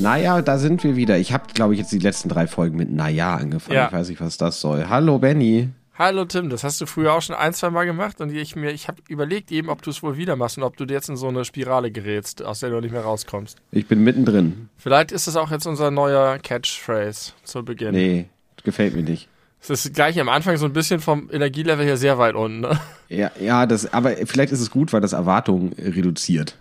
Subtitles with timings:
[0.00, 1.18] Naja, da sind wir wieder.
[1.18, 3.76] Ich habe, glaube ich, jetzt die letzten drei Folgen mit Naja angefangen.
[3.76, 3.86] Ja.
[3.86, 4.88] Ich weiß nicht, was das soll.
[4.88, 5.68] Hallo, Benny.
[6.00, 8.70] Hallo Tim, das hast du früher auch schon ein, zwei Mal gemacht und ich mir,
[8.70, 11.16] ich habe überlegt eben, ob du es wohl wieder machst und ob du jetzt in
[11.16, 13.58] so eine Spirale gerätst, aus der du nicht mehr rauskommst.
[13.70, 14.70] Ich bin mittendrin.
[14.78, 17.90] Vielleicht ist es auch jetzt unser neuer Catchphrase zu Beginn.
[17.90, 18.30] Nee,
[18.64, 19.28] gefällt mir nicht.
[19.60, 22.60] Es ist gleich am Anfang so ein bisschen vom Energielevel her sehr weit unten.
[22.60, 22.80] Ne?
[23.10, 26.56] Ja, ja, das, aber vielleicht ist es gut, weil das Erwartungen reduziert.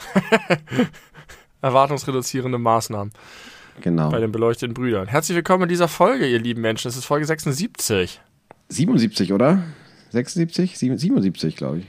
[1.61, 3.13] Erwartungsreduzierende Maßnahmen
[3.79, 4.09] Genau.
[4.09, 5.07] bei den beleuchteten Brüdern.
[5.07, 6.89] Herzlich willkommen in dieser Folge, ihr lieben Menschen.
[6.89, 8.19] Es ist Folge 76.
[8.69, 9.63] 77, oder?
[10.11, 10.77] 76?
[10.77, 11.85] Sieben- 77, glaube ich.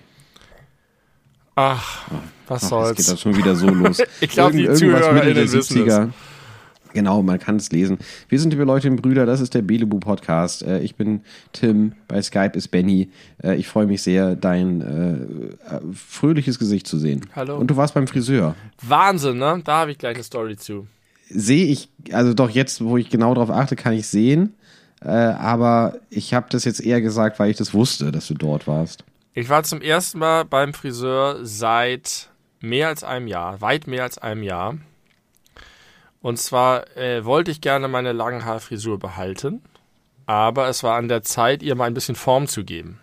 [1.56, 2.08] Ach,
[2.46, 3.06] was Ach, jetzt geht soll's.
[3.06, 3.98] das schon wieder so los.
[4.20, 5.70] Ich glaub, die Irgend- der ZuhörerInnen wissen es.
[5.70, 6.10] 70er.
[6.92, 7.98] Genau, man kann es lesen.
[8.28, 10.62] Wir sind die beleuchteten Brüder, das ist der Belebu Podcast.
[10.64, 11.20] Äh, Ich bin
[11.52, 13.10] Tim, bei Skype ist Benny.
[13.44, 17.26] Äh, Ich freue mich sehr, dein äh, äh, fröhliches Gesicht zu sehen.
[17.36, 17.56] Hallo.
[17.58, 18.56] Und du warst beim Friseur.
[18.82, 19.60] Wahnsinn, ne?
[19.64, 20.88] Da habe ich gleich eine Story zu.
[21.28, 24.54] Sehe ich, also doch jetzt, wo ich genau darauf achte, kann ich sehen.
[25.02, 28.66] Äh, aber ich habe das jetzt eher gesagt, weil ich das wusste, dass du dort
[28.66, 29.04] warst.
[29.32, 32.28] Ich war zum ersten Mal beim Friseur seit
[32.60, 34.76] mehr als einem Jahr, weit mehr als einem Jahr.
[36.20, 39.62] Und zwar äh, wollte ich gerne meine Langhaarfrisur behalten,
[40.26, 43.00] aber es war an der Zeit, ihr mal ein bisschen Form zu geben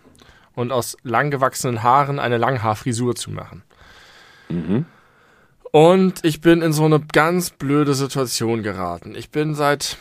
[0.54, 3.64] und aus langgewachsenen Haaren eine Langhaarfrisur zu machen.
[5.70, 9.14] Und ich bin in so eine ganz blöde Situation geraten.
[9.14, 9.98] Ich bin seit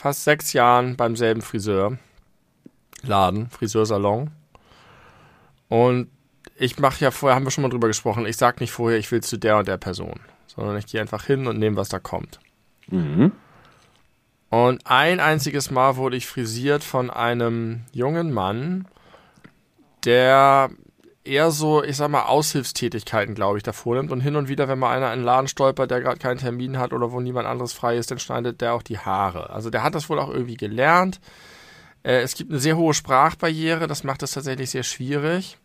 [0.00, 1.98] fast sechs Jahren beim selben Friseur.
[3.02, 4.30] Laden, Friseursalon.
[5.68, 6.08] Und
[6.56, 9.12] ich mache ja vorher, haben wir schon mal drüber gesprochen, ich sag nicht vorher, ich
[9.12, 11.98] will zu der und der Person, sondern ich gehe einfach hin und nehme, was da
[11.98, 12.40] kommt.
[12.88, 13.32] Mhm.
[14.48, 18.88] Und ein einziges Mal wurde ich frisiert von einem jungen Mann,
[20.04, 20.70] der
[21.30, 24.10] eher so, ich sag mal, Aushilfstätigkeiten, glaube ich, davor nimmt.
[24.10, 26.78] Und hin und wieder, wenn mal einer in den Laden stolpert, der gerade keinen Termin
[26.78, 29.50] hat oder wo niemand anderes frei ist, dann schneidet der auch die Haare.
[29.50, 31.20] Also der hat das wohl auch irgendwie gelernt.
[32.02, 35.58] Äh, es gibt eine sehr hohe Sprachbarriere, das macht es tatsächlich sehr schwierig.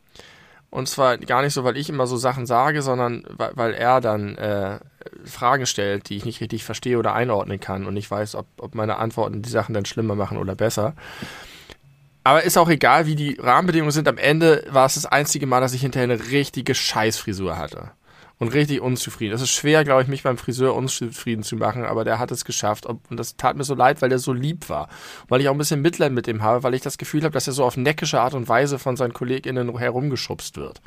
[0.70, 4.02] Und zwar gar nicht so, weil ich immer so Sachen sage, sondern weil, weil er
[4.02, 4.80] dann äh,
[5.24, 8.76] Fragen stellt, die ich nicht richtig verstehe oder einordnen kann und ich weiß, ob, ob
[8.76, 10.94] meine Antworten die Sachen dann schlimmer machen oder besser.
[12.26, 14.08] Aber ist auch egal, wie die Rahmenbedingungen sind.
[14.08, 17.92] Am Ende war es das einzige Mal, dass ich hinterher eine richtige Scheißfrisur hatte.
[18.40, 19.36] Und richtig unzufrieden.
[19.36, 22.44] Es ist schwer, glaube ich, mich beim Friseur unzufrieden zu machen, aber der hat es
[22.44, 22.88] geschafft.
[22.88, 24.90] Und das tat mir so leid, weil der so lieb war.
[25.28, 27.46] Weil ich auch ein bisschen Mitleid mit ihm habe, weil ich das Gefühl habe, dass
[27.46, 30.82] er so auf neckische Art und Weise von seinen KollegInnen herumgeschubst wird.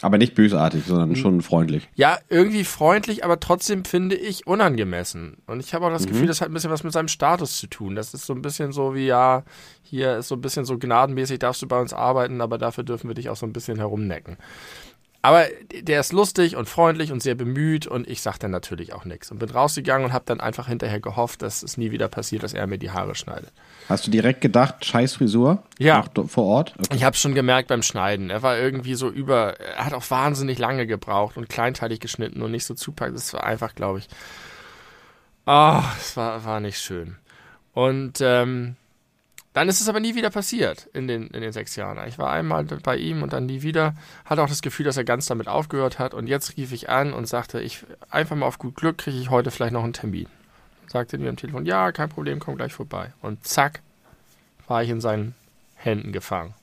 [0.00, 1.88] Aber nicht bösartig, sondern schon freundlich.
[1.94, 5.38] Ja, irgendwie freundlich, aber trotzdem finde ich unangemessen.
[5.46, 7.66] Und ich habe auch das Gefühl, das hat ein bisschen was mit seinem Status zu
[7.66, 7.96] tun.
[7.96, 9.42] Das ist so ein bisschen so wie, ja,
[9.82, 13.08] hier ist so ein bisschen so gnadenmäßig, darfst du bei uns arbeiten, aber dafür dürfen
[13.08, 14.36] wir dich auch so ein bisschen herumnecken.
[15.28, 15.44] Aber
[15.82, 19.30] der ist lustig und freundlich und sehr bemüht und ich sag dann natürlich auch nichts.
[19.30, 22.54] Und bin rausgegangen und habe dann einfach hinterher gehofft, dass es nie wieder passiert, dass
[22.54, 23.52] er mir die Haare schneidet.
[23.90, 25.62] Hast du direkt gedacht, scheiß Frisur?
[25.78, 26.00] Ja.
[26.00, 26.72] Auch vor Ort?
[26.78, 26.96] Okay.
[26.96, 28.30] Ich habe schon gemerkt beim Schneiden.
[28.30, 32.50] Er war irgendwie so über, er hat auch wahnsinnig lange gebraucht und kleinteilig geschnitten und
[32.50, 33.14] nicht so zupackt.
[33.14, 34.08] Das war einfach, glaube ich.
[35.44, 37.16] Ah, es war, war nicht schön.
[37.74, 38.76] Und ähm,
[39.54, 42.06] dann ist es aber nie wieder passiert in den, in den sechs Jahren.
[42.06, 43.94] Ich war einmal bei ihm und dann nie wieder.
[44.24, 46.14] Hatte auch das Gefühl, dass er ganz damit aufgehört hat.
[46.14, 49.30] Und jetzt rief ich an und sagte, ich einfach mal auf gut Glück kriege ich
[49.30, 50.26] heute vielleicht noch einen Termin.
[50.86, 53.12] Sagte mir am Telefon, ja, kein Problem, komm gleich vorbei.
[53.20, 53.80] Und zack,
[54.66, 55.34] war ich in seinen
[55.76, 56.54] Händen gefangen.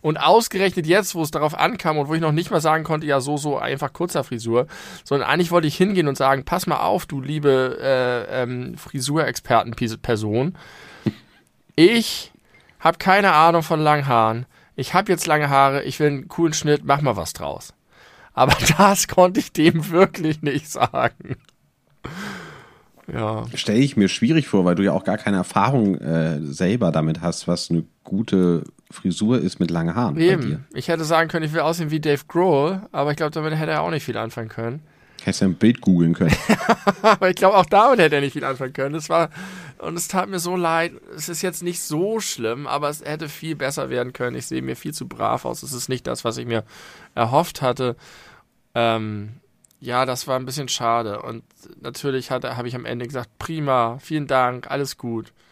[0.00, 3.06] Und ausgerechnet jetzt, wo es darauf ankam und wo ich noch nicht mal sagen konnte,
[3.06, 4.66] ja, so, so einfach kurzer Frisur,
[5.04, 10.56] sondern eigentlich wollte ich hingehen und sagen, pass mal auf, du liebe äh, ähm, Frisurexperten-Person.
[11.82, 12.30] Ich
[12.78, 14.44] habe keine Ahnung von langen Haaren.
[14.76, 17.72] Ich habe jetzt lange Haare, ich will einen coolen Schnitt, mach mal was draus.
[18.34, 21.36] Aber das konnte ich dem wirklich nicht sagen.
[23.10, 23.44] Ja.
[23.54, 27.22] Stelle ich mir schwierig vor, weil du ja auch gar keine Erfahrung äh, selber damit
[27.22, 30.32] hast, was eine gute Frisur ist mit langen Haaren bei dir.
[30.32, 30.66] Eben.
[30.74, 33.72] Ich hätte sagen können, ich will aussehen wie Dave Grohl, aber ich glaube, damit hätte
[33.72, 34.82] er auch nicht viel anfangen können.
[35.22, 36.34] Hättest ja ein Bild googeln können.
[37.02, 38.94] aber ich glaube, auch damit hätte er nicht viel anfangen können.
[38.94, 39.30] Es war,
[39.78, 40.92] und es tat mir so leid.
[41.14, 44.36] Es ist jetzt nicht so schlimm, aber es hätte viel besser werden können.
[44.36, 45.62] Ich sehe mir viel zu brav aus.
[45.62, 46.64] Es ist nicht das, was ich mir
[47.14, 47.96] erhofft hatte.
[48.74, 49.30] Ähm,
[49.80, 51.22] ja, das war ein bisschen schade.
[51.22, 51.42] Und
[51.80, 55.32] natürlich habe ich am Ende gesagt, prima, vielen Dank, alles gut.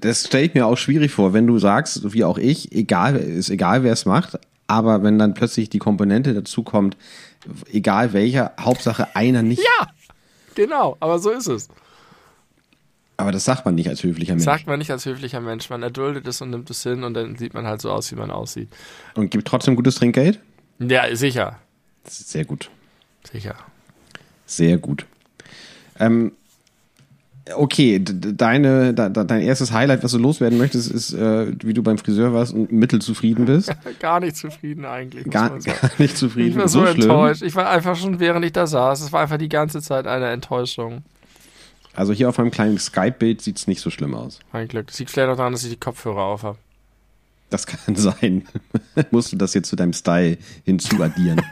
[0.00, 3.50] Das stelle ich mir auch schwierig vor, wenn du sagst, wie auch ich, egal, ist
[3.50, 6.96] egal, wer es macht, aber wenn dann plötzlich die Komponente dazu kommt,
[7.72, 9.62] egal welcher, Hauptsache einer nicht.
[9.62, 9.88] Ja,
[10.54, 11.68] genau, aber so ist es.
[13.16, 14.44] Aber das sagt man nicht als höflicher Mensch.
[14.44, 15.68] Sagt man nicht als höflicher Mensch.
[15.70, 18.16] Man erduldet es und nimmt es hin und dann sieht man halt so aus, wie
[18.16, 18.68] man aussieht.
[19.14, 20.40] Und gibt trotzdem gutes Trinkgeld?
[20.78, 21.58] Ja, sicher.
[22.04, 22.70] Sehr gut.
[23.30, 23.56] Sicher.
[24.46, 25.04] Sehr gut.
[25.98, 26.32] Ähm,
[27.54, 31.98] okay, deine, de, dein erstes Highlight, was du loswerden möchtest, ist, äh, wie du beim
[31.98, 33.72] Friseur warst und mittelzufrieden bist.
[34.00, 35.24] gar nicht zufrieden eigentlich.
[35.24, 36.50] Gar, gar, nicht zufrieden.
[36.50, 37.42] Ich war so, so enttäuscht.
[37.42, 40.28] Ich war einfach schon, während ich da saß, es war einfach die ganze Zeit eine
[40.30, 41.02] Enttäuschung.
[41.94, 44.38] Also hier auf meinem kleinen Skype-Bild sieht es nicht so schlimm aus.
[44.52, 44.86] Mein Glück.
[44.86, 46.58] Das liegt vielleicht auch daran, dass ich die Kopfhörer auf habe.
[47.50, 48.46] Das kann sein.
[49.10, 51.42] Musst du das jetzt zu deinem Style hinzuaddieren?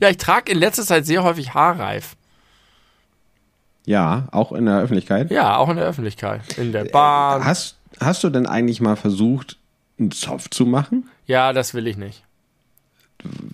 [0.00, 2.16] ja, ich trage in letzter Zeit sehr häufig Haarreif.
[3.86, 5.30] Ja, auch in der Öffentlichkeit?
[5.30, 6.58] Ja, auch in der Öffentlichkeit.
[6.58, 7.44] In der Bahn.
[7.44, 9.56] Hast, hast du denn eigentlich mal versucht,
[9.98, 11.08] einen Zopf zu machen?
[11.26, 12.24] Ja, das will ich nicht.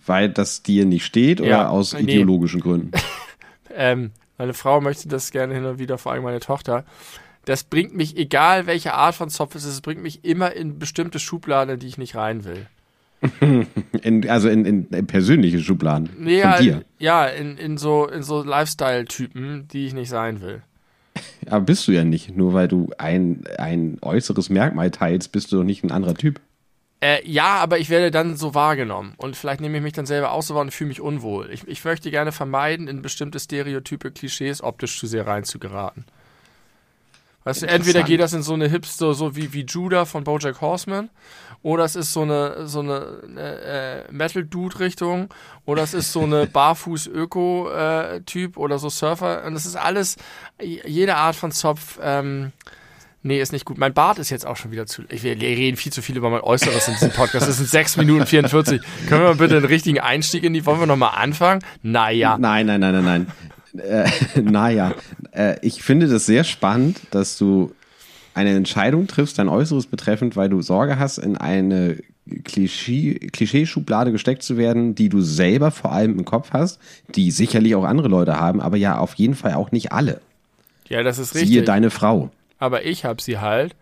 [0.07, 2.01] Weil das dir nicht steht oder Ja, aus nee.
[2.01, 2.91] ideologischen Gründen?
[3.75, 6.85] Ähm, meine Frau möchte das gerne hin und wieder, vor allem meine Tochter.
[7.47, 10.79] Das bringt mich, egal welche Art von Zopf es ist, es bringt mich immer in
[10.79, 12.67] bestimmte Schubladen, in die ich nicht rein will.
[14.03, 16.85] In, also in, in, in persönliche Schubladen Nee, von ja, dir.
[16.99, 20.63] ja in, in so, in so Lifestyle-Typen, die ich nicht sein will.
[21.47, 22.37] Aber bist du ja nicht.
[22.37, 26.41] Nur weil du ein, ein äußeres Merkmal teilst, bist du doch nicht ein anderer Typ.
[27.01, 29.15] Äh, ja, aber ich werde dann so wahrgenommen.
[29.17, 31.51] Und vielleicht nehme ich mich dann selber aus so wahr und fühle mich unwohl.
[31.53, 36.05] Ich, ich möchte gerne vermeiden, in bestimmte Stereotype, Klischees optisch zu sehr reinzugeraten.
[37.45, 40.61] Weißt du, entweder geht das in so eine Hipster, so wie, wie Judah von Bojack
[40.61, 41.11] Horseman,
[41.63, 45.29] oder es ist so eine, so eine äh, Metal-Dude-Richtung,
[45.65, 49.45] oder es ist so eine Barfuß-Öko-Typ oder so Surfer.
[49.45, 50.17] Und das ist alles,
[50.61, 52.53] jede Art von Zopf, ähm,
[53.25, 53.79] Nee, ist nicht gut.
[53.79, 55.03] Mein Bart ist jetzt auch schon wieder zu.
[55.09, 57.47] Ich, wir reden viel zu viel über mein Äußeres in diesem Podcast.
[57.47, 58.83] Das sind 6 Minuten 44.
[59.09, 60.67] Können wir mal bitte einen richtigen Einstieg in die.
[60.67, 61.63] Wollen wir nochmal anfangen?
[61.83, 62.37] Naja.
[62.37, 63.27] Nein, nein, nein, nein, nein.
[63.77, 64.09] Äh,
[64.41, 64.95] naja,
[65.33, 67.73] äh, ich finde das sehr spannend, dass du
[68.35, 71.99] eine Entscheidung triffst, dein Äußeres betreffend, weil du Sorge hast, in eine
[72.45, 76.79] Klischee- Klischeeschublade gesteckt zu werden, die du selber vor allem im Kopf hast,
[77.15, 80.21] die sicherlich auch andere Leute haben, aber ja auf jeden Fall auch nicht alle.
[80.89, 81.51] Ja, das ist richtig.
[81.51, 82.31] Siehe deine Frau.
[82.59, 83.75] aber ich habe sie halt.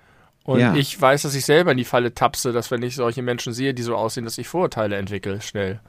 [0.44, 0.74] Und Ja.
[0.74, 3.74] ich weiß, dass ich selber in die Falle tapse, dass wenn ich solche Menschen sehe,
[3.74, 5.80] die so aussehen, dass ich Vorurteile entwickle, schnell.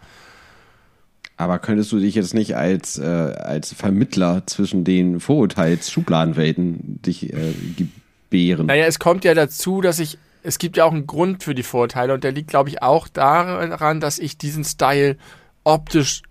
[1.42, 7.56] Aber könntest du dich jetzt nicht als, äh, als Vermittler zwischen den Vorurteils-Schubladenwelten dich äh,
[7.76, 8.68] gebären?
[8.68, 11.64] Naja, es kommt ja dazu, dass ich, es gibt ja auch einen Grund für die
[11.64, 15.18] Vorurteile und der liegt, glaube ich, auch daran, dass ich diesen Style
[15.64, 16.22] optisch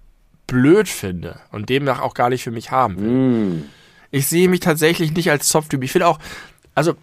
[0.47, 3.11] blöd finde und demnach auch gar nicht für mich haben will.
[3.11, 3.65] Mm.
[4.13, 5.83] Ich sehe mich tatsächlich nicht als Zopftyp.
[5.83, 6.21] Ich finde auch,
[6.77, 6.95] also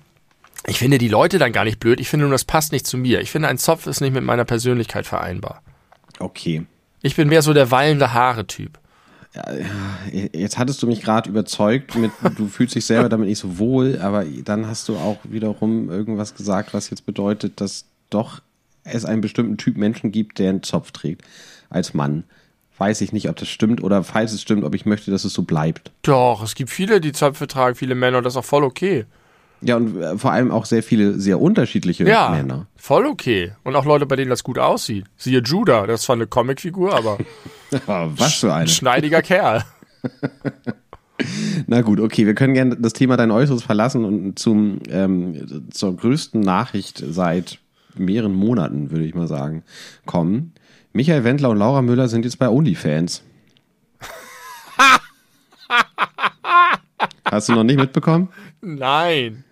[0.66, 2.00] ich finde die Leute dann gar nicht blöd.
[2.00, 3.20] Ich finde nur, das passt nicht zu mir.
[3.20, 5.62] Ich finde, ein Zopf ist nicht mit meiner Persönlichkeit vereinbar.
[6.20, 6.66] Okay.
[7.02, 8.80] Ich bin mehr so der wallende Haare-Typ.
[10.34, 14.00] Jetzt hattest du mich gerade überzeugt mit, du fühlst dich selber damit nicht so wohl,
[14.02, 18.42] aber dann hast du auch wiederum irgendwas gesagt, was jetzt bedeutet, dass doch
[18.84, 21.24] es einen bestimmten Typ Menschen gibt, der einen Zopf trägt
[21.70, 22.24] als Mann.
[22.80, 25.34] Weiß ich nicht, ob das stimmt oder falls es stimmt, ob ich möchte, dass es
[25.34, 25.92] so bleibt.
[26.04, 29.06] Doch, es gibt viele, die Zöpfe tragen, viele Männer und das ist auch voll okay.
[29.62, 32.68] Ja, und äh, vor allem auch sehr viele sehr unterschiedliche Ja, Männer.
[32.76, 33.54] voll okay.
[33.64, 35.06] Und auch Leute, bei denen das gut aussieht.
[35.18, 37.18] Siehe Judah, das ist zwar eine Comicfigur, aber
[37.88, 38.68] Oh, was für ein eine.
[38.70, 39.64] schneidiger Kerl.
[41.66, 45.96] Na gut, okay, wir können gerne das Thema dein Äußeres verlassen und zum, ähm, zur
[45.98, 47.58] größten Nachricht seit
[47.98, 49.64] mehreren Monaten, würde ich mal sagen,
[50.06, 50.54] kommen.
[50.94, 53.24] Michael Wendler und Laura Müller sind jetzt bei OnlyFans.
[57.26, 58.30] Hast du noch nicht mitbekommen?
[58.62, 59.44] Nein.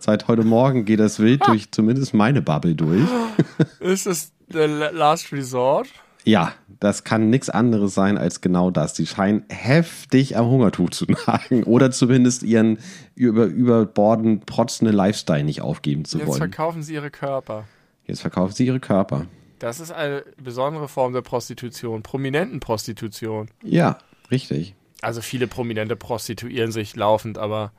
[0.00, 3.08] Seit heute Morgen geht das wild durch zumindest meine Bubble durch.
[3.80, 5.88] Ist es der La- Last Resort?
[6.24, 8.94] Ja, das kann nichts anderes sein als genau das.
[8.94, 12.78] Die scheinen heftig am Hungertuch zu nagen oder zumindest ihren
[13.14, 16.38] über, überborden, protzenden Lifestyle nicht aufgeben zu Jetzt wollen.
[16.38, 17.64] verkaufen sie ihre Körper.
[18.06, 19.26] Jetzt verkaufen sie ihre Körper.
[19.58, 23.48] Das ist eine besondere Form der Prostitution, Prominentenprostitution.
[23.62, 23.98] Ja,
[24.30, 24.74] richtig.
[25.02, 27.72] Also viele Prominente prostituieren sich laufend, aber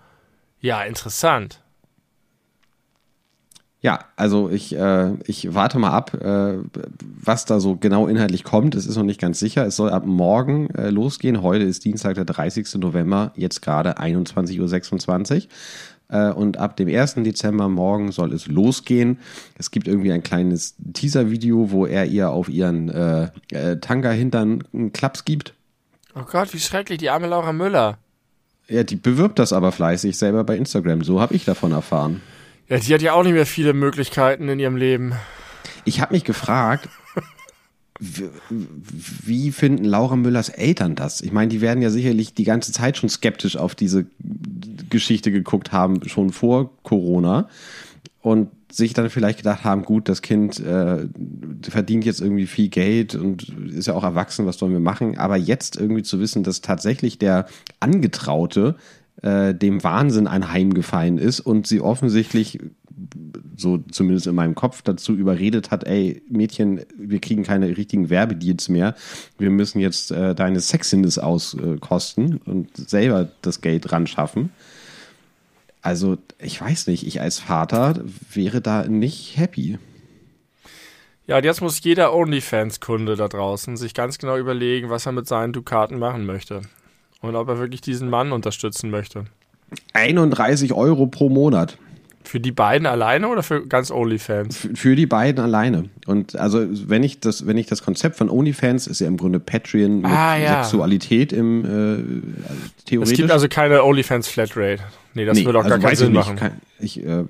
[0.61, 1.61] ja, interessant.
[3.85, 6.57] Ja, also ich, äh, ich warte mal ab, äh,
[7.21, 8.73] was da so genau inhaltlich kommt.
[8.73, 9.63] Es ist noch nicht ganz sicher.
[9.63, 11.43] Es soll ab morgen äh, losgehen.
[11.43, 12.77] Heute ist Dienstag, der 30.
[12.79, 15.49] November, jetzt gerade 21.26 Uhr.
[16.09, 17.13] Äh, und ab dem 1.
[17.17, 19.19] Dezember morgen soll es losgehen.
[19.55, 24.93] Es gibt irgendwie ein kleines Teaser-Video, wo er ihr auf ihren äh, äh, Tanga-Hintern einen
[24.93, 25.53] Klaps gibt.
[26.15, 27.99] Oh Gott, wie schrecklich, die arme Laura Müller.
[28.67, 31.03] Ja, die bewirbt das aber fleißig selber bei Instagram.
[31.03, 32.23] So habe ich davon erfahren.
[32.67, 35.13] Ja, die hat ja auch nicht mehr viele Möglichkeiten in ihrem Leben.
[35.83, 36.89] Ich habe mich gefragt,
[37.99, 41.21] wie finden Laura Müllers Eltern das?
[41.21, 44.05] Ich meine, die werden ja sicherlich die ganze Zeit schon skeptisch auf diese
[44.89, 47.47] Geschichte geguckt haben, schon vor Corona.
[48.21, 51.07] Und sich dann vielleicht gedacht haben, gut, das Kind äh,
[51.61, 55.17] verdient jetzt irgendwie viel Geld und ist ja auch erwachsen, was sollen wir machen?
[55.17, 57.45] Aber jetzt irgendwie zu wissen, dass tatsächlich der
[57.79, 58.75] Angetraute
[59.25, 62.59] äh, dem Wahnsinn anheimgefallen ist und sie offensichtlich
[63.57, 68.69] so zumindest in meinem Kopf dazu überredet hat, ey Mädchen, wir kriegen keine richtigen Werbedeals
[68.69, 68.95] mehr,
[69.39, 74.51] wir müssen jetzt äh, deine Sexiness auskosten und selber das Geld ran schaffen.
[75.81, 79.79] Also ich weiß nicht, ich als Vater wäre da nicht happy.
[81.25, 85.53] Ja, jetzt muss jeder OnlyFans-Kunde da draußen sich ganz genau überlegen, was er mit seinen
[85.53, 86.61] Dukaten machen möchte.
[87.25, 89.25] Und ob er wirklich diesen Mann unterstützen möchte.
[89.93, 91.77] 31 Euro pro Monat.
[92.27, 94.57] Für die beiden alleine oder für ganz OnlyFans?
[94.57, 95.89] Für, für die beiden alleine.
[96.05, 99.39] Und also wenn ich das, wenn ich das Konzept von OnlyFans ist ja im Grunde
[99.39, 100.63] Patreon mit ah, ja.
[100.63, 103.13] Sexualität im äh, theoretisch.
[103.13, 104.83] Es gibt also keine OnlyFans Flatrate.
[105.15, 106.35] Nee, das nee, würde auch also gar keinen Sinn machen.
[106.35, 107.23] Kann, ich äh,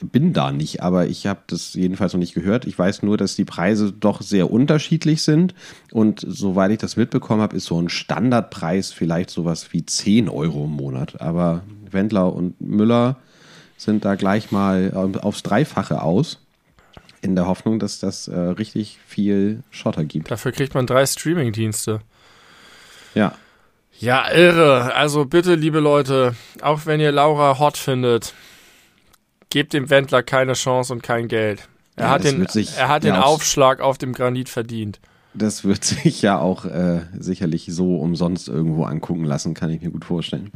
[0.00, 2.64] bin da nicht, aber ich habe das jedenfalls noch nicht gehört.
[2.64, 5.54] Ich weiß nur, dass die Preise doch sehr unterschiedlich sind.
[5.90, 10.66] Und soweit ich das mitbekommen habe, ist so ein Standardpreis vielleicht sowas wie 10 Euro
[10.66, 11.20] im Monat.
[11.20, 13.16] Aber Wendler und Müller
[13.78, 16.44] sind da gleich mal äh, aufs Dreifache aus.
[17.20, 20.30] In der Hoffnung, dass das äh, richtig viel Schotter gibt.
[20.30, 22.00] Dafür kriegt man drei Streaming-Dienste.
[23.14, 23.32] Ja.
[23.98, 24.94] Ja, irre.
[24.94, 28.34] Also bitte, liebe Leute, auch wenn ihr Laura hot findet,
[29.50, 31.68] gebt dem Wendler keine Chance und kein Geld.
[31.96, 35.00] Er ja, hat den, er hat den Aufschlag auf dem Granit verdient.
[35.34, 39.90] Das wird sich ja auch äh, sicherlich so umsonst irgendwo angucken lassen, kann ich mir
[39.90, 40.52] gut vorstellen.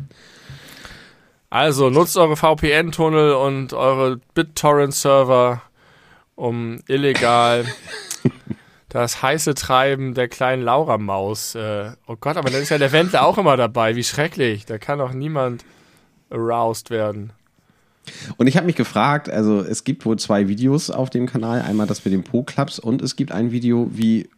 [1.52, 5.60] Also nutzt eure VPN-Tunnel und eure BitTorrent-Server,
[6.34, 7.66] um illegal
[8.88, 11.54] das heiße Treiben der kleinen Laura-Maus.
[11.54, 13.96] Äh, oh Gott, aber dann ist ja der Wendler auch immer dabei.
[13.96, 14.64] Wie schrecklich.
[14.64, 15.66] Da kann auch niemand
[16.30, 17.34] aroused werden.
[18.38, 21.86] Und ich habe mich gefragt, also es gibt wohl zwei Videos auf dem Kanal, einmal
[21.86, 24.30] das mit den Po-Clubs und es gibt ein Video, wie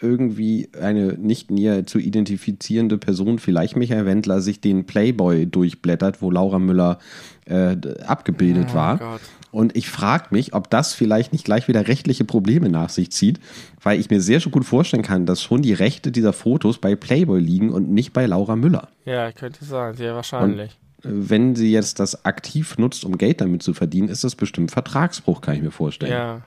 [0.00, 6.30] irgendwie eine nicht näher zu identifizierende Person, vielleicht Michael Wendler, sich den Playboy durchblättert, wo
[6.30, 6.98] Laura Müller
[7.46, 7.76] äh,
[8.06, 8.98] abgebildet oh, war.
[8.98, 9.20] Gott.
[9.50, 13.38] Und ich frage mich, ob das vielleicht nicht gleich wieder rechtliche Probleme nach sich zieht,
[13.82, 16.96] weil ich mir sehr schon gut vorstellen kann, dass schon die Rechte dieser Fotos bei
[16.96, 18.88] Playboy liegen und nicht bei Laura Müller.
[19.04, 20.78] Ja, könnte sein, sehr wahrscheinlich.
[21.04, 24.70] Und wenn sie jetzt das aktiv nutzt, um Geld damit zu verdienen, ist das bestimmt
[24.70, 26.12] Vertragsbruch, kann ich mir vorstellen.
[26.12, 26.42] Ja.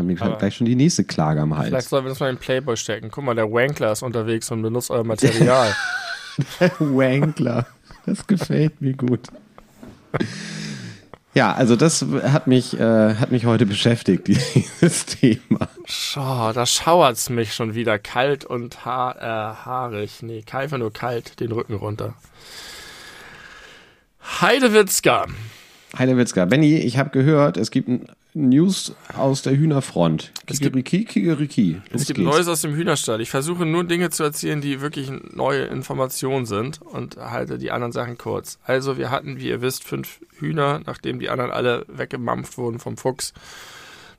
[0.00, 1.68] Haben wir Aber gleich schon die nächste Klage am Hals.
[1.68, 3.10] Vielleicht sollen wir das mal in Playboy stecken.
[3.10, 5.74] Guck mal, der Wankler ist unterwegs und benutzt euer Material.
[6.60, 7.66] der Wankler.
[8.06, 9.28] Das gefällt mir gut.
[11.34, 15.68] Ja, also das hat mich, äh, hat mich heute beschäftigt, dieses Thema.
[15.84, 20.22] Schau, da schauert's mich schon wieder kalt und ha äh, haarig.
[20.22, 22.14] Nee, einfach nur kalt, den Rücken runter.
[24.40, 25.26] Heidewitzka.
[25.96, 26.46] Heidewitzka.
[26.46, 27.88] Benny, ich habe gehört, es gibt
[28.34, 30.32] News aus der Hühnerfront.
[30.46, 31.80] Kikeriki, Kikeriki.
[31.92, 32.30] Es gibt geht's.
[32.30, 33.20] Neues aus dem Hühnerstall.
[33.20, 37.92] Ich versuche nur Dinge zu erzählen, die wirklich neue Informationen sind und halte die anderen
[37.92, 38.58] Sachen kurz.
[38.64, 42.96] Also wir hatten, wie ihr wisst, fünf Hühner, nachdem die anderen alle weggemampft wurden vom
[42.96, 43.32] Fuchs.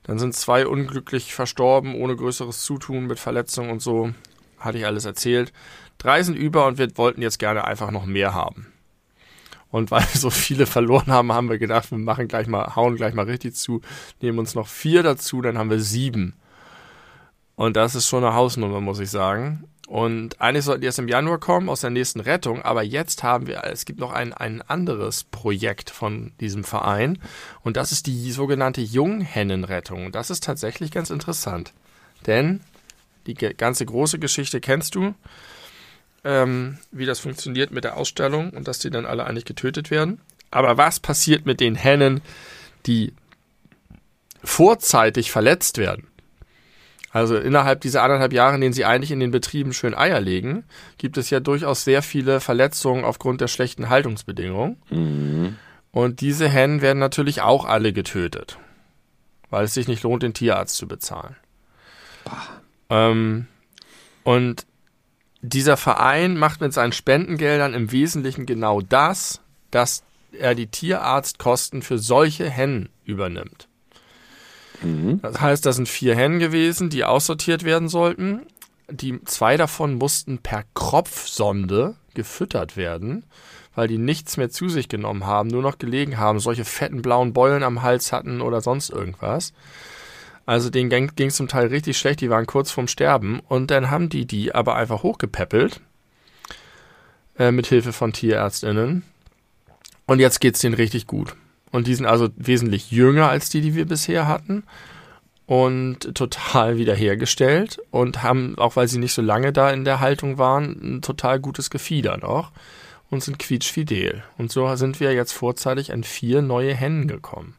[0.02, 4.12] Dann sind zwei unglücklich verstorben, ohne größeres Zutun, mit Verletzungen und so.
[4.58, 5.52] Hatte ich alles erzählt.
[5.98, 8.71] Drei sind über und wir wollten jetzt gerne einfach noch mehr haben.
[9.72, 12.94] Und weil wir so viele verloren haben, haben wir gedacht, wir machen gleich mal, hauen
[12.94, 13.80] gleich mal richtig zu,
[14.20, 16.34] nehmen uns noch vier dazu, dann haben wir sieben.
[17.56, 19.64] Und das ist schon eine Hausnummer, muss ich sagen.
[19.88, 23.46] Und eigentlich sollten die erst im Januar kommen aus der nächsten Rettung, aber jetzt haben
[23.46, 27.18] wir, es gibt noch ein, ein anderes Projekt von diesem Verein
[27.62, 30.06] und das ist die sogenannte Junghennenrettung.
[30.06, 31.72] Und das ist tatsächlich ganz interessant,
[32.26, 32.60] denn
[33.26, 35.14] die ganze große Geschichte kennst du
[36.24, 40.20] ähm, wie das funktioniert mit der Ausstellung und dass die dann alle eigentlich getötet werden.
[40.50, 42.20] Aber was passiert mit den Hennen,
[42.86, 43.12] die
[44.44, 46.06] vorzeitig verletzt werden?
[47.10, 50.64] Also innerhalb dieser anderthalb Jahre, in denen sie eigentlich in den Betrieben schön Eier legen,
[50.96, 54.76] gibt es ja durchaus sehr viele Verletzungen aufgrund der schlechten Haltungsbedingungen.
[54.88, 55.56] Mhm.
[55.90, 58.58] Und diese Hennen werden natürlich auch alle getötet,
[59.50, 61.36] weil es sich nicht lohnt, den Tierarzt zu bezahlen.
[62.88, 63.46] Ähm,
[64.24, 64.64] und
[65.42, 71.98] dieser Verein macht mit seinen Spendengeldern im Wesentlichen genau das, dass er die Tierarztkosten für
[71.98, 73.68] solche Hennen übernimmt.
[74.82, 75.20] Mhm.
[75.20, 78.42] Das heißt, da sind vier Hennen gewesen, die aussortiert werden sollten.
[78.90, 83.24] Die zwei davon mussten per Kropfsonde gefüttert werden,
[83.74, 87.32] weil die nichts mehr zu sich genommen haben, nur noch gelegen haben, solche fetten blauen
[87.32, 89.52] Beulen am Hals hatten oder sonst irgendwas.
[90.46, 93.90] Also denen ging es zum Teil richtig schlecht, die waren kurz vorm Sterben und dann
[93.90, 95.80] haben die die aber einfach hochgepäppelt
[97.38, 99.04] äh, mit Hilfe von Tierärztinnen
[100.06, 101.36] und jetzt geht's denen richtig gut.
[101.70, 104.64] Und die sind also wesentlich jünger als die, die wir bisher hatten
[105.46, 110.38] und total wiederhergestellt und haben, auch weil sie nicht so lange da in der Haltung
[110.38, 112.52] waren, ein total gutes Gefieder noch
[113.10, 114.22] und sind quietschfidel.
[114.38, 117.54] Und so sind wir jetzt vorzeitig an vier neue Hennen gekommen.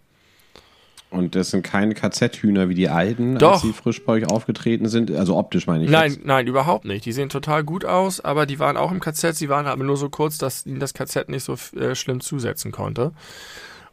[1.13, 3.53] Und das sind keine KZ-Hühner wie die alten, Doch.
[3.53, 5.12] als sie frisch bei euch aufgetreten sind.
[5.12, 5.89] Also optisch meine ich.
[5.91, 6.25] Nein, jetzt.
[6.25, 7.05] nein, überhaupt nicht.
[7.05, 9.36] Die sehen total gut aus, aber die waren auch im KZ.
[9.36, 12.72] Sie waren aber nur so kurz, dass ihnen das KZ nicht so äh, schlimm zusetzen
[12.72, 13.12] konnte.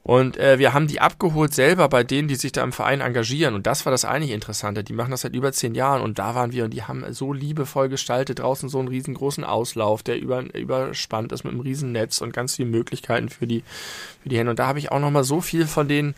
[0.03, 3.55] Und äh, wir haben die abgeholt selber bei denen, die sich da im Verein engagieren.
[3.55, 4.83] Und das war das eigentlich Interessante.
[4.83, 7.35] Die machen das seit über zehn Jahren und da waren wir und die haben so
[7.35, 8.39] liebevoll gestaltet.
[8.39, 12.57] Draußen so einen riesengroßen Auslauf, der über, überspannt ist mit einem riesen Netz und ganz
[12.57, 13.63] viele Möglichkeiten für die,
[14.23, 14.51] für die Hände.
[14.51, 16.15] Und da habe ich auch nochmal so viel von denen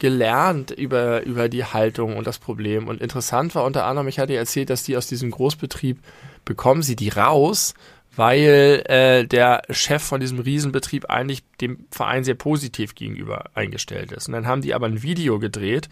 [0.00, 2.88] gelernt über, über die Haltung und das Problem.
[2.88, 5.98] Und interessant war unter anderem, ich hatte erzählt, dass die aus diesem Großbetrieb
[6.44, 7.74] bekommen sie die raus,
[8.16, 14.26] weil äh, der Chef von diesem Riesenbetrieb eigentlich dem Verein sehr positiv gegenüber eingestellt ist.
[14.26, 15.88] Und dann haben die aber ein Video gedreht,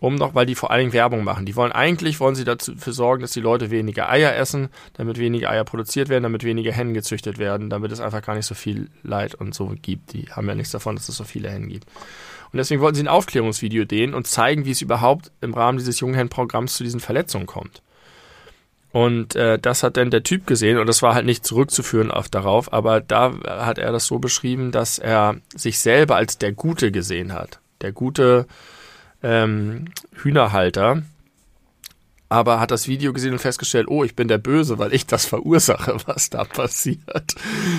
[0.00, 1.44] um noch, weil die vor allen Dingen Werbung machen.
[1.44, 5.50] Die wollen eigentlich, wollen sie dafür sorgen, dass die Leute weniger Eier essen, damit weniger
[5.50, 8.88] Eier produziert werden, damit weniger Hennen gezüchtet werden, damit es einfach gar nicht so viel
[9.02, 10.12] Leid und so gibt.
[10.12, 11.86] Die haben ja nichts davon, dass es so viele Hennen gibt.
[12.52, 16.00] Und deswegen wollten sie ein Aufklärungsvideo dehnen und zeigen, wie es überhaupt im Rahmen dieses
[16.00, 17.82] Junghennenprogramms zu diesen Verletzungen kommt.
[18.92, 22.28] Und äh, das hat dann der Typ gesehen und das war halt nicht zurückzuführen auf
[22.28, 26.92] darauf, aber da hat er das so beschrieben, dass er sich selber als der Gute
[26.92, 27.58] gesehen hat.
[27.80, 28.46] Der gute
[29.22, 31.02] ähm, Hühnerhalter,
[32.32, 35.26] aber hat das Video gesehen und festgestellt, oh, ich bin der Böse, weil ich das
[35.26, 37.34] verursache, was da passiert.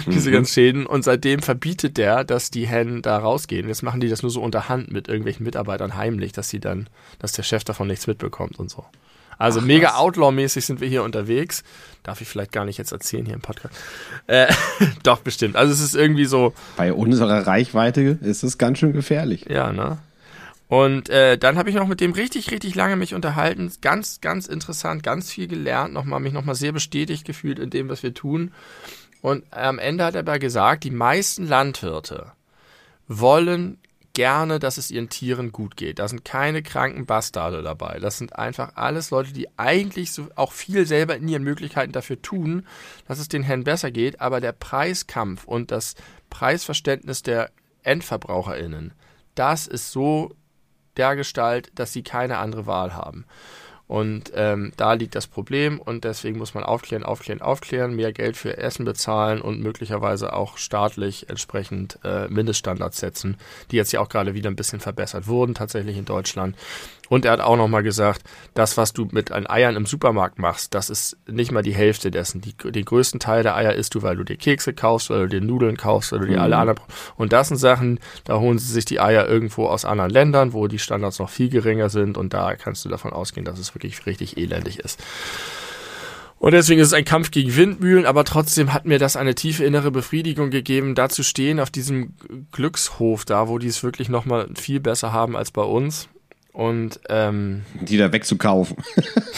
[0.06, 0.34] Diese Mhm.
[0.34, 0.86] ganzen Schäden.
[0.86, 3.68] Und seitdem verbietet der, dass die Hennen da rausgehen.
[3.68, 6.88] Jetzt machen die das nur so unter Hand mit irgendwelchen Mitarbeitern heimlich, dass sie dann,
[7.20, 8.86] dass der Chef davon nichts mitbekommt und so.
[9.40, 9.96] Also Ach, mega.
[9.96, 11.64] Outlaw-mäßig sind wir hier unterwegs.
[12.04, 13.74] Darf ich vielleicht gar nicht jetzt erzählen hier im Podcast.
[14.28, 14.46] Äh,
[15.04, 15.56] doch, bestimmt.
[15.56, 19.46] Also es ist irgendwie so, Bei unserer Reichweite ist es ganz schön gefährlich.
[19.50, 19.98] ja, ne?
[20.74, 23.72] Und äh, dann habe ich noch mit dem richtig, richtig lange mich unterhalten.
[23.82, 28.02] Ganz, ganz interessant, ganz viel gelernt, nochmal, mich nochmal sehr bestätigt gefühlt in dem, was
[28.02, 28.52] wir tun.
[29.22, 32.32] Und am Ende hat er aber gesagt, die meisten Landwirte
[33.08, 33.78] wollen
[34.14, 36.00] gerne, dass es ihren Tieren gut geht.
[36.00, 38.00] Da sind keine kranken Bastarde dabei.
[38.00, 42.20] Das sind einfach alles Leute, die eigentlich so auch viel selber in ihren Möglichkeiten dafür
[42.20, 42.66] tun,
[43.08, 44.22] dass es den Herren besser geht.
[44.22, 45.94] Aber der Preiskampf und das
[46.32, 47.52] Preisverständnis der
[47.84, 48.94] EndverbraucherInnen,
[49.36, 50.36] das ist so
[50.98, 53.26] dergestalt, dass sie keine andere Wahl haben.
[53.88, 58.38] Und ähm, da liegt das Problem und deswegen muss man aufklären, aufklären, aufklären, mehr Geld
[58.38, 63.38] für Essen bezahlen und möglicherweise auch staatlich entsprechend äh, Mindeststandards setzen,
[63.70, 66.56] die jetzt ja auch gerade wieder ein bisschen verbessert wurden, tatsächlich in Deutschland.
[67.10, 68.22] Und er hat auch nochmal gesagt,
[68.54, 72.12] das, was du mit an Eiern im Supermarkt machst, das ist nicht mal die Hälfte
[72.12, 72.42] dessen.
[72.42, 75.40] Die, den größten Teil der Eier isst du, weil du dir Kekse kaufst, weil du
[75.40, 76.80] dir Nudeln kaufst, weil du dir alle anderen.
[77.16, 80.68] Und das sind Sachen, da holen sie sich die Eier irgendwo aus anderen Ländern, wo
[80.68, 82.18] die Standards noch viel geringer sind.
[82.18, 85.00] Und da kannst du davon ausgehen, dass es wirklich richtig elendig ist.
[86.44, 89.64] Und deswegen ist es ein Kampf gegen Windmühlen, aber trotzdem hat mir das eine tiefe
[89.64, 92.16] innere Befriedigung gegeben, da zu stehen auf diesem
[92.52, 96.10] Glückshof da, wo die es wirklich nochmal viel besser haben als bei uns.
[96.54, 98.78] Und ähm, Die da wegzukaufen.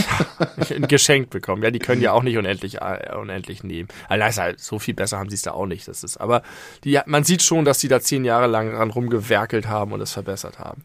[0.70, 1.64] ein Geschenk bekommen.
[1.64, 3.88] Ja, die können ja auch nicht unendlich, äh, unendlich nehmen.
[4.10, 5.88] Also halt, so viel besser haben sie es da auch nicht.
[5.88, 6.44] Das ist, aber
[6.84, 10.12] die, man sieht schon, dass die da zehn Jahre lang dran rumgewerkelt haben und es
[10.12, 10.84] verbessert haben.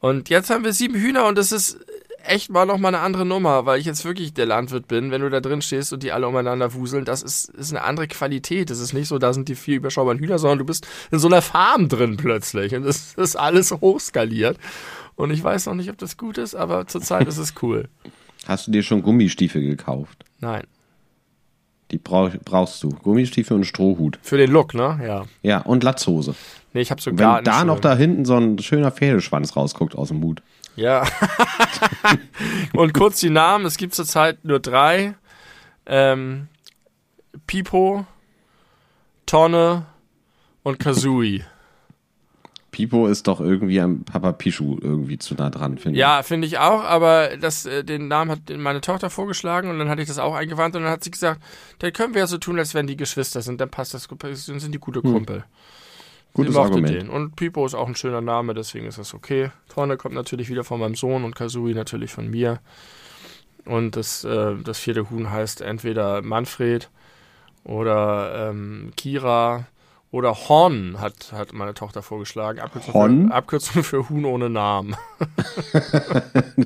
[0.00, 1.78] Und jetzt haben wir sieben Hühner und das ist
[2.24, 5.22] echt mal noch mal eine andere Nummer, weil ich jetzt wirklich der Landwirt bin, wenn
[5.22, 8.70] du da drin stehst und die alle umeinander wuseln, das ist, ist eine andere Qualität.
[8.70, 11.28] Das ist nicht so, da sind die vier überschaubaren Hühner, sondern du bist in so
[11.28, 14.58] einer Farm drin plötzlich und das ist alles hochskaliert.
[15.14, 17.88] Und ich weiß noch nicht, ob das gut ist, aber zurzeit ist es cool.
[18.46, 20.24] Hast du dir schon Gummistiefel gekauft?
[20.40, 20.64] Nein.
[21.90, 22.88] Die brauch, brauchst du.
[22.88, 24.18] Gummistiefel und Strohhut.
[24.22, 24.98] Für den Look, ne?
[25.04, 25.24] Ja.
[25.42, 26.34] Ja, und Latzhose.
[26.72, 30.08] Nee, ich habe Wenn sogar da noch da hinten so ein schöner Pferdeschwanz rausguckt aus
[30.08, 30.42] dem Hut.
[30.74, 31.06] Ja.
[32.72, 35.14] Und kurz die Namen, es gibt zurzeit nur drei.
[35.84, 36.48] Ähm,
[37.46, 38.06] Pipo,
[39.26, 39.86] Tonne
[40.62, 41.44] und Kazooie.
[42.72, 46.00] Pipo ist doch irgendwie am Papa Pichu irgendwie zu nah dran, finde ich.
[46.00, 49.90] Ja, finde ich auch, aber das, äh, den Namen hat meine Tochter vorgeschlagen und dann
[49.90, 51.42] hatte ich das auch eingewandt und dann hat sie gesagt,
[51.80, 54.58] dann können wir ja so tun, als wenn die Geschwister sind, dann passt das, dann
[54.58, 55.44] sind die gute Kumpel.
[56.32, 57.02] Gutes Sie mochte Argument.
[57.02, 57.10] den.
[57.10, 59.50] Und Pipo ist auch ein schöner Name, deswegen ist das okay.
[59.68, 62.60] Tonne kommt natürlich wieder von meinem Sohn und Kazooie natürlich von mir.
[63.66, 66.88] Und das, äh, das vierte Huhn heißt entweder Manfred
[67.64, 69.66] oder ähm, Kira
[70.12, 72.60] Oder Hon hat, hat meine Tochter vorgeschlagen.
[72.60, 73.28] Abkürzung, Hon?
[73.28, 74.94] Für, Abkürzung für Huhn ohne Namen.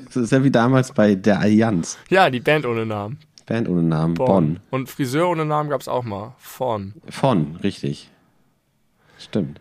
[0.06, 1.98] Das ist ja wie damals bei der Allianz.
[2.08, 3.20] ja, die Band ohne Namen.
[3.44, 4.14] Band ohne Namen.
[4.14, 4.60] Bonn.
[4.70, 6.34] Und Friseur ohne Namen gab's auch mal.
[6.38, 6.94] Von.
[7.08, 8.10] Von, richtig.
[9.18, 9.60] Stimmt.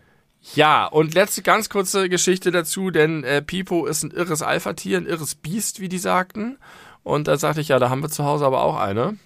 [0.54, 5.06] Ja, und letzte ganz kurze Geschichte dazu, denn äh, Pipo ist ein irres Alpha-Tier, ein
[5.06, 6.58] irres Biest, wie die sagten.
[7.02, 9.16] Und da sagte ich, ja, da haben wir zu Hause aber auch eine.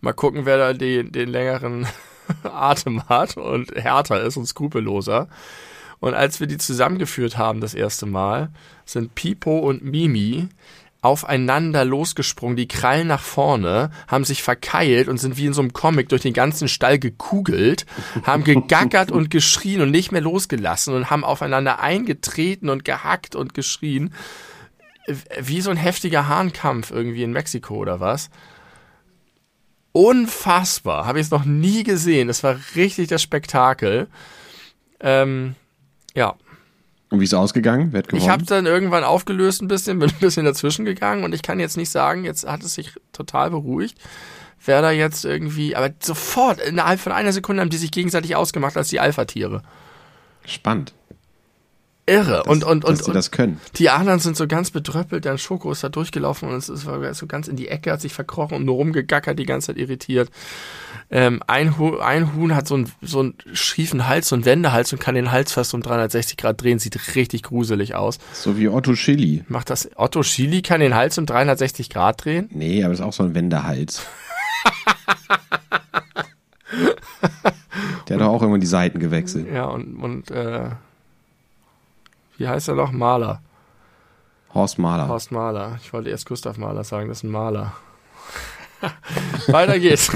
[0.00, 1.86] Mal gucken, wer da den, den längeren
[2.42, 5.28] Atem hat und härter ist und skrupelloser.
[6.00, 8.50] Und als wir die zusammengeführt haben das erste Mal,
[8.84, 10.48] sind Pipo und Mimi
[11.04, 15.74] aufeinander losgesprungen, die Krallen nach vorne, haben sich verkeilt und sind wie in so einem
[15.74, 17.84] Comic durch den ganzen Stall gekugelt,
[18.22, 23.52] haben gegackert und geschrien und nicht mehr losgelassen und haben aufeinander eingetreten und gehackt und
[23.52, 24.14] geschrien.
[25.38, 28.30] Wie so ein heftiger Hahnkampf irgendwie in Mexiko oder was.
[29.96, 31.06] Unfassbar.
[31.06, 32.28] Habe ich es noch nie gesehen.
[32.28, 34.08] Es war richtig das Spektakel.
[34.98, 35.54] Ähm,
[36.16, 36.34] ja,
[37.10, 37.92] Und wie ist es ausgegangen?
[37.92, 38.22] Wer hat gewonnen?
[38.22, 41.60] ich habe dann irgendwann aufgelöst ein bisschen, bin ein bisschen dazwischen gegangen und ich kann
[41.60, 43.96] jetzt nicht sagen, jetzt hat es sich total beruhigt.
[44.64, 48.76] Wer da jetzt irgendwie, aber sofort, innerhalb von einer Sekunde haben die sich gegenseitig ausgemacht
[48.76, 49.62] als die Alpha-Tiere.
[50.44, 50.92] Spannend.
[52.06, 52.42] Irre.
[52.44, 53.60] dass- und, und, dass und, die und das können.
[53.76, 57.26] die anderen sind so ganz bedröppelt, dann Schoko ist da durchgelaufen und es ist so
[57.26, 60.30] ganz in die Ecke, hat sich verkrochen und nur rumgegackert, die ganze Zeit irritiert.
[61.10, 64.92] Ähm, ein, Huhn, ein Huhn hat so einen, so einen schiefen Hals, so einen Wendehals
[64.92, 68.18] und kann den Hals fast um 360 Grad drehen, sieht richtig gruselig aus.
[68.32, 69.44] So wie Otto Schilly.
[69.48, 72.48] Macht das Otto Schili kann den Hals um 360 Grad drehen?
[72.52, 74.02] Nee, aber das ist auch so ein Wendehals.
[78.08, 79.46] Der hat doch auch irgendwann die Seiten gewechselt.
[79.52, 80.70] Ja, und, und äh,
[82.36, 82.92] wie heißt er noch?
[82.92, 83.42] Maler.
[84.52, 85.08] Horst Mahler.
[85.08, 85.78] Horst Maler.
[85.82, 87.72] Ich wollte erst Gustav Maler sagen, das ist ein Maler.
[89.48, 90.10] Weiter geht's.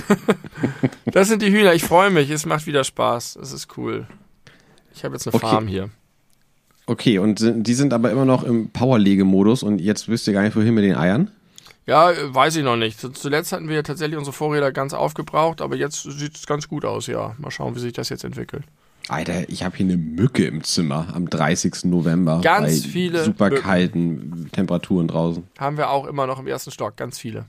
[1.07, 1.75] das sind die Hühner.
[1.75, 2.31] Ich freue mich.
[2.31, 3.37] Es macht wieder Spaß.
[3.37, 4.07] Es ist cool.
[4.95, 5.47] Ich habe jetzt eine Okay.
[5.47, 5.91] Farm hier.
[6.87, 10.57] Okay, und die sind aber immer noch im Powerlegemodus und jetzt wisst ihr gar nicht,
[10.57, 11.31] wohin mit den Eiern?
[11.87, 12.99] Ja, weiß ich noch nicht.
[12.99, 16.85] Zu- Zuletzt hatten wir tatsächlich unsere Vorräder ganz aufgebraucht, aber jetzt sieht es ganz gut
[16.87, 17.35] aus, ja.
[17.39, 18.65] Mal schauen, wie sich das jetzt entwickelt.
[19.09, 21.85] Alter, ich habe hier eine Mücke im Zimmer am 30.
[21.85, 22.41] November.
[22.43, 23.63] Ganz bei viele super Mücken.
[23.63, 25.45] kalten Temperaturen draußen.
[25.59, 27.47] Haben wir auch immer noch im ersten Stock, ganz viele.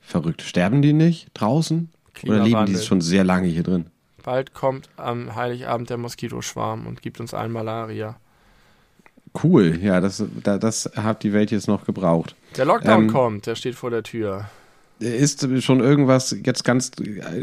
[0.00, 0.42] Verrückt.
[0.42, 1.88] Sterben die nicht draußen?
[2.24, 3.86] Oder leben die schon sehr lange hier drin?
[4.22, 8.16] Bald kommt am Heiligabend der Moskitoschwarm und gibt uns allen Malaria.
[9.42, 12.36] Cool, ja, das, da, das hat die Welt jetzt noch gebraucht.
[12.56, 14.48] Der Lockdown Ähm, kommt, der steht vor der Tür.
[15.00, 16.92] Ist schon irgendwas jetzt ganz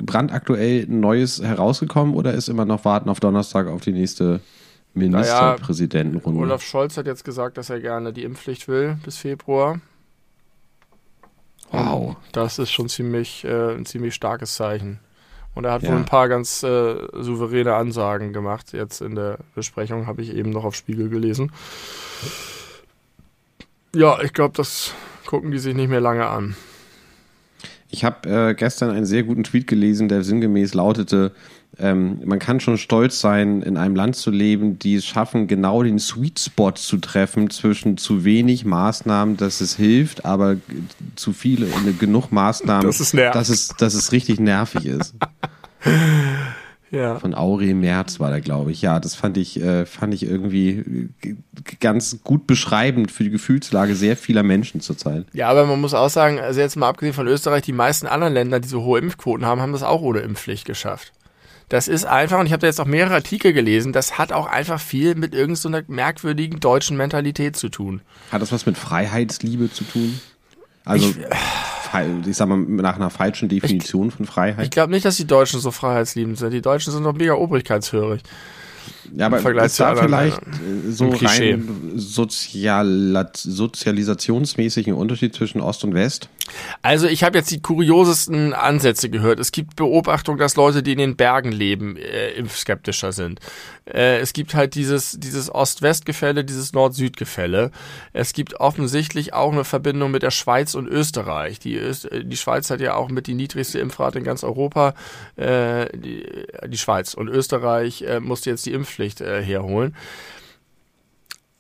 [0.02, 4.40] brandaktuell Neues herausgekommen oder ist immer noch warten auf Donnerstag auf die nächste
[4.94, 6.40] Ministerpräsidentenrunde?
[6.42, 9.80] Olaf Scholz hat jetzt gesagt, dass er gerne die Impfpflicht will bis Februar.
[11.72, 12.16] wow.
[12.32, 15.00] Das ist schon ziemlich, äh, ein ziemlich starkes Zeichen.
[15.54, 15.90] Und er hat Ja.
[15.90, 18.72] wohl ein paar ganz äh, souveräne Ansagen gemacht.
[18.72, 21.52] Jetzt in der Besprechung habe ich eben noch auf Spiegel gelesen.
[23.94, 24.94] Ja, ich glaube, das
[25.26, 26.56] gucken die sich nicht mehr lange an.
[27.92, 31.34] Ich habe äh, gestern einen sehr guten Tweet gelesen, der sinngemäß lautete,
[31.80, 35.84] ähm, man kann schon stolz sein, in einem Land zu leben, die es schaffen, genau
[35.84, 40.58] den Sweet Spot zu treffen zwischen zu wenig Maßnahmen, dass es hilft, aber
[41.16, 43.36] zu viele, äh, genug Maßnahmen, nervt.
[43.36, 45.16] dass es, dass es richtig nervig ist.
[46.92, 47.18] Ja.
[47.20, 48.82] Von Aurel Merz war der, glaube ich.
[48.82, 51.36] Ja, das fand ich, äh, fand ich irgendwie g-
[51.80, 55.26] ganz gut beschreibend für die Gefühlslage sehr vieler Menschen zurzeit.
[55.32, 58.34] Ja, aber man muss auch sagen, also jetzt mal abgesehen von Österreich, die meisten anderen
[58.34, 61.14] Länder, die so hohe Impfquoten haben, haben das auch ohne Impfpflicht geschafft.
[61.70, 64.46] Das ist einfach, und ich habe da jetzt auch mehrere Artikel gelesen, das hat auch
[64.48, 68.02] einfach viel mit irgendeiner merkwürdigen deutschen Mentalität zu tun.
[68.34, 70.20] Hat das was mit Freiheitsliebe zu tun?
[70.84, 71.16] Also, ich,
[72.26, 74.72] ich sag mal, nach einer falschen Definition von Ich Freiheit.
[74.72, 76.52] glaube nicht, dass die Deutschen so freiheitsliebend sind.
[76.52, 78.22] Die Deutschen sind doch mega obrigkeitshörig.
[79.16, 81.52] Ja, aber Vergleich ist da vielleicht äh, so Ein Klischee.
[81.52, 86.30] rein sozialat, sozialisationsmäßig ein Unterschied zwischen Ost und West?
[86.82, 89.40] Also ich habe jetzt die kuriosesten Ansätze gehört.
[89.40, 93.40] Es gibt Beobachtung, dass Leute, die in den Bergen leben, äh, impfskeptischer sind.
[93.86, 97.72] Äh, es gibt halt dieses, dieses Ost-West-Gefälle, dieses Nord-Süd-Gefälle.
[98.14, 101.60] Es gibt offensichtlich auch eine Verbindung mit der Schweiz und Österreich.
[101.60, 104.94] Die, Öst äh, die Schweiz hat ja auch mit die niedrigste Impfrate in ganz Europa.
[105.36, 106.26] Äh, die,
[106.68, 109.96] die Schweiz und Österreich äh, musste jetzt die Impfpflicht äh, herholen.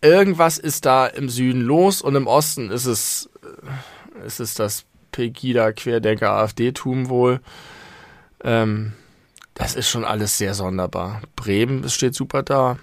[0.01, 3.29] Irgendwas ist da im Süden los und im Osten ist es
[4.25, 7.39] es ist das Pegida-Querdenker-AfD-Tum wohl.
[8.43, 8.93] Ähm,
[9.53, 11.21] das ist schon alles sehr sonderbar.
[11.35, 12.77] Bremen, es steht super da.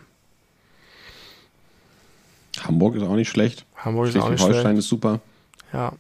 [2.60, 3.66] Hamburg ist auch nicht schlecht.
[3.76, 4.78] Hamburg ist auch nicht Schleswig-Holstein schlecht.
[4.78, 5.20] ist super.
[5.72, 5.92] Ja.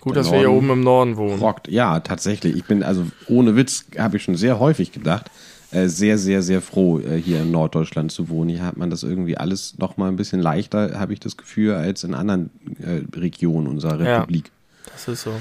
[0.00, 1.38] Gut, dass wir hier oben im Norden wohnen.
[1.38, 1.68] Rockt.
[1.68, 2.56] Ja, tatsächlich.
[2.56, 5.30] Ich bin, also ohne Witz, habe ich schon sehr häufig gedacht, äh,
[5.72, 8.50] sehr, sehr, sehr froh, äh, hier in Norddeutschland zu wohnen.
[8.50, 11.74] Hier hat man das irgendwie alles noch mal ein bisschen leichter, habe ich das Gefühl,
[11.74, 14.46] als in anderen äh, Regionen unserer Republik.
[14.46, 15.32] Ja, das ist so.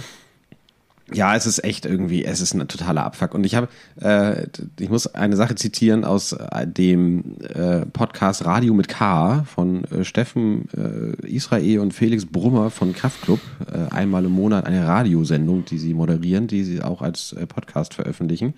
[1.13, 3.33] Ja, es ist echt irgendwie, es ist ein totaler Abfuck.
[3.33, 3.67] Und ich habe,
[3.99, 4.47] äh,
[4.79, 10.05] ich muss eine Sache zitieren aus äh, dem äh, Podcast Radio mit K von äh,
[10.05, 13.41] Steffen äh, Israel und Felix Brummer von Kraftklub.
[13.69, 17.93] Äh, einmal im Monat eine Radiosendung, die sie moderieren, die sie auch als äh, Podcast
[17.93, 18.53] veröffentlichen.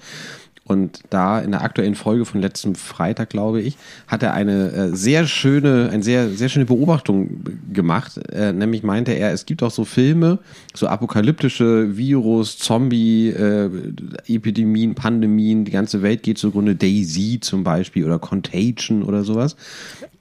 [0.65, 3.75] Und da in der aktuellen Folge von letztem Freitag, glaube ich,
[4.07, 8.17] hat er eine äh, sehr schöne, eine sehr, sehr schöne Beobachtung gemacht.
[8.31, 10.39] Äh, nämlich meinte er, es gibt auch so Filme,
[10.73, 13.69] so apokalyptische Virus, Zombie, äh,
[14.27, 19.57] Epidemien, Pandemien, die ganze Welt geht zugrunde, Daisy zum Beispiel oder Contagion oder sowas.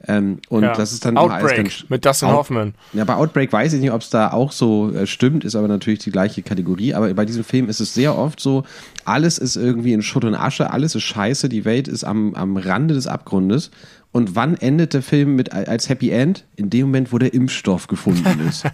[0.08, 0.72] Ähm, und ja.
[0.74, 2.74] das ist dann Outbreak dann, mit Dustin Out, Hoffman.
[2.92, 5.68] Ja, bei Outbreak weiß ich nicht, ob es da auch so äh, stimmt, ist aber
[5.68, 6.94] natürlich die gleiche Kategorie.
[6.94, 8.64] Aber bei diesem Film ist es sehr oft so,
[9.04, 12.56] alles ist irgendwie in Schutt und Asche, alles ist scheiße, die Welt ist am, am
[12.56, 13.70] Rande des Abgrundes.
[14.12, 16.44] Und wann endet der Film mit als Happy End?
[16.56, 18.64] In dem Moment, wo der Impfstoff gefunden ist.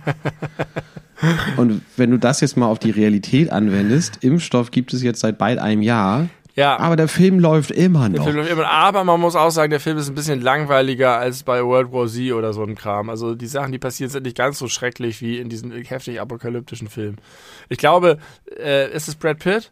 [1.57, 5.39] und wenn du das jetzt mal auf die Realität anwendest, Impfstoff gibt es jetzt seit
[5.39, 6.29] bald einem Jahr
[6.59, 6.79] ja.
[6.79, 8.27] Aber der Film läuft immer noch.
[8.27, 11.65] Läuft immer, aber man muss auch sagen, der Film ist ein bisschen langweiliger als bei
[11.65, 13.11] World War Z oder so ein Kram.
[13.11, 16.89] Also die Sachen, die passieren, sind nicht ganz so schrecklich wie in diesen heftig apokalyptischen
[16.89, 17.19] Filmen.
[17.69, 18.19] Ich glaube,
[18.59, 19.71] äh, ist es Brad Pitt?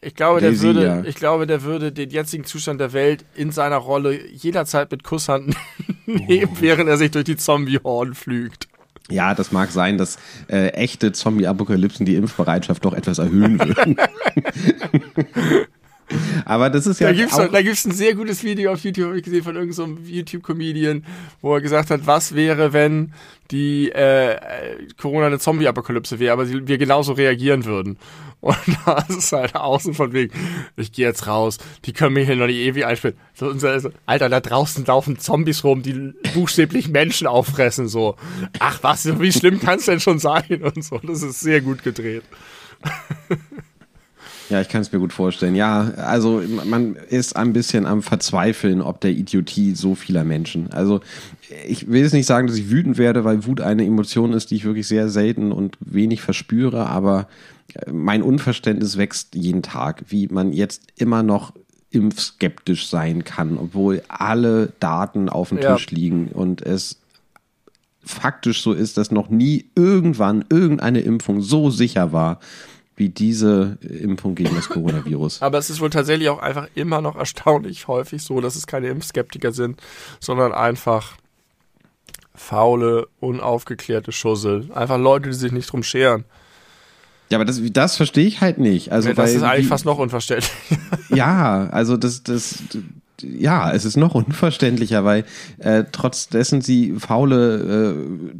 [0.00, 1.02] Ich glaube, der würde, ja.
[1.04, 5.54] ich glaube, der würde den jetzigen Zustand der Welt in seiner Rolle jederzeit mit Kusshand
[6.06, 6.56] nehmen, oh.
[6.60, 8.68] während er sich durch die Zombie-Horden flügt.
[9.10, 10.16] Ja, das mag sein, dass
[10.48, 13.96] äh, echte Zombie-Apokalypsen die Impfbereitschaft doch etwas erhöhen würden.
[16.44, 17.08] Aber das ist ja.
[17.08, 19.56] Da gibt's, auch da gibt's ein sehr gutes Video auf YouTube, habe ich gesehen, von
[19.56, 21.04] irgendeinem so YouTube-Comedian,
[21.40, 23.12] wo er gesagt hat, was wäre, wenn
[23.50, 24.36] die äh,
[24.96, 27.98] Corona eine Zombie-Apokalypse wäre, aber wir genauso reagieren würden.
[28.40, 30.32] Und da ist es halt außen von wegen,
[30.76, 33.16] ich gehe jetzt raus, die können mich hier noch nicht ewig einspielen.
[33.34, 33.52] So,
[34.06, 38.16] Alter, da draußen laufen Zombies rum, die buchstäblich Menschen auffressen, so.
[38.58, 40.62] Ach was, wie schlimm kann es denn schon sein?
[40.62, 42.22] Und so, das ist sehr gut gedreht.
[44.50, 45.54] Ja, ich kann es mir gut vorstellen.
[45.54, 50.72] Ja, also man ist ein bisschen am Verzweifeln, ob der Idiotie so vieler Menschen.
[50.72, 51.00] Also
[51.66, 54.56] ich will jetzt nicht sagen, dass ich wütend werde, weil Wut eine Emotion ist, die
[54.56, 57.28] ich wirklich sehr selten und wenig verspüre, aber
[57.74, 61.52] äh, mein Unverständnis wächst jeden Tag, wie man jetzt immer noch
[61.90, 65.74] impfskeptisch sein kann, obwohl alle Daten auf dem ja.
[65.74, 66.98] Tisch liegen und es
[68.02, 72.40] faktisch so ist, dass noch nie irgendwann irgendeine Impfung so sicher war,
[73.00, 75.40] wie diese Impfung gegen das Coronavirus.
[75.42, 78.88] Aber es ist wohl tatsächlich auch einfach immer noch erstaunlich häufig so, dass es keine
[78.88, 79.80] Impfskeptiker sind,
[80.20, 81.16] sondern einfach
[82.34, 84.68] faule, unaufgeklärte Schussel.
[84.74, 86.24] Einfach Leute, die sich nicht drum scheren.
[87.30, 88.92] Ja, aber das, das verstehe ich halt nicht.
[88.92, 90.52] Also, ja, das weil, ist eigentlich wie, fast noch unverständlich.
[91.08, 92.62] ja, also das, das,
[93.22, 95.24] ja, es ist noch unverständlicher, weil
[95.56, 98.34] äh, trotz dessen sie faule äh,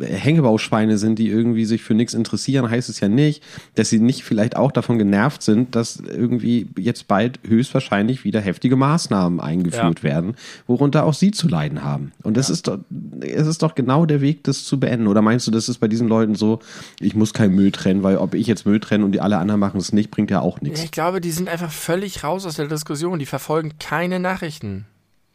[0.00, 3.42] Hängebauschweine sind, die irgendwie sich für nichts interessieren, heißt es ja nicht,
[3.74, 8.76] dass sie nicht vielleicht auch davon genervt sind, dass irgendwie jetzt bald höchstwahrscheinlich wieder heftige
[8.76, 10.02] Maßnahmen eingeführt ja.
[10.02, 10.34] werden,
[10.66, 12.12] worunter auch sie zu leiden haben.
[12.22, 12.54] Und das ja.
[12.54, 12.78] ist doch,
[13.20, 15.06] es ist doch genau der Weg, das zu beenden.
[15.06, 16.60] Oder meinst du, das ist bei diesen Leuten so,
[17.00, 19.60] ich muss kein Müll trennen, weil ob ich jetzt Müll trenne und die alle anderen
[19.60, 20.82] machen es nicht, bringt ja auch nichts.
[20.82, 23.18] Ich glaube, die sind einfach völlig raus aus der Diskussion.
[23.18, 24.86] Die verfolgen keine Nachrichten.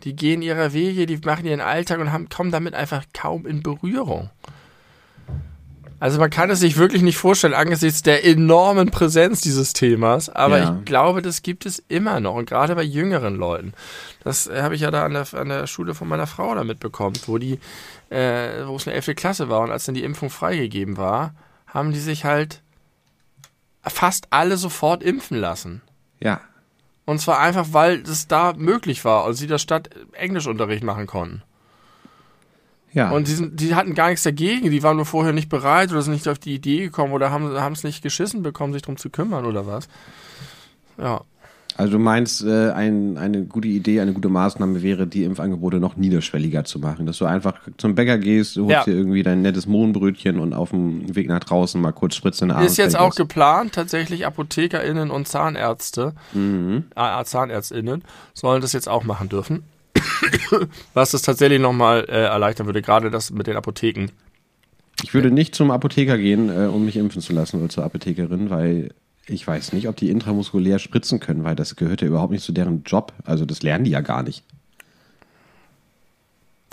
[0.04, 3.64] Die gehen ihrer Wege, die machen ihren Alltag und haben, kommen damit einfach kaum in
[3.64, 4.30] Berührung.
[6.04, 10.58] Also man kann es sich wirklich nicht vorstellen angesichts der enormen Präsenz dieses Themas, aber
[10.58, 10.76] ja.
[10.78, 13.72] ich glaube, das gibt es immer noch und gerade bei jüngeren Leuten.
[14.22, 16.66] Das äh, habe ich ja da an der, an der Schule von meiner Frau da
[16.66, 17.58] mitbekommen, wo die,
[18.10, 19.16] äh, wo es eine 11.
[19.16, 21.36] Klasse war und als dann die Impfung freigegeben war,
[21.68, 22.62] haben die sich halt
[23.82, 25.82] fast alle sofort impfen lassen.
[26.20, 26.42] Ja.
[27.06, 31.44] Und zwar einfach, weil es da möglich war und sie da statt Englischunterricht machen konnten.
[32.94, 33.10] Ja.
[33.10, 36.02] Und die, sind, die hatten gar nichts dagegen, die waren nur vorher nicht bereit oder
[36.02, 39.10] sind nicht auf die Idee gekommen oder haben es nicht geschissen bekommen, sich darum zu
[39.10, 39.88] kümmern oder was.
[40.98, 41.22] Ja.
[41.76, 45.96] Also du meinst, äh, ein, eine gute Idee, eine gute Maßnahme wäre, die Impfangebote noch
[45.96, 47.06] niederschwelliger zu machen.
[47.06, 48.84] Dass du einfach zum Bäcker gehst, du holst ja.
[48.84, 52.56] dir irgendwie dein nettes Mohnbrötchen und auf dem Weg nach draußen mal kurz spritzen in
[52.56, 56.86] den Ist jetzt auch geplant, tatsächlich ApothekerInnen und Zahnärzte, mhm.
[56.96, 59.64] äh, ZahnärztInnen, sollen das jetzt auch machen dürfen.
[60.94, 64.10] Was das tatsächlich nochmal äh, erleichtern würde, gerade das mit den Apotheken.
[65.02, 68.50] Ich würde nicht zum Apotheker gehen, äh, um mich impfen zu lassen oder zur Apothekerin,
[68.50, 68.92] weil
[69.28, 72.52] ich weiß nicht, ob die intramuskulär spritzen können, weil das gehört ja überhaupt nicht zu
[72.52, 73.14] deren Job.
[73.24, 74.44] Also das lernen die ja gar nicht.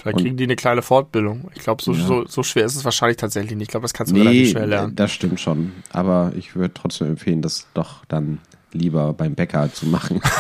[0.01, 1.51] Vielleicht kriegen die eine kleine Fortbildung.
[1.55, 2.07] Ich glaube, so, ja.
[2.07, 3.67] so, so schwer ist es wahrscheinlich tatsächlich nicht.
[3.67, 4.97] Ich glaube, das kannst du nee, relativ schnell lernen.
[4.97, 5.73] Das stimmt schon.
[5.93, 8.39] Aber ich würde trotzdem empfehlen, das doch dann
[8.73, 10.21] lieber beim Bäcker zu machen.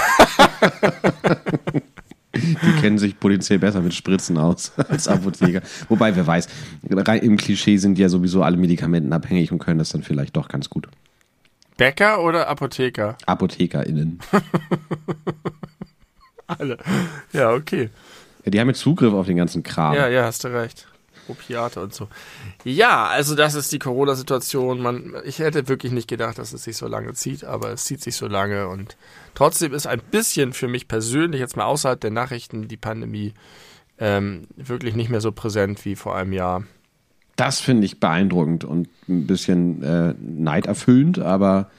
[2.34, 5.62] Die kennen sich potenziell besser mit Spritzen aus als Apotheker.
[5.88, 6.48] Wobei, wer weiß,
[6.82, 10.70] im Klischee sind ja sowieso alle Medikamenten abhängig und können das dann vielleicht doch ganz
[10.70, 10.88] gut.
[11.80, 13.16] Bäcker oder Apotheker?
[13.24, 14.20] ApothekerInnen.
[16.46, 16.76] alle.
[17.32, 17.88] Ja, okay.
[18.44, 19.94] Ja, die haben jetzt Zugriff auf den ganzen Kram.
[19.94, 20.86] Ja, ja, hast du recht.
[21.26, 22.08] Opiate und so.
[22.64, 24.82] Ja, also das ist die Corona-Situation.
[24.82, 28.02] Man, ich hätte wirklich nicht gedacht, dass es sich so lange zieht, aber es zieht
[28.02, 28.98] sich so lange und
[29.34, 33.32] trotzdem ist ein bisschen für mich persönlich jetzt mal außerhalb der Nachrichten die Pandemie
[33.98, 36.64] ähm, wirklich nicht mehr so präsent wie vor einem Jahr.
[37.40, 41.70] Das finde ich beeindruckend und ein bisschen äh, neiderfüllend, aber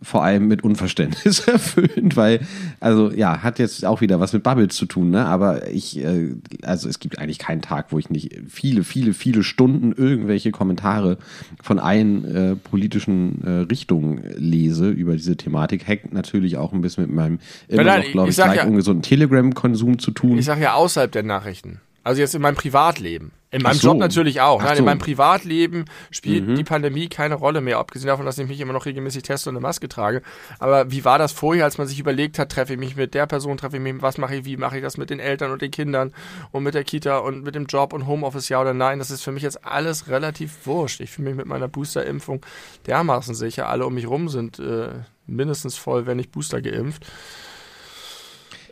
[0.00, 2.40] vor allem mit Unverständnis erfüllend, weil,
[2.80, 5.26] also ja, hat jetzt auch wieder was mit Bubbles zu tun, ne?
[5.26, 9.42] Aber ich, äh, also es gibt eigentlich keinen Tag, wo ich nicht viele, viele, viele
[9.42, 11.18] Stunden irgendwelche Kommentare
[11.62, 15.86] von allen äh, politischen äh, Richtungen lese über diese Thematik.
[15.86, 19.02] Hängt natürlich auch ein bisschen mit meinem immer noch, glaube ich, ich gleich ja, ungesunden
[19.02, 20.38] Telegram-Konsum zu tun.
[20.38, 21.80] Ich sage ja außerhalb der Nachrichten.
[22.04, 23.32] Also jetzt in meinem Privatleben.
[23.50, 23.88] In meinem so.
[23.88, 24.62] Job natürlich auch.
[24.62, 24.78] Nein, so.
[24.80, 26.56] in meinem Privatleben spielt mhm.
[26.56, 29.56] die Pandemie keine Rolle mehr, abgesehen davon, dass ich mich immer noch regelmäßig teste und
[29.56, 30.22] eine Maske trage.
[30.58, 33.26] Aber wie war das vorher, als man sich überlegt hat, treffe ich mich mit der
[33.26, 35.62] Person, treffe ich mich, was mache ich, wie mache ich das mit den Eltern und
[35.62, 36.12] den Kindern
[36.50, 38.98] und mit der Kita und mit dem Job und Homeoffice, ja oder nein?
[38.98, 41.00] Das ist für mich jetzt alles relativ wurscht.
[41.00, 42.44] Ich fühle mich mit meiner Boosterimpfung
[42.86, 43.68] dermaßen sicher.
[43.68, 44.88] Alle um mich rum sind äh,
[45.26, 47.06] mindestens voll, wenn nicht Booster geimpft.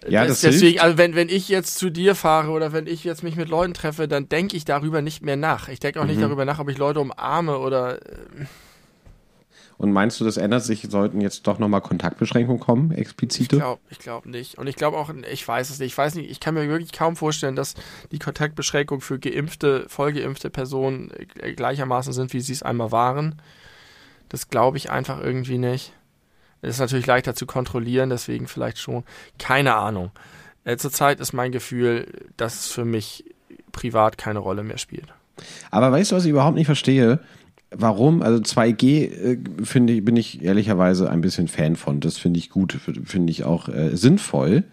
[0.09, 0.83] Ja, das deswegen, hilft.
[0.83, 3.75] also wenn, wenn ich jetzt zu dir fahre oder wenn ich jetzt mich mit Leuten
[3.75, 5.69] treffe, dann denke ich darüber nicht mehr nach.
[5.69, 6.23] Ich denke auch nicht mhm.
[6.23, 8.03] darüber nach, ob ich Leute umarme oder.
[8.03, 8.47] Äh
[9.79, 13.57] und meinst du, das ändert sich, sollten jetzt doch nochmal Kontaktbeschränkungen kommen, explizite?
[13.57, 14.57] Ich glaube ich glaub nicht.
[14.57, 15.88] Und ich glaube auch, ich weiß es nicht.
[15.88, 17.75] Ich weiß nicht, ich kann mir wirklich kaum vorstellen, dass
[18.12, 21.11] die Kontaktbeschränkungen für geimpfte, vollgeimpfte Personen
[21.41, 23.43] äh, gleichermaßen sind, wie sie es einmal waren.
[24.29, 25.93] Das glaube ich einfach irgendwie nicht.
[26.62, 29.05] Ist natürlich leichter zu kontrollieren, deswegen vielleicht schon.
[29.38, 30.12] Keine Ahnung.
[30.64, 33.25] Äh, zurzeit ist mein Gefühl, dass es für mich
[33.72, 35.07] privat keine Rolle mehr spielt.
[35.70, 37.20] Aber weißt du, was ich überhaupt nicht verstehe?
[37.70, 38.22] Warum?
[38.22, 42.01] Also 2G äh, finde ich, bin ich ehrlicherweise ein bisschen Fan von.
[42.01, 44.64] Das finde ich gut, finde ich auch äh, sinnvoll.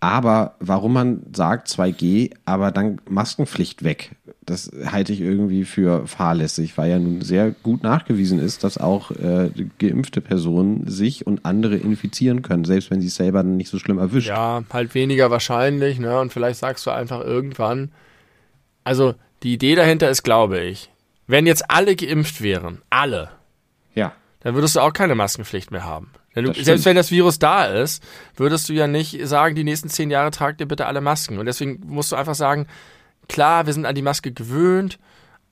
[0.00, 6.78] Aber warum man sagt 2G, aber dann Maskenpflicht weg, das halte ich irgendwie für fahrlässig,
[6.78, 11.76] weil ja nun sehr gut nachgewiesen ist, dass auch äh, geimpfte Personen sich und andere
[11.76, 14.28] infizieren können, selbst wenn sie es selber nicht so schlimm erwischt.
[14.28, 16.18] Ja, halt weniger wahrscheinlich, ne?
[16.18, 17.92] Und vielleicht sagst du einfach irgendwann.
[18.82, 20.90] Also die Idee dahinter ist, glaube ich,
[21.26, 23.30] wenn jetzt alle geimpft wären, alle,
[23.94, 24.12] ja.
[24.40, 26.10] dann würdest du auch keine Maskenpflicht mehr haben.
[26.32, 28.02] Wenn du, selbst wenn das Virus da ist,
[28.36, 31.38] würdest du ja nicht sagen, die nächsten zehn Jahre tragt ihr bitte alle Masken.
[31.38, 32.66] Und deswegen musst du einfach sagen,
[33.28, 34.98] klar, wir sind an die Maske gewöhnt,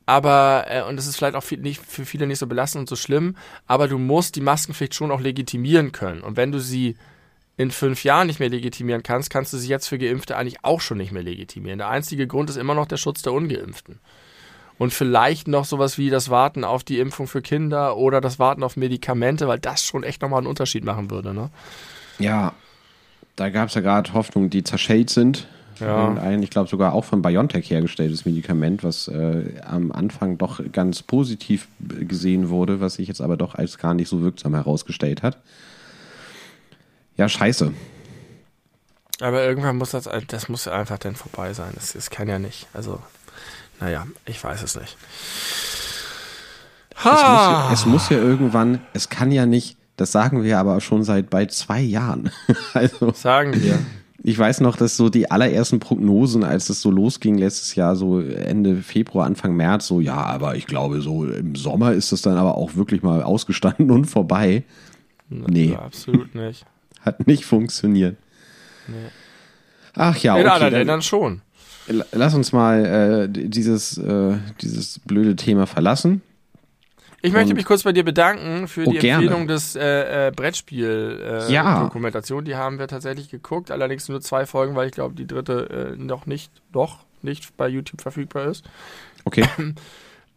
[0.06, 2.88] aber, äh, und es ist vielleicht auch viel, nicht, für viele nicht so belastend und
[2.88, 3.36] so schlimm,
[3.66, 6.22] aber du musst die Maskenpflicht schon auch legitimieren können.
[6.22, 6.96] Und wenn du sie
[7.56, 10.80] in fünf Jahren nicht mehr legitimieren kannst, kannst du sie jetzt für Geimpfte eigentlich auch
[10.80, 11.78] schon nicht mehr legitimieren.
[11.78, 13.98] Der einzige Grund ist immer noch der Schutz der Ungeimpften
[14.78, 18.62] und vielleicht noch sowas wie das Warten auf die Impfung für Kinder oder das Warten
[18.62, 21.34] auf Medikamente, weil das schon echt nochmal einen Unterschied machen würde.
[21.34, 21.50] Ne?
[22.18, 22.52] Ja,
[23.36, 25.46] da gab es ja gerade Hoffnungen, die zerschellt sind.
[25.80, 26.12] Ja.
[26.14, 31.02] Ein, ich glaube, sogar auch von BioNTech hergestelltes Medikament, was äh, am Anfang doch ganz
[31.02, 35.38] positiv gesehen wurde, was sich jetzt aber doch als gar nicht so wirksam herausgestellt hat.
[37.16, 37.72] Ja, scheiße.
[39.20, 41.72] Aber irgendwann muss das, das muss einfach dann vorbei sein.
[41.74, 42.66] Das, das kann ja nicht.
[42.74, 43.00] Also
[43.80, 44.96] naja, ich weiß es nicht.
[46.98, 50.80] Es muss, ja, es muss, ja, irgendwann, es kann ja nicht, das sagen wir aber
[50.80, 52.30] schon seit bald zwei Jahren.
[52.74, 53.78] also, sagen wir.
[54.24, 58.20] Ich weiß noch, dass so die allerersten Prognosen, als es so losging letztes Jahr, so
[58.20, 62.36] Ende Februar, Anfang März, so ja, aber ich glaube, so im Sommer ist es dann
[62.36, 64.64] aber auch wirklich mal ausgestanden und vorbei.
[65.28, 65.76] Nee.
[65.76, 66.66] absolut nicht.
[67.00, 68.16] Hat nicht funktioniert.
[68.88, 68.94] Nee.
[69.94, 70.42] Ach ja, okay.
[70.42, 71.42] In anderen Ländern schon.
[72.12, 76.22] Lass uns mal äh, dieses, äh, dieses blöde Thema verlassen.
[77.20, 79.24] Ich möchte mich kurz bei dir bedanken für oh, die gerne.
[79.24, 82.44] Empfehlung des äh, äh, Brettspiel-Dokumentation.
[82.44, 82.54] Äh, ja.
[82.54, 85.96] Die haben wir tatsächlich geguckt, allerdings nur zwei Folgen, weil ich glaube, die dritte äh,
[85.96, 88.64] noch nicht, doch nicht bei YouTube verfügbar ist.
[89.24, 89.44] Okay.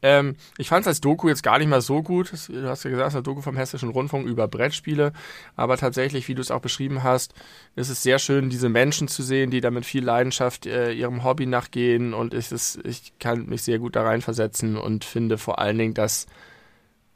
[0.03, 2.31] Ähm, ich fand es als Doku jetzt gar nicht mal so gut.
[2.49, 5.13] Du hast ja gesagt, eine Doku vom Hessischen Rundfunk über Brettspiele.
[5.55, 7.33] Aber tatsächlich, wie du es auch beschrieben hast,
[7.75, 11.23] ist es sehr schön, diese Menschen zu sehen, die da mit viel Leidenschaft äh, ihrem
[11.23, 12.13] Hobby nachgehen.
[12.13, 15.93] Und es ist, ich kann mich sehr gut da reinversetzen und finde vor allen Dingen,
[15.93, 16.25] dass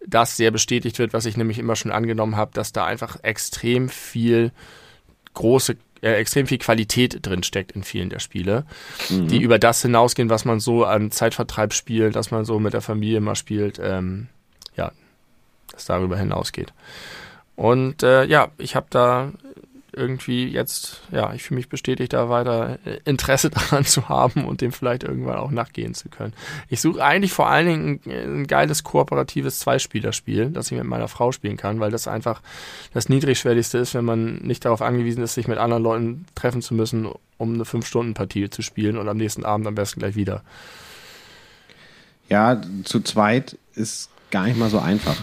[0.07, 3.89] das sehr bestätigt wird, was ich nämlich immer schon angenommen habe, dass da einfach extrem
[3.89, 4.51] viel
[5.33, 8.65] große äh, extrem viel Qualität drin steckt in vielen der Spiele,
[9.09, 9.27] mhm.
[9.27, 12.81] die über das hinausgehen, was man so an Zeitvertreib spielt, dass man so mit der
[12.81, 13.79] Familie mal spielt.
[13.81, 14.27] Ähm,
[14.77, 14.91] ja,
[15.71, 16.73] das darüber hinausgeht.
[17.55, 19.31] Und äh, ja, ich habe da
[19.95, 24.61] irgendwie jetzt, ja, ich fühle mich bestätigt, da weiter äh, Interesse daran zu haben und
[24.61, 26.33] dem vielleicht irgendwann auch nachgehen zu können.
[26.69, 31.07] Ich suche eigentlich vor allen Dingen ein, ein geiles kooperatives Zweispielerspiel, das ich mit meiner
[31.07, 32.41] Frau spielen kann, weil das einfach
[32.93, 36.73] das niedrigschwelligste ist, wenn man nicht darauf angewiesen ist, sich mit anderen Leuten treffen zu
[36.73, 40.43] müssen, um eine Fünf-Stunden-Partie zu spielen und am nächsten Abend am besten gleich wieder.
[42.29, 45.15] Ja, zu zweit ist gar nicht mal so einfach.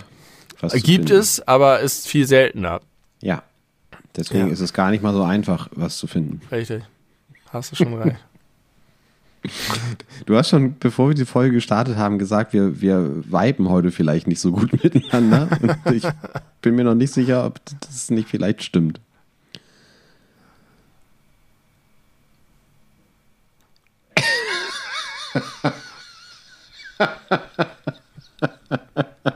[0.74, 2.80] Gibt es, aber ist viel seltener.
[3.20, 3.42] Ja.
[4.16, 4.52] Deswegen ja.
[4.52, 6.40] ist es gar nicht mal so einfach, was zu finden.
[6.50, 6.82] Richtig.
[7.50, 8.16] Hast du schon recht.
[10.26, 14.28] Du hast schon, bevor wir die Folge gestartet haben, gesagt, wir, wir viben heute vielleicht
[14.28, 15.48] nicht so gut miteinander.
[15.60, 16.06] Und ich
[16.60, 19.00] bin mir noch nicht sicher, ob das nicht vielleicht stimmt.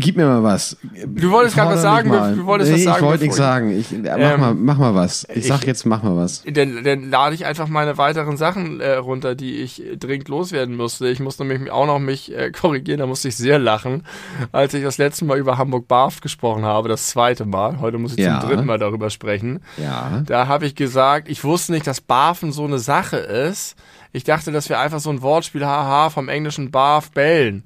[0.00, 0.76] Gib mir mal was.
[1.06, 2.10] Du wolltest gerade was sagen.
[2.10, 2.96] Du wolltest nee, was sagen.
[2.98, 3.70] Ich wollte nichts sagen.
[3.70, 5.26] Ich, mach, ähm, mal, mach mal was.
[5.28, 6.44] Ich, ich sag jetzt, mach mal was.
[6.48, 11.08] Dann, dann lade ich einfach meine weiteren Sachen äh, runter, die ich dringend loswerden musste.
[11.08, 13.00] Ich musste mich auch noch mich äh, korrigieren.
[13.00, 14.04] Da musste ich sehr lachen,
[14.52, 16.88] als ich das letzte Mal über Hamburg Barft gesprochen habe.
[16.88, 17.80] Das zweite Mal.
[17.80, 18.38] Heute muss ich ja.
[18.38, 19.60] zum dritten Mal darüber sprechen.
[19.78, 20.22] Ja.
[20.24, 23.74] Da habe ich gesagt, ich wusste nicht, dass Barfen so eine Sache ist.
[24.12, 27.64] Ich dachte, dass wir einfach so ein Wortspiel, haha, vom englischen Barf bellen.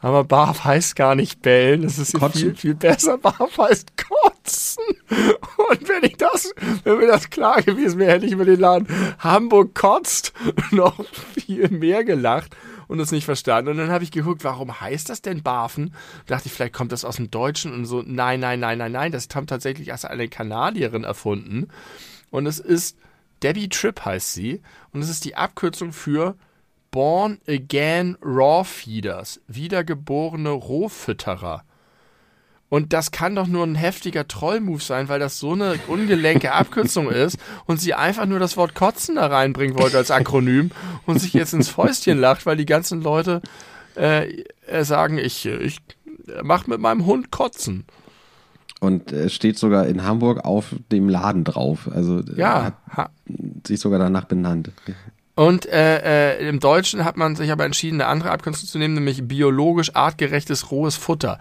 [0.00, 1.82] Aber Barf heißt gar nicht bellen.
[1.82, 3.18] Das ist viel, viel besser.
[3.18, 4.84] Barf heißt kotzen.
[5.08, 6.52] Und wenn ich das,
[6.84, 8.88] wenn mir das klar gewesen wäre, hätte ich über den Laden
[9.18, 10.32] Hamburg kotzt
[10.70, 11.02] noch
[11.34, 12.54] viel mehr gelacht
[12.88, 13.70] und es nicht verstanden.
[13.70, 15.94] Und dann habe ich geguckt, warum heißt das denn Barfen?
[16.26, 18.02] dachte ich, vielleicht kommt das aus dem Deutschen und so.
[18.04, 19.12] Nein, nein, nein, nein, nein.
[19.12, 21.68] Das haben tatsächlich erst eine Kanadierin erfunden.
[22.30, 22.98] Und es ist
[23.42, 24.60] Debbie Tripp heißt sie.
[24.92, 26.36] Und es ist die Abkürzung für
[26.96, 31.62] Born Again Raw Feeders, wiedergeborene Rohfütterer.
[32.70, 37.10] Und das kann doch nur ein heftiger Trollmove sein, weil das so eine ungelenke Abkürzung
[37.10, 37.36] ist
[37.66, 40.70] und sie einfach nur das Wort Kotzen da reinbringen wollte als Akronym
[41.04, 43.42] und sich jetzt ins Fäustchen lacht, weil die ganzen Leute
[43.94, 45.80] äh, äh sagen, ich, ich
[46.42, 47.84] mach mit meinem Hund Kotzen.
[48.80, 51.90] Und es steht sogar in Hamburg auf dem Laden drauf.
[51.92, 53.10] Also ja, hat
[53.66, 54.70] sich sogar danach benannt.
[55.36, 58.94] Und äh, äh, im Deutschen hat man sich aber entschieden, eine andere Abkürzung zu nehmen,
[58.94, 61.38] nämlich biologisch artgerechtes rohes Futter.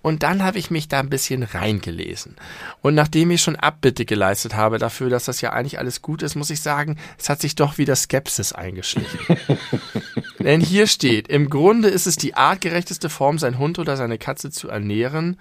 [0.00, 2.36] Und dann habe ich mich da ein bisschen reingelesen.
[2.80, 6.34] Und nachdem ich schon Abbitte geleistet habe dafür, dass das ja eigentlich alles gut ist,
[6.34, 9.18] muss ich sagen, es hat sich doch wieder Skepsis eingeschlichen.
[10.38, 14.50] Denn hier steht, im Grunde ist es die artgerechteste Form, sein Hund oder seine Katze
[14.50, 15.38] zu ernähren,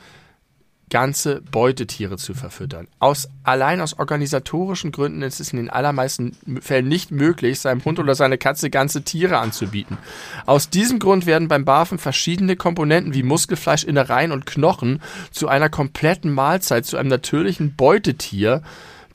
[0.90, 2.88] ganze Beutetiere zu verfüttern.
[3.00, 8.00] Aus, allein aus organisatorischen Gründen ist es in den allermeisten Fällen nicht möglich, seinem Hund
[8.00, 9.98] oder seiner Katze ganze Tiere anzubieten.
[10.46, 15.70] Aus diesem Grund werden beim Barfen verschiedene Komponenten wie Muskelfleisch, Innereien und Knochen zu einer
[15.70, 18.62] kompletten Mahlzeit, zu einem natürlichen Beutetier,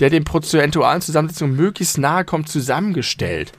[0.01, 3.53] der dem prozentualen Zusammensetzung möglichst nahe kommt, zusammengestellt.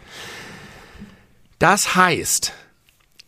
[1.59, 2.53] Das heißt,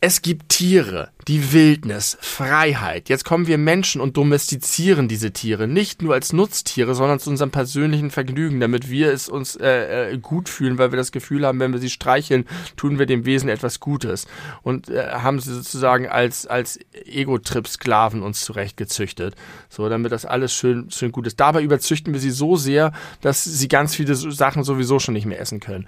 [0.05, 3.07] es gibt Tiere, die Wildnis, Freiheit.
[3.07, 7.51] Jetzt kommen wir Menschen und domestizieren diese Tiere nicht nur als Nutztiere, sondern zu unserem
[7.51, 11.61] persönlichen Vergnügen, damit wir es uns äh, äh, gut fühlen, weil wir das Gefühl haben,
[11.61, 12.43] wenn wir sie streicheln,
[12.75, 14.27] tun wir dem Wesen etwas Gutes
[14.61, 19.35] und äh, haben sie sozusagen als als Ego-Trip-Sklaven uns zurechtgezüchtet,
[19.69, 21.39] so damit das alles schön schön gut ist.
[21.39, 22.91] Dabei überzüchten wir sie so sehr,
[23.21, 25.87] dass sie ganz viele Sachen sowieso schon nicht mehr essen können.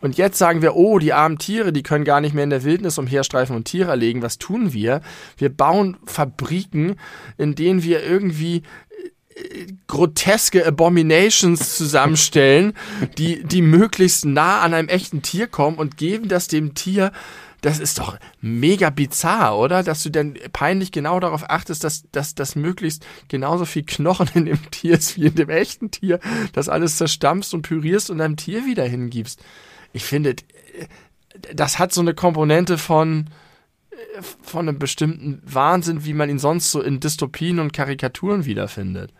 [0.00, 2.64] Und jetzt sagen wir, oh, die armen Tiere, die können gar nicht mehr in der
[2.64, 4.22] Wildnis umherstreifen und Tiere erlegen.
[4.22, 5.02] Was tun wir?
[5.36, 6.96] Wir bauen Fabriken,
[7.36, 8.62] in denen wir irgendwie
[9.36, 12.72] äh, groteske Abominations zusammenstellen,
[13.18, 17.12] die, die möglichst nah an einem echten Tier kommen und geben das dem Tier
[17.62, 19.82] das ist doch mega bizarr, oder?
[19.82, 24.46] Dass du dann peinlich genau darauf achtest, dass, dass, dass möglichst genauso viel Knochen in
[24.46, 26.20] dem Tier ist wie in dem echten Tier,
[26.54, 29.42] das alles zerstampfst und pürierst und deinem Tier wieder hingibst
[29.92, 30.36] ich finde,
[31.54, 33.26] das hat so eine Komponente von,
[34.42, 39.12] von einem bestimmten Wahnsinn, wie man ihn sonst so in Dystopien und Karikaturen wiederfindet.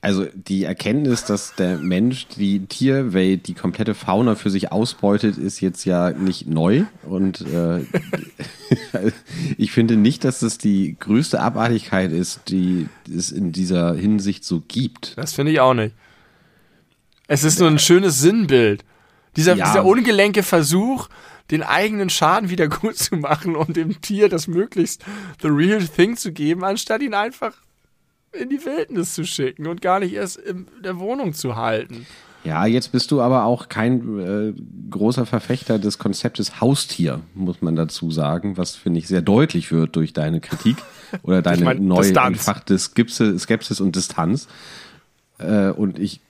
[0.00, 5.60] Also die Erkenntnis, dass der Mensch die Tierwelt, die komplette Fauna für sich ausbeutet, ist
[5.60, 6.84] jetzt ja nicht neu.
[7.02, 7.80] Und äh,
[9.58, 14.62] ich finde nicht, dass das die größte Abartigkeit ist, die es in dieser Hinsicht so
[14.66, 15.18] gibt.
[15.18, 15.96] Das finde ich auch nicht.
[17.26, 18.84] Es ist nur ein schönes Sinnbild.
[19.38, 19.66] Dieser, ja.
[19.66, 21.08] dieser ungelenke Versuch,
[21.50, 25.04] den eigenen Schaden wieder gut zu machen und dem Tier das möglichst
[25.40, 27.54] the real thing zu geben, anstatt ihn einfach
[28.32, 32.06] in die Wildnis zu schicken und gar nicht erst in der Wohnung zu halten.
[32.44, 34.54] Ja, jetzt bist du aber auch kein äh,
[34.90, 39.96] großer Verfechter des Konzeptes Haustier, muss man dazu sagen, was finde ich sehr deutlich wird
[39.96, 40.76] durch deine Kritik
[41.22, 44.48] oder deine mein, neu entfachte Skepsis und Distanz.
[45.38, 46.20] Äh, und ich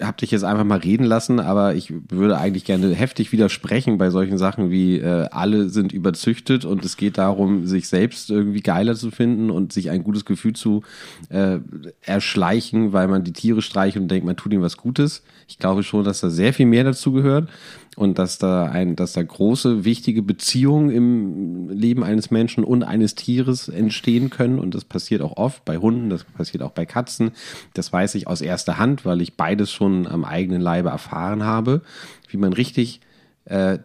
[0.00, 4.10] habe dich jetzt einfach mal reden lassen, aber ich würde eigentlich gerne heftig widersprechen bei
[4.10, 8.94] solchen Sachen wie äh, alle sind überzüchtet und es geht darum, sich selbst irgendwie geiler
[8.94, 10.82] zu finden und sich ein gutes Gefühl zu
[11.30, 11.58] äh,
[12.02, 15.22] erschleichen, weil man die Tiere streicht und denkt, man tut ihnen was Gutes.
[15.48, 17.48] Ich glaube schon, dass da sehr viel mehr dazu gehört
[17.96, 23.14] und dass da ein, dass da große, wichtige Beziehungen im Leben eines Menschen und eines
[23.14, 24.58] Tieres entstehen können.
[24.58, 27.30] Und das passiert auch oft bei Hunden, das passiert auch bei Katzen.
[27.74, 31.82] Das weiß ich aus erster Hand, weil ich beides schon am eigenen Leibe erfahren habe,
[32.28, 33.00] wie man richtig
[33.44, 33.78] äh,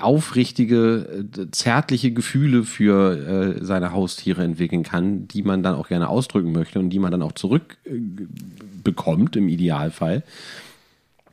[0.00, 6.08] aufrichtige, äh, zärtliche Gefühle für äh, seine Haustiere entwickeln kann, die man dann auch gerne
[6.08, 10.22] ausdrücken möchte und die man dann auch zurückbekommt im Idealfall.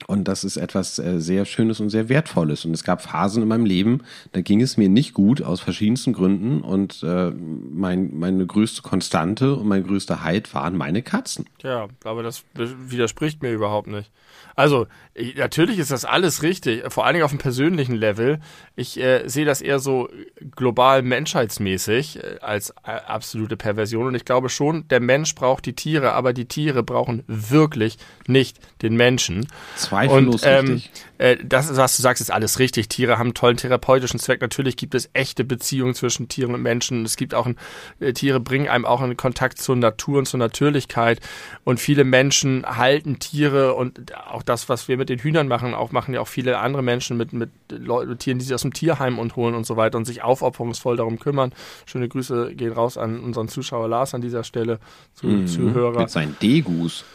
[0.08, 2.66] Und das ist etwas äh, sehr Schönes und sehr Wertvolles.
[2.66, 6.14] Und es gab Phasen in meinem Leben, da ging es mir nicht gut aus verschiedensten
[6.14, 6.62] Gründen.
[6.62, 11.46] Und äh, mein, meine größte Konstante und mein größter Halt waren meine Katzen.
[11.62, 14.10] Ja, aber das widerspricht mir überhaupt nicht.
[14.56, 18.40] Also, ich, natürlich ist das alles richtig, vor allen Dingen auf dem persönlichen Level.
[18.76, 20.10] Ich äh, sehe das eher so
[20.56, 24.08] global menschheitsmäßig äh, als äh, absolute Perversion.
[24.08, 27.98] Und ich glaube schon, der Mensch braucht die Tiere, aber die Tiere brauchen wirklich
[28.28, 29.48] nicht den Menschen.
[29.76, 30.92] Zweifellos Und, ähm, richtig.
[31.24, 32.90] Äh, das, was du sagst, ist alles richtig.
[32.90, 34.42] Tiere haben einen tollen therapeutischen Zweck.
[34.42, 37.06] Natürlich gibt es echte Beziehungen zwischen Tieren und Menschen.
[37.06, 37.56] Es gibt auch ein,
[38.02, 41.22] äh, Tiere bringen einem auch einen Kontakt zur Natur und zur Natürlichkeit.
[41.64, 45.94] Und viele Menschen halten Tiere und auch das, was wir mit den Hühnern machen, auch
[45.94, 49.18] machen ja auch viele andere Menschen mit, mit Leuten, Tieren, die sie aus dem Tierheim
[49.18, 51.54] und holen und so weiter und sich aufopferungsvoll darum kümmern.
[51.86, 54.78] Schöne Grüße gehen raus an unseren Zuschauer Lars an dieser Stelle,
[55.14, 55.48] zu, Mhm.
[55.48, 56.02] Zuhörer.
[56.02, 57.06] Mit seinen Degus.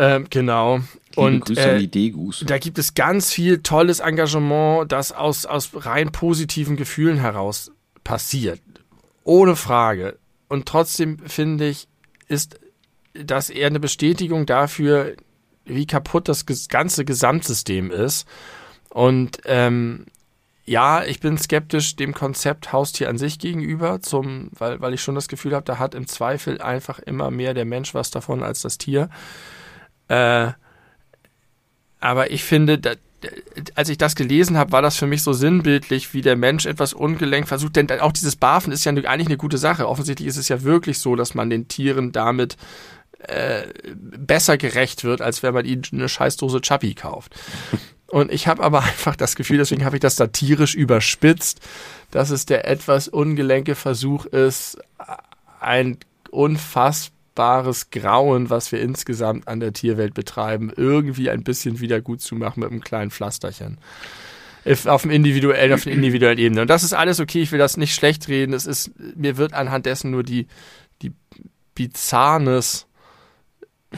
[0.00, 0.76] Ähm, genau.
[0.76, 2.42] Liebe und Grüße an äh, die Degus.
[2.46, 7.70] da gibt es ganz viel tolles Engagement, das aus, aus rein positiven Gefühlen heraus
[8.02, 8.60] passiert.
[9.24, 10.18] Ohne Frage.
[10.48, 11.86] Und trotzdem finde ich,
[12.28, 12.58] ist
[13.12, 15.16] das eher eine Bestätigung dafür,
[15.66, 18.26] wie kaputt das ganze Gesamtsystem ist.
[18.88, 20.06] Und ähm,
[20.64, 25.14] ja, ich bin skeptisch dem Konzept Haustier an sich gegenüber, zum, weil, weil ich schon
[25.14, 28.62] das Gefühl habe, da hat im Zweifel einfach immer mehr der Mensch was davon als
[28.62, 29.10] das Tier.
[30.10, 30.52] Äh,
[32.00, 32.94] aber ich finde, da,
[33.74, 36.94] als ich das gelesen habe, war das für mich so sinnbildlich, wie der Mensch etwas
[36.94, 37.76] ungelenk versucht.
[37.76, 39.88] Denn auch dieses Barfen ist ja eigentlich eine gute Sache.
[39.88, 42.56] Offensichtlich ist es ja wirklich so, dass man den Tieren damit
[43.20, 47.34] äh, besser gerecht wird, als wenn man ihnen eine Scheißdose Chappi kauft.
[48.08, 51.60] Und ich habe aber einfach das Gefühl, deswegen habe ich das satirisch überspitzt,
[52.10, 54.78] dass es der etwas ungelenke Versuch ist,
[55.60, 55.98] ein
[57.40, 62.34] unfassbares Grauen, was wir insgesamt an der Tierwelt betreiben, irgendwie ein bisschen wieder gut zu
[62.34, 63.78] machen mit einem kleinen Pflasterchen.
[64.86, 66.60] Auf dem individuellen, auf der individuellen Ebene.
[66.62, 68.52] Und das ist alles okay, ich will das nicht schlecht reden.
[68.52, 70.48] Es ist, mir wird anhand dessen nur die,
[71.00, 71.12] die
[71.74, 72.86] Bizarrness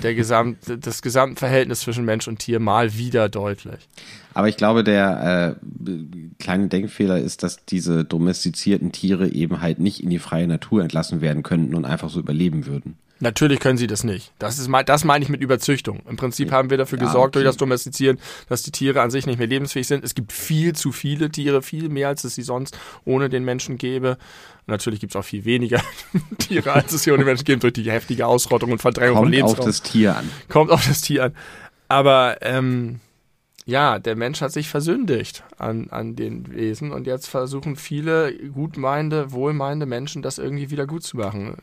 [0.03, 3.89] der Gesamt, des gesamten Verhältnisses zwischen Mensch und Tier mal wieder deutlich.
[4.35, 5.95] Aber ich glaube, der äh,
[6.39, 11.21] kleine Denkfehler ist, dass diese domestizierten Tiere eben halt nicht in die freie Natur entlassen
[11.21, 12.97] werden könnten und einfach so überleben würden.
[13.23, 14.33] Natürlich können sie das nicht.
[14.41, 16.01] Das ist das meine ich mit Überzüchtung.
[16.09, 17.51] Im Prinzip haben wir dafür Ja, gesorgt durch okay.
[17.51, 18.19] das Domestizieren,
[18.49, 20.03] dass die Tiere an sich nicht mehr lebensfähig sind.
[20.03, 23.79] Es gibt viel zu viele Tiere, viel mehr als es sie sonst ohne den Menschen
[23.79, 24.19] gäbe.
[24.67, 25.81] Natürlich gibt es auch viel weniger
[26.39, 29.35] Tiere, als es hier ohne Menschen gibt, durch die heftige Ausrottung und Verdrängung von Kommt
[29.35, 29.67] auf Lebensraum.
[29.67, 30.29] das Tier an.
[30.49, 31.35] Kommt auf das Tier an.
[31.87, 32.99] Aber ähm,
[33.67, 39.31] ja, der Mensch hat sich versündigt an, an den Wesen und jetzt versuchen viele gutmeinende,
[39.31, 41.57] wohlmeinende Menschen, das irgendwie wieder gut zu machen.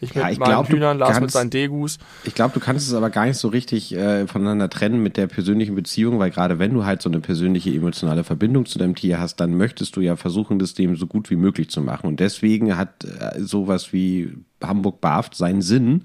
[0.00, 1.98] Ich mit Ja, ich meinen glaub, Hühnern, Lars mit seinen Degus.
[2.24, 5.26] Ich glaube, du kannst es aber gar nicht so richtig äh, voneinander trennen mit der
[5.26, 9.18] persönlichen Beziehung, weil gerade wenn du halt so eine persönliche emotionale Verbindung zu deinem Tier
[9.18, 12.06] hast, dann möchtest du ja versuchen, das dem so gut wie möglich zu machen.
[12.06, 14.32] Und deswegen hat äh, sowas wie
[14.62, 16.04] Hamburg Barft seinen Sinn.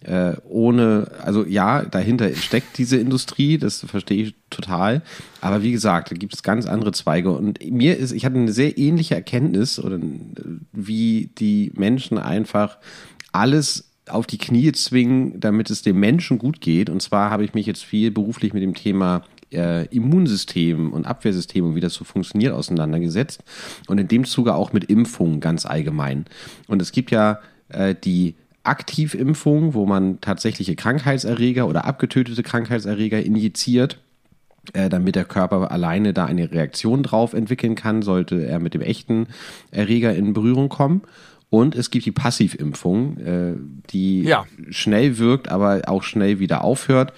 [0.00, 5.02] Äh, ohne, also ja, dahinter steckt diese Industrie, das verstehe ich total.
[5.40, 7.32] Aber wie gesagt, da gibt es ganz andere Zweige.
[7.32, 10.00] Und mir ist, ich hatte eine sehr ähnliche Erkenntnis, oder äh,
[10.72, 12.78] wie die Menschen einfach
[13.32, 16.90] alles auf die Knie zwingen, damit es dem Menschen gut geht.
[16.90, 19.22] Und zwar habe ich mich jetzt viel beruflich mit dem Thema
[19.52, 23.42] äh, Immunsystem und Abwehrsystem und wie das so funktioniert auseinandergesetzt.
[23.86, 26.24] Und in dem Zuge auch mit Impfungen ganz allgemein.
[26.66, 33.98] Und es gibt ja äh, die Aktivimpfung, wo man tatsächliche Krankheitserreger oder abgetötete Krankheitserreger injiziert
[34.74, 38.82] äh, damit der Körper alleine da eine Reaktion drauf entwickeln kann, sollte er mit dem
[38.82, 39.28] echten
[39.70, 41.02] Erreger in Berührung kommen.
[41.50, 43.54] Und es gibt die Passivimpfung, äh,
[43.90, 44.44] die Ja.
[44.70, 47.12] schnell wirkt, aber auch schnell wieder aufhört.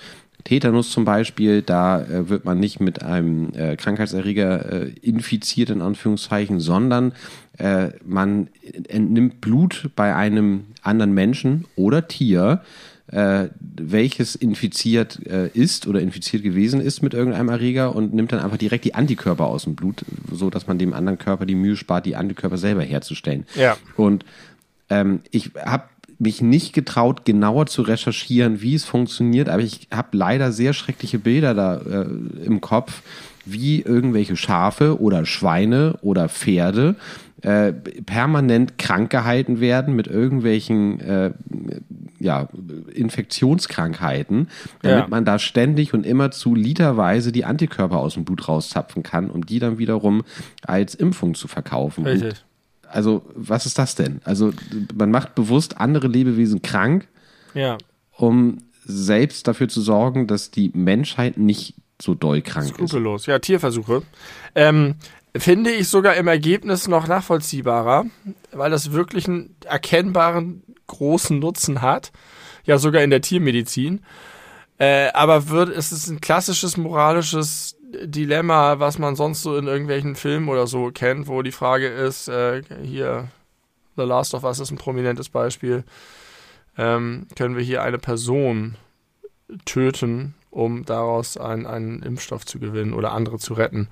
[0.45, 5.83] Tetanus zum Beispiel, da äh, wird man nicht mit einem äh, Krankheitserreger äh, infiziert, in
[5.83, 7.12] Anführungszeichen, sondern
[8.07, 8.49] man
[8.89, 12.62] entnimmt Blut bei einem anderen Menschen oder Tier,
[13.13, 18.41] äh, welches infiziert äh, ist oder infiziert gewesen ist mit irgendeinem Erreger und nimmt dann
[18.41, 21.77] einfach direkt die Antikörper aus dem Blut, so dass man dem anderen Körper die Mühe
[21.77, 23.47] spart, die Antikörper selber herzustellen.
[23.57, 23.77] Ja.
[23.97, 24.25] Und
[24.91, 25.85] ähm, ich habe
[26.19, 31.19] mich nicht getraut, genauer zu recherchieren, wie es funktioniert, aber ich habe leider sehr schreckliche
[31.19, 32.07] Bilder da äh,
[32.45, 33.03] im Kopf,
[33.47, 36.95] wie irgendwelche Schafe oder Schweine oder Pferde
[37.43, 41.31] äh, permanent krank gehalten werden mit irgendwelchen äh,
[42.21, 42.49] ja,
[43.31, 44.49] Infektionskrankheiten,
[44.83, 45.07] damit Ja.
[45.09, 49.45] man da ständig und immer zu literweise die Antikörper aus dem Blut rauszapfen kann, um
[49.47, 50.23] die dann wiederum
[50.62, 52.05] als Impfung zu verkaufen.
[52.05, 52.45] Und Richtig.
[52.89, 54.21] also, was ist das denn?
[54.25, 54.53] Also,
[54.95, 57.09] man macht bewusst andere Lebewesen krank,
[57.55, 57.79] Ja.
[58.16, 62.75] um selbst dafür zu sorgen, dass die Menschheit nicht so doll krank ist.
[62.75, 63.27] Skrupellos.
[63.27, 64.03] Ja, Tierversuche.
[64.55, 64.95] Ähm,
[65.37, 68.07] finde ich sogar im Ergebnis noch nachvollziehbarer,
[68.53, 72.12] weil das wirklich einen erkennbaren großen Nutzen hat.
[72.64, 74.03] Ja, sogar in der Tiermedizin.
[74.78, 80.14] Äh, aber wird, es ist ein klassisches moralisches Dilemma, was man sonst so in irgendwelchen
[80.14, 83.28] Filmen oder so kennt, wo die Frage ist, äh, hier,
[83.97, 85.84] The Last of Us ist ein prominentes Beispiel.
[86.78, 88.76] Ähm, können wir hier eine Person
[89.64, 93.88] töten, um daraus einen, einen Impfstoff zu gewinnen oder andere zu retten?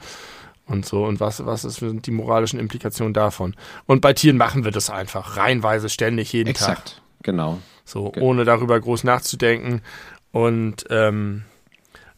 [0.69, 3.57] Und so, und was, was ist, sind die moralischen Implikationen davon?
[3.87, 6.69] Und bei Tieren machen wir das einfach, reihenweise, ständig, jeden Tag.
[6.69, 7.59] Exakt, genau.
[7.87, 9.81] So, Ge- ohne darüber groß nachzudenken.
[10.31, 11.45] Und ähm,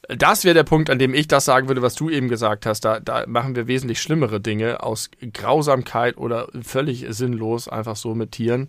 [0.09, 2.81] das wäre der Punkt, an dem ich das sagen würde, was du eben gesagt hast.
[2.81, 8.33] Da, da machen wir wesentlich schlimmere Dinge aus Grausamkeit oder völlig sinnlos, einfach so mit
[8.33, 8.69] Tieren,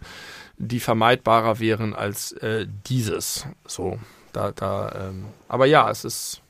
[0.58, 3.48] die vermeidbarer wären als äh, dieses.
[3.66, 3.98] So,
[4.32, 6.42] da, da, ähm, aber ja, es ist,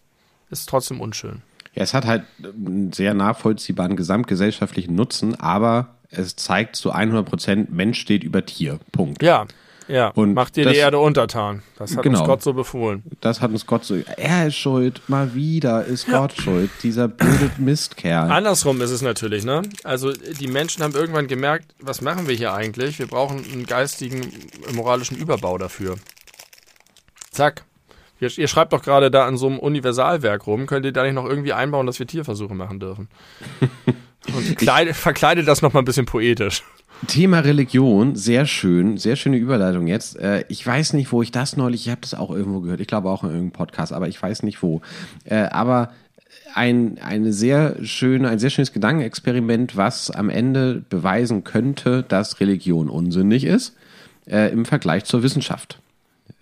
[0.50, 1.42] ist trotzdem unschön.
[1.74, 7.72] Ja, es hat halt einen sehr nachvollziehbaren gesamtgesellschaftlichen Nutzen, aber es zeigt zu 100 Prozent,
[7.72, 8.80] Mensch steht über Tier.
[8.92, 9.24] Punkt.
[9.24, 9.46] Ja,
[9.88, 10.10] ja.
[10.10, 11.64] Und Macht dir die Erde untertan.
[11.78, 12.20] Das hat Genau.
[12.20, 13.04] uns Gott so befohlen.
[13.22, 13.96] Das hat uns Gott so.
[14.18, 16.70] Er ist schuld, mal wieder ist Gott schuld.
[16.84, 18.30] Dieser blöde Mistkerl.
[18.32, 19.62] Andersrum ist es natürlich, ne?
[19.84, 23.00] Also die Menschen haben irgendwann gemerkt, was machen wir hier eigentlich?
[23.00, 24.22] Wir brauchen einen geistigen,
[24.74, 25.96] moralischen Überbau dafür.
[27.32, 27.64] Zack.
[28.22, 30.68] Ihr, ihr schreibt doch gerade da an so einem Universalwerk rum.
[30.68, 33.10] Könnt ihr da nicht noch irgendwie einbauen, dass wir Tierversuche machen dürfen?
[34.36, 36.64] Und kleide, verkleidet das noch mal ein bisschen poetisch.
[37.08, 40.20] Thema Religion, sehr schön, sehr schöne Überleitung jetzt.
[40.20, 42.88] Äh, ich weiß nicht, wo ich das neulich, ich habe das auch irgendwo gehört, ich
[42.88, 44.82] glaube auch in irgendeinem Podcast, aber ich weiß nicht wo.
[45.26, 45.90] Äh, aber
[46.54, 52.88] ein, eine sehr schöne, ein sehr schönes Gedankenexperiment, was am Ende beweisen könnte, dass Religion
[52.88, 53.76] unsinnig ist,
[54.30, 55.81] äh, im Vergleich zur Wissenschaft.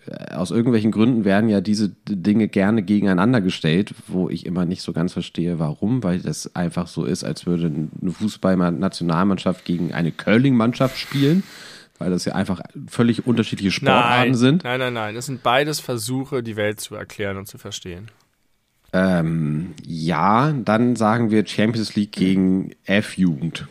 [0.08, 4.82] Äh, Aus irgendwelchen Gründen werden ja diese Dinge gerne gegeneinander gestellt, wo ich immer nicht
[4.82, 10.12] so ganz verstehe, warum, weil das einfach so ist, als würde eine Fußball-Nationalmannschaft gegen eine
[10.12, 11.43] Curling-Mannschaft spielen,
[11.97, 14.64] weil das ja einfach völlig unterschiedliche Sportarten nein, sind.
[14.64, 15.16] nein, nein, nein.
[15.16, 18.08] Es sind beides Versuche, die Welt zu erklären und zu verstehen.
[18.91, 23.68] Ähm, ja, dann sagen wir Champions League gegen F-Jugend.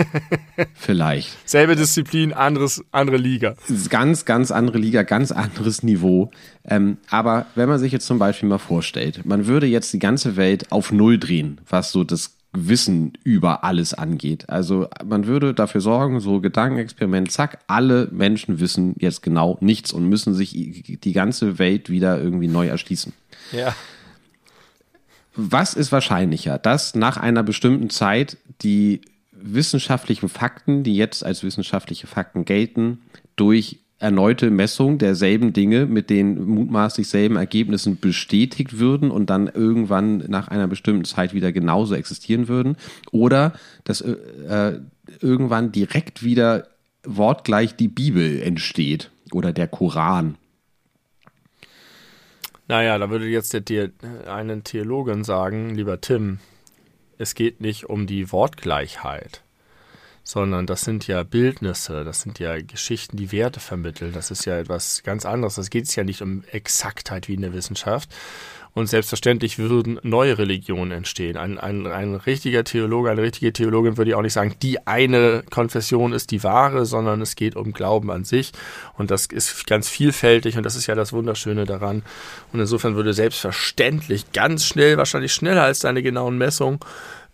[0.74, 1.36] Vielleicht.
[1.48, 3.54] Selbe Disziplin, anderes, andere Liga.
[3.88, 6.30] ganz, ganz andere Liga, ganz anderes Niveau.
[6.64, 10.36] Ähm, aber wenn man sich jetzt zum Beispiel mal vorstellt, man würde jetzt die ganze
[10.36, 14.48] Welt auf Null drehen, was so das Wissen über alles angeht.
[14.50, 20.08] Also man würde dafür sorgen, so Gedankenexperiment, zack, alle Menschen wissen jetzt genau nichts und
[20.08, 23.14] müssen sich die ganze Welt wieder irgendwie neu erschließen.
[23.52, 23.74] Ja.
[25.34, 29.00] Was ist wahrscheinlicher, dass nach einer bestimmten Zeit die
[29.42, 33.02] wissenschaftlichen Fakten, die jetzt als wissenschaftliche Fakten gelten,
[33.36, 40.18] durch erneute Messung derselben Dinge mit den mutmaßlich selben Ergebnissen bestätigt würden und dann irgendwann
[40.26, 42.76] nach einer bestimmten Zeit wieder genauso existieren würden?
[43.12, 43.52] Oder
[43.84, 44.12] dass äh,
[44.48, 44.80] äh,
[45.20, 46.66] irgendwann direkt wieder
[47.04, 50.36] wortgleich die Bibel entsteht oder der Koran?
[52.66, 53.90] Naja, da würde jetzt der
[54.26, 56.38] eine Theologin sagen, lieber Tim,
[57.18, 59.42] es geht nicht um die Wortgleichheit,
[60.24, 64.12] sondern das sind ja Bildnisse, das sind ja Geschichten, die Werte vermitteln.
[64.12, 65.56] Das ist ja etwas ganz anderes.
[65.56, 68.10] Das geht es ja nicht um Exaktheit wie in der Wissenschaft.
[68.74, 71.36] Und selbstverständlich würden neue Religionen entstehen.
[71.36, 75.42] Ein, ein, ein richtiger Theologe, eine richtige Theologin würde ja auch nicht sagen, die eine
[75.50, 78.52] Konfession ist die wahre, sondern es geht um Glauben an sich.
[78.96, 82.02] Und das ist ganz vielfältig und das ist ja das Wunderschöne daran.
[82.52, 86.80] Und insofern würde selbstverständlich ganz schnell, wahrscheinlich schneller als deine genauen Messungen,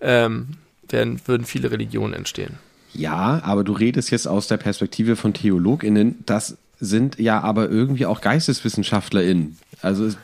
[0.01, 0.57] ähm,
[0.89, 2.59] werden, würden viele Religionen entstehen.
[2.95, 6.25] Ja, aber du redest jetzt aus der Perspektive von TheologInnen.
[6.27, 9.57] Das sind ja aber irgendwie auch GeisteswissenschaftlerInnen.
[9.83, 10.17] Also es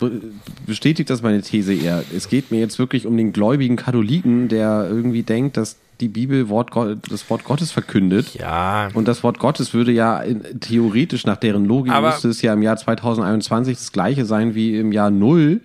[0.67, 2.03] bestätigt das meine These eher.
[2.15, 6.49] Es geht mir jetzt wirklich um den gläubigen Katholiken, der irgendwie denkt, dass die Bibel
[6.49, 6.71] Wort
[7.09, 8.35] das Wort Gottes verkündet.
[8.35, 8.89] Ja.
[8.95, 12.53] Und das Wort Gottes würde ja in, theoretisch nach deren Logik Aber- müsste es ja
[12.53, 15.61] im Jahr 2021 das gleiche sein wie im Jahr Null.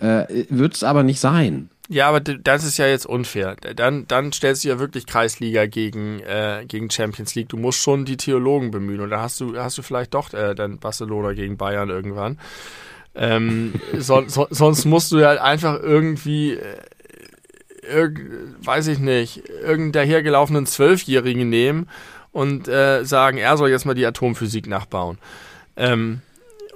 [0.00, 1.68] Äh, Wird es aber nicht sein.
[1.90, 3.56] Ja, aber das ist ja jetzt unfair.
[3.56, 7.48] Dann, dann stellst du ja wirklich Kreisliga gegen, äh, gegen Champions League.
[7.48, 10.54] Du musst schon die Theologen bemühen und da hast du, hast du vielleicht doch äh,
[10.54, 12.38] dann Barcelona gegen Bayern irgendwann.
[13.14, 16.76] Ähm, so, so, sonst musst du ja halt einfach irgendwie, äh,
[17.90, 18.20] irg,
[18.62, 21.88] weiß ich nicht, irgendeinen dahergelaufenen Zwölfjährigen nehmen
[22.32, 25.16] und äh, sagen, er soll jetzt mal die Atomphysik nachbauen.
[25.74, 26.20] Ähm,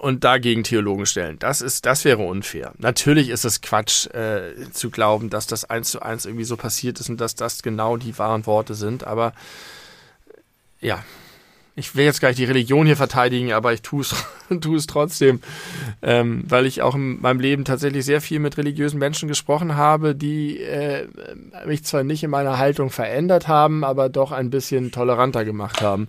[0.03, 1.39] und dagegen Theologen stellen.
[1.39, 2.73] Das ist, das wäre unfair.
[2.77, 6.99] Natürlich ist es Quatsch äh, zu glauben, dass das eins zu eins irgendwie so passiert
[6.99, 9.07] ist und dass das genau die wahren Worte sind.
[9.07, 9.33] Aber
[10.81, 11.05] ja,
[11.77, 14.13] ich will jetzt gar nicht die Religion hier verteidigen, aber ich tue es,
[14.61, 15.41] tue es trotzdem,
[16.03, 20.17] ähm, weil ich auch in meinem Leben tatsächlich sehr viel mit religiösen Menschen gesprochen habe,
[20.17, 21.07] die äh,
[21.65, 26.09] mich zwar nicht in meiner Haltung verändert haben, aber doch ein bisschen toleranter gemacht haben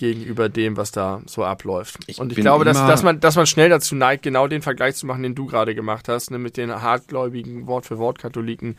[0.00, 1.98] gegenüber dem, was da so abläuft.
[2.06, 4.96] Ich und ich glaube, dass, dass, man, dass man schnell dazu neigt, genau den Vergleich
[4.96, 8.76] zu machen, den du gerade gemacht hast, ne, mit den hartgläubigen Wort-für-Wort-Katholiken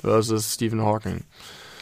[0.00, 1.24] versus Stephen Hawking.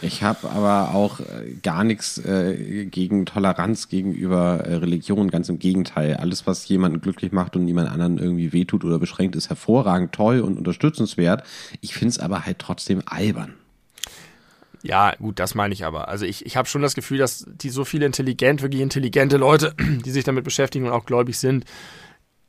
[0.03, 5.59] Ich habe aber auch äh, gar nichts äh, gegen Toleranz gegenüber äh, Religion, ganz im
[5.59, 6.15] Gegenteil.
[6.15, 10.41] Alles, was jemanden glücklich macht und niemand anderen irgendwie wehtut oder beschränkt, ist hervorragend, toll
[10.41, 11.45] und unterstützenswert.
[11.81, 13.55] Ich finde es aber halt trotzdem albern.
[14.83, 16.09] Ja, gut, das meine ich aber.
[16.09, 19.75] Also ich, ich habe schon das Gefühl, dass die so viele intelligent, wirklich intelligente Leute,
[20.05, 21.65] die sich damit beschäftigen und auch gläubig sind,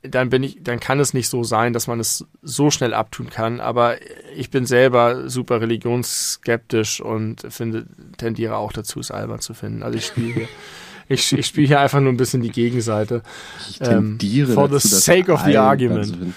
[0.03, 3.29] dann bin ich, dann kann es nicht so sein, dass man es so schnell abtun
[3.29, 3.59] kann.
[3.59, 3.97] Aber
[4.35, 7.85] ich bin selber super religionsskeptisch und finde,
[8.17, 9.83] tendiere auch dazu, es albern zu finden.
[9.83, 10.47] Also ich spiele hier,
[11.07, 13.21] ich, ich spiele hier einfach nur ein bisschen die Gegenseite.
[13.69, 16.33] Ich Ähm, tendiere for the dazu, das sake of the argument.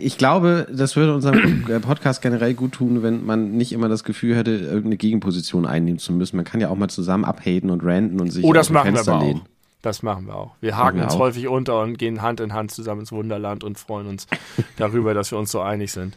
[0.00, 4.36] Ich glaube, das würde unserem Podcast generell gut tun, wenn man nicht immer das Gefühl
[4.36, 6.36] hätte, irgendeine Gegenposition einnehmen zu müssen.
[6.36, 8.96] Man kann ja auch mal zusammen abhaten und ranten und sich Oh, das machen wir
[8.96, 9.40] Fenster aber lehnen.
[9.40, 9.46] auch.
[9.82, 10.54] Das machen wir auch.
[10.60, 11.18] Wir haken wir uns auch.
[11.20, 14.26] häufig unter und gehen Hand in Hand zusammen ins Wunderland und freuen uns
[14.76, 16.16] darüber, dass wir uns so einig sind.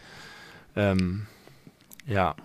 [0.76, 1.28] Ähm,
[2.08, 2.36] ja.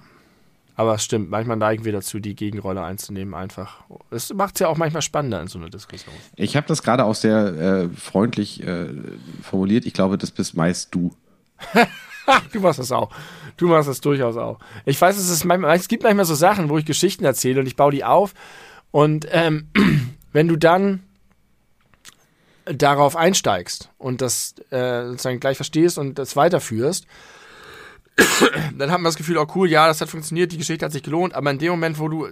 [0.77, 3.85] Aber es stimmt, manchmal neigen wir dazu, die Gegenrolle einzunehmen, einfach.
[4.11, 6.15] Es macht es ja auch manchmal spannender in so einer Diskussion.
[6.35, 8.89] Ich habe das gerade auch sehr äh, freundlich äh,
[9.43, 9.87] formuliert.
[9.87, 11.15] Ich glaube, das bist meist du.
[12.53, 13.11] Du machst das auch.
[13.59, 14.59] Du machst das durchaus auch.
[14.87, 17.67] Ich weiß, es, ist manchmal, es gibt manchmal so Sachen, wo ich Geschichten erzähle und
[17.67, 18.33] ich baue die auf.
[18.91, 19.69] Und ähm,
[20.33, 21.03] wenn du dann
[22.65, 27.07] darauf einsteigst und das äh, sozusagen gleich verstehst und das weiterführst,
[28.79, 31.03] dann hat man das Gefühl, oh cool, ja, das hat funktioniert, die Geschichte hat sich
[31.03, 32.29] gelohnt, aber in dem Moment, wo du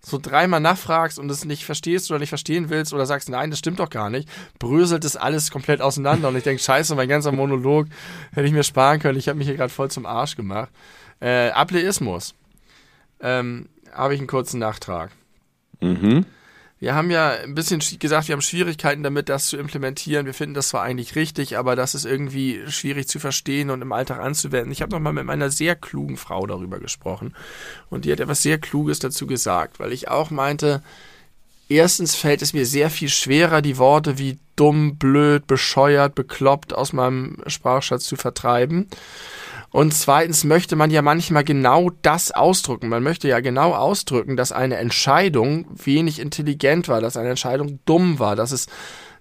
[0.00, 3.58] so dreimal nachfragst und es nicht verstehst oder nicht verstehen willst oder sagst, nein, das
[3.58, 7.32] stimmt doch gar nicht, bröselt das alles komplett auseinander und ich denke, scheiße, mein ganzer
[7.32, 7.86] Monolog
[8.32, 10.70] hätte ich mir sparen können, ich habe mich hier gerade voll zum Arsch gemacht.
[11.20, 12.34] Äh, Ableismus.
[13.20, 15.10] Ähm, habe ich einen kurzen Nachtrag.
[15.80, 16.24] Mhm.
[16.80, 20.26] Wir haben ja ein bisschen sch- gesagt, wir haben Schwierigkeiten damit, das zu implementieren.
[20.26, 23.92] Wir finden das zwar eigentlich richtig, aber das ist irgendwie schwierig zu verstehen und im
[23.92, 24.70] Alltag anzuwenden.
[24.70, 27.34] Ich habe noch mal mit meiner sehr klugen Frau darüber gesprochen
[27.90, 30.82] und die hat etwas sehr Kluges dazu gesagt, weil ich auch meinte,
[31.68, 36.92] erstens fällt es mir sehr viel schwerer, die Worte wie dumm, blöd, bescheuert, bekloppt aus
[36.92, 38.88] meinem Sprachschatz zu vertreiben.
[39.70, 42.88] Und zweitens möchte man ja manchmal genau das ausdrücken.
[42.88, 48.18] Man möchte ja genau ausdrücken, dass eine Entscheidung wenig intelligent war, dass eine Entscheidung dumm
[48.18, 48.66] war, dass es,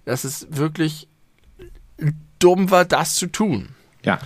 [0.06, 1.10] dass es wirklich
[2.40, 3.70] dumm war, das zu tun.
[4.04, 4.20] Ja.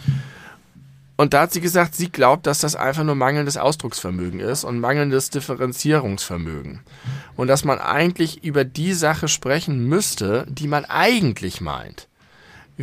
[1.18, 4.80] Und da hat sie gesagt, sie glaubt, dass das einfach nur mangelndes Ausdrucksvermögen ist und
[4.80, 6.82] mangelndes Differenzierungsvermögen.
[7.36, 12.08] Und dass man eigentlich über die Sache sprechen müsste, die man eigentlich meint.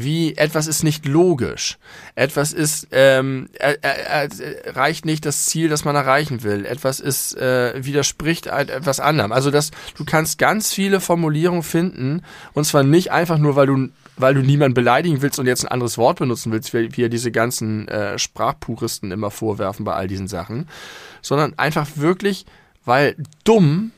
[0.01, 1.79] Wie etwas ist nicht logisch,
[2.15, 7.01] etwas ist ähm, äh, äh, äh, reicht nicht das Ziel, das man erreichen will, etwas
[7.01, 9.33] ist äh, widerspricht etwas anderem.
[9.33, 12.23] Also dass du kannst ganz viele Formulierungen finden
[12.53, 15.69] und zwar nicht einfach nur, weil du weil du niemanden beleidigen willst und jetzt ein
[15.69, 20.09] anderes Wort benutzen willst, wie wie ja diese ganzen äh, Sprachpuristen immer vorwerfen bei all
[20.09, 20.69] diesen Sachen,
[21.23, 22.47] sondern einfach wirklich,
[22.85, 23.93] weil dumm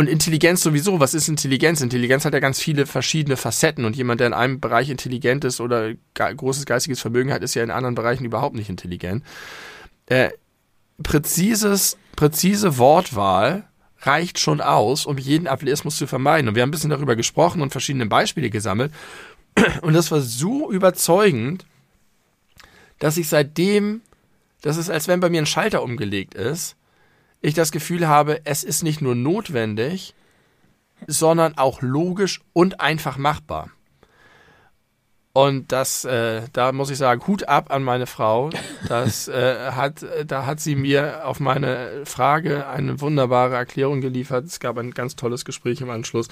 [0.00, 1.82] und Intelligenz sowieso, was ist Intelligenz?
[1.82, 5.60] Intelligenz hat ja ganz viele verschiedene Facetten und jemand, der in einem Bereich intelligent ist
[5.60, 9.22] oder großes geistiges Vermögen hat, ist ja in anderen Bereichen überhaupt nicht intelligent.
[10.06, 10.30] Äh,
[11.02, 16.48] präzises, präzise Wortwahl reicht schon aus, um jeden Ableismus zu vermeiden.
[16.48, 18.94] Und wir haben ein bisschen darüber gesprochen und verschiedene Beispiele gesammelt.
[19.82, 21.66] Und das war so überzeugend,
[23.00, 24.00] dass ich seitdem,
[24.62, 26.76] das ist, als wenn bei mir ein Schalter umgelegt ist,
[27.40, 30.14] ich das Gefühl habe, es ist nicht nur notwendig,
[31.06, 33.70] sondern auch logisch und einfach machbar.
[35.32, 38.50] Und das, äh, da muss ich sagen, Hut ab an meine Frau.
[38.88, 44.46] Das äh, hat, da hat sie mir auf meine Frage eine wunderbare Erklärung geliefert.
[44.46, 46.28] Es gab ein ganz tolles Gespräch im Anschluss.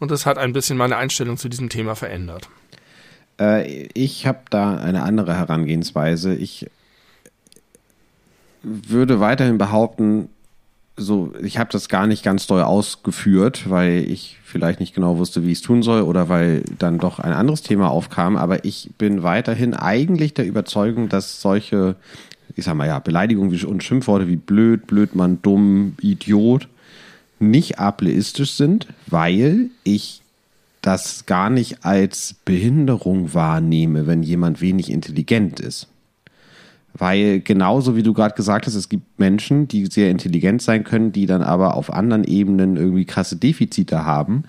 [0.00, 2.48] Und das hat ein bisschen meine Einstellung zu diesem Thema verändert.
[3.40, 6.34] Äh, ich habe da eine andere Herangehensweise.
[6.34, 6.68] Ich
[8.64, 10.28] würde weiterhin behaupten,
[10.96, 15.44] so, ich habe das gar nicht ganz doll ausgeführt, weil ich vielleicht nicht genau wusste,
[15.44, 18.36] wie ich es tun soll oder weil dann doch ein anderes Thema aufkam.
[18.36, 21.96] Aber ich bin weiterhin eigentlich der Überzeugung, dass solche,
[22.54, 26.68] ich sag mal ja, Beleidigungen und Schimpfworte wie blöd, blödmann, dumm, Idiot
[27.40, 30.22] nicht ableistisch sind, weil ich
[30.80, 35.88] das gar nicht als Behinderung wahrnehme, wenn jemand wenig intelligent ist.
[36.96, 41.10] Weil genauso wie du gerade gesagt hast, es gibt Menschen, die sehr intelligent sein können,
[41.10, 44.44] die dann aber auf anderen Ebenen irgendwie krasse Defizite haben.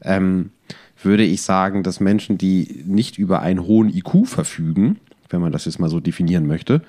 [0.00, 0.50] Ähm,
[1.02, 5.64] würde ich sagen, dass Menschen, die nicht über einen hohen IQ verfügen, wenn man das
[5.64, 6.82] jetzt mal so definieren möchte,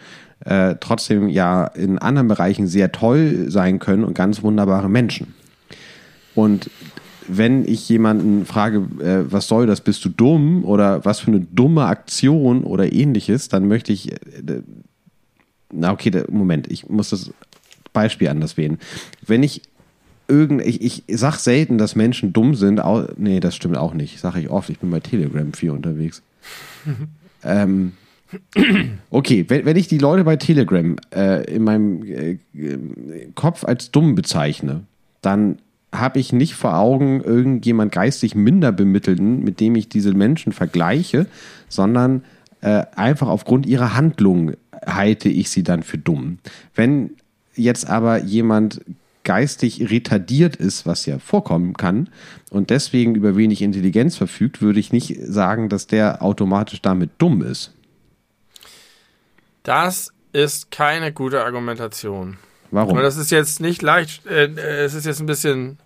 [0.46, 5.34] äh, trotzdem ja in anderen Bereichen sehr toll sein können und ganz wunderbare Menschen.
[6.36, 6.70] Und
[7.28, 11.40] wenn ich jemanden frage, äh, was soll das, bist du dumm oder was für eine
[11.40, 14.18] dumme Aktion oder ähnliches, dann möchte ich äh,
[15.74, 17.32] na okay, der, Moment, ich muss das
[17.92, 18.80] Beispiel anders wählen.
[19.26, 19.62] Wenn ich
[20.28, 24.20] irgend, ich, ich sag selten, dass Menschen dumm sind, auch, nee, das stimmt auch nicht,
[24.20, 26.22] sage ich oft, ich bin bei Telegram viel unterwegs.
[27.44, 27.94] ähm,
[29.10, 32.38] okay, wenn, wenn ich die Leute bei Telegram äh, in meinem äh,
[33.36, 34.84] Kopf als dumm bezeichne,
[35.22, 35.58] dann
[35.92, 41.28] habe ich nicht vor Augen irgendjemand geistig minder bemittelten, mit dem ich diese Menschen vergleiche,
[41.70, 42.24] sondern
[42.62, 44.54] äh, einfach aufgrund ihrer Handlung
[44.86, 46.40] halte ich sie dann für dumm.
[46.76, 47.12] Wenn
[47.56, 48.82] jetzt aber jemand
[49.24, 52.10] geistig retardiert ist, was ja vorkommen kann,
[52.50, 57.42] und deswegen über wenig Intelligenz verfügt, würde ich nicht sagen, dass der automatisch damit dumm
[57.42, 57.74] ist.
[59.64, 62.38] Das ist keine gute Argumentation.
[62.72, 62.92] Warum?
[62.92, 65.78] Aber das ist jetzt nicht leicht, äh, äh, es ist jetzt ein bisschen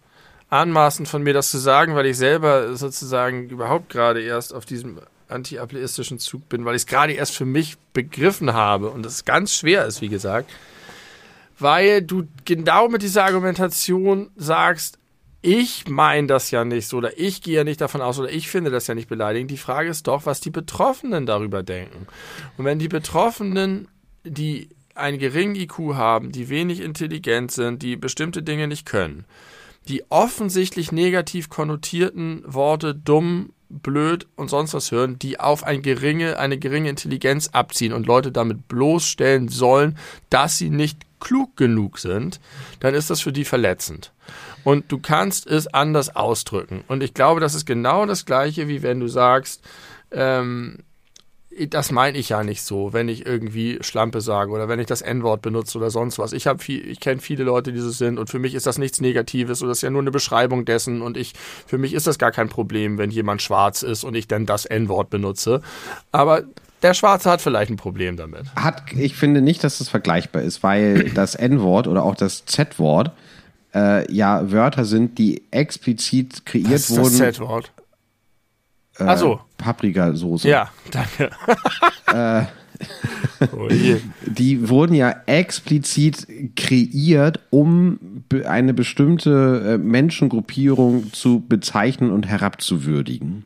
[0.49, 4.99] anmaßend von mir, das zu sagen, weil ich selber sozusagen überhaupt gerade erst auf diesem
[5.29, 9.53] anti-ableistischen Zug bin, weil ich es gerade erst für mich begriffen habe und es ganz
[9.53, 10.49] schwer ist, wie gesagt,
[11.59, 14.99] weil du genau mit dieser Argumentation sagst,
[15.41, 18.49] ich meine das ja nicht so oder ich gehe ja nicht davon aus oder ich
[18.49, 19.51] finde das ja nicht beleidigend.
[19.51, 22.07] Die Frage ist doch, was die Betroffenen darüber denken.
[22.57, 23.87] Und wenn die Betroffenen,
[24.23, 29.25] die einen geringen IQ haben, die wenig intelligent sind, die bestimmte Dinge nicht können,
[29.87, 36.39] die offensichtlich negativ konnotierten Worte dumm, blöd und sonst was hören, die auf ein geringe,
[36.39, 39.97] eine geringe Intelligenz abziehen und Leute damit bloßstellen sollen,
[40.29, 42.39] dass sie nicht klug genug sind,
[42.79, 44.13] dann ist das für die verletzend.
[44.63, 46.83] Und du kannst es anders ausdrücken.
[46.87, 49.63] Und ich glaube, das ist genau das Gleiche, wie wenn du sagst,
[50.11, 50.79] ähm,
[51.65, 55.01] das meine ich ja nicht so, wenn ich irgendwie Schlampe sage oder wenn ich das
[55.01, 56.33] N-Wort benutze oder sonst was.
[56.33, 58.77] Ich habe viel, ich kenne viele Leute, die so sind und für mich ist das
[58.77, 61.33] nichts Negatives oder das ist ja nur eine Beschreibung dessen und ich,
[61.65, 64.65] für mich ist das gar kein Problem, wenn jemand schwarz ist und ich dann das
[64.65, 65.61] N-Wort benutze.
[66.11, 66.43] Aber
[66.83, 68.53] der Schwarze hat vielleicht ein Problem damit.
[68.55, 73.11] Hat, ich finde nicht, dass das vergleichbar ist, weil das N-Wort oder auch das Z-Wort
[73.73, 77.17] äh, ja Wörter sind, die explizit kreiert Was ist wurden.
[77.17, 77.71] Das Z-Wort
[78.99, 80.47] äh, Ach Paprikasoße.
[80.47, 81.29] Ja, danke.
[82.13, 82.45] äh,
[83.53, 83.67] oh
[84.25, 93.45] die wurden ja explizit kreiert, um eine bestimmte äh, Menschengruppierung zu bezeichnen und herabzuwürdigen.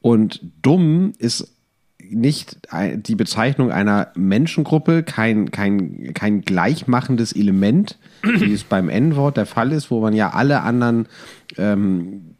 [0.00, 1.54] Und dumm ist
[2.10, 2.58] nicht
[2.94, 9.72] die Bezeichnung einer Menschengruppe, kein, kein, kein gleichmachendes Element, wie es beim N-Wort der Fall
[9.72, 11.06] ist, wo man ja alle anderen
[11.56, 12.31] ähm,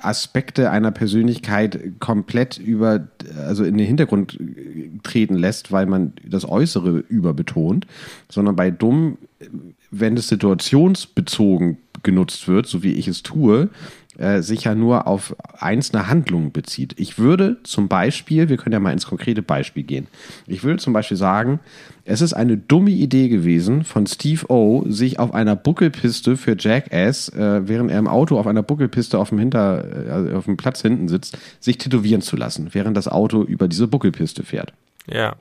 [0.00, 4.38] Aspekte einer Persönlichkeit komplett über, also in den Hintergrund
[5.02, 7.86] treten lässt, weil man das Äußere überbetont,
[8.30, 9.18] sondern bei dumm,
[9.90, 13.70] wenn es situationsbezogen genutzt wird, so wie ich es tue,
[14.18, 16.94] äh, sich ja nur auf einzelne Handlungen bezieht.
[16.98, 20.08] Ich würde zum Beispiel, wir können ja mal ins konkrete Beispiel gehen.
[20.46, 21.60] Ich würde zum Beispiel sagen,
[22.04, 27.28] es ist eine dumme Idee gewesen von Steve O, sich auf einer Buckelpiste für Jackass,
[27.28, 30.82] äh, während er im Auto auf einer Buckelpiste auf dem Hinter, äh, auf dem Platz
[30.82, 34.72] hinten sitzt, sich tätowieren zu lassen, während das Auto über diese Buckelpiste fährt.
[35.06, 35.36] Ja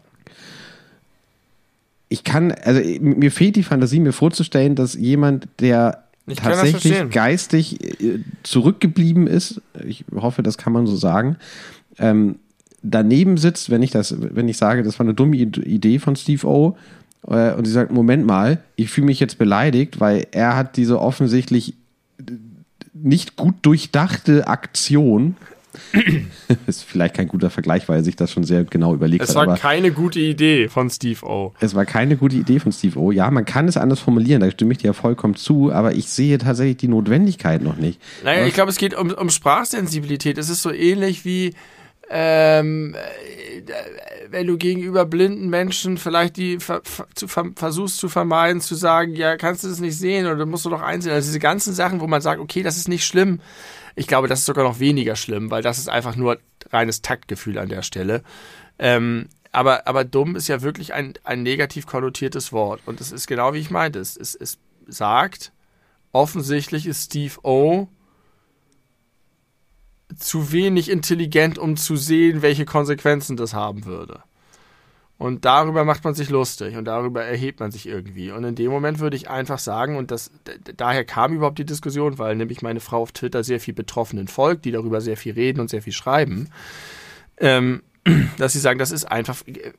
[2.09, 8.01] ich kann, also mir fehlt die Fantasie, mir vorzustellen, dass jemand, der ich tatsächlich geistig
[8.01, 11.37] äh, zurückgeblieben ist, ich hoffe, das kann man so sagen,
[11.97, 12.39] ähm,
[12.83, 16.47] daneben sitzt, wenn ich das, wenn ich sage, das war eine dumme Idee von Steve
[16.47, 16.77] O
[17.27, 20.99] Äh, und sie sagt, Moment mal, ich fühle mich jetzt beleidigt, weil er hat diese
[21.01, 21.73] offensichtlich
[22.93, 25.35] nicht gut durchdachte Aktion
[26.67, 29.43] ist vielleicht kein guter Vergleich, weil er sich das schon sehr genau überlegt es hat.
[29.43, 31.53] Es war keine gute Idee von Steve O.
[31.59, 33.11] Es war keine gute Idee von Steve O.
[33.11, 36.09] Ja, man kann es anders formulieren, da stimme ich dir ja vollkommen zu, aber ich
[36.09, 38.01] sehe tatsächlich die Notwendigkeit noch nicht.
[38.23, 40.37] Naja, ich glaube, es geht um, um Sprachsensibilität.
[40.37, 41.53] Es ist so ähnlich wie
[42.09, 43.71] ähm, äh,
[44.29, 46.81] wenn du gegenüber blinden Menschen vielleicht die ver
[47.15, 50.69] zu versuchst zu vermeiden, zu sagen, ja, kannst du das nicht sehen oder musst du
[50.69, 51.13] doch einsehen.
[51.13, 53.39] Also diese ganzen Sachen, wo man sagt, okay, das ist nicht schlimm.
[53.97, 56.39] Ich glaube, das ist sogar noch weniger schlimm, weil das ist einfach nur
[56.69, 58.21] reines Taktgefühl an der Stelle.
[58.77, 62.79] Ähm, aber, aber dumm ist ja wirklich ein, ein negativ konnotiertes Wort.
[62.85, 63.97] Und es ist genau wie ich meinte.
[63.97, 65.51] Es, es, es sagt,
[66.11, 67.87] offensichtlich ist Steve O
[70.15, 74.21] zu wenig intelligent, um zu sehen, welche Konsequenzen das haben würde.
[75.17, 78.31] Und darüber macht man sich lustig und darüber erhebt man sich irgendwie.
[78.31, 80.29] Und in dem Moment würde ich einfach sagen, und das,
[80.75, 84.65] daher kam überhaupt die Diskussion, weil nämlich meine Frau auf Twitter sehr viel Betroffenen folgt,
[84.65, 86.49] die darüber sehr viel reden und sehr viel schreiben.
[87.39, 87.81] Ähm,
[88.37, 89.71] dass sie sagen, das ist einfach äh,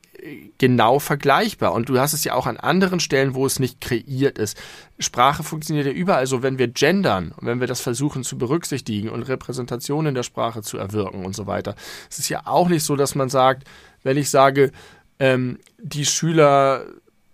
[0.57, 1.73] genau vergleichbar.
[1.73, 4.57] Und du hast es ja auch an anderen Stellen, wo es nicht kreiert ist.
[4.99, 9.09] Sprache funktioniert ja überall so, wenn wir gendern und wenn wir das versuchen zu berücksichtigen
[9.09, 11.75] und Repräsentationen in der Sprache zu erwirken und so weiter.
[12.09, 13.67] Es ist ja auch nicht so, dass man sagt,
[14.03, 14.71] wenn ich sage,
[15.19, 16.85] ähm, die Schüler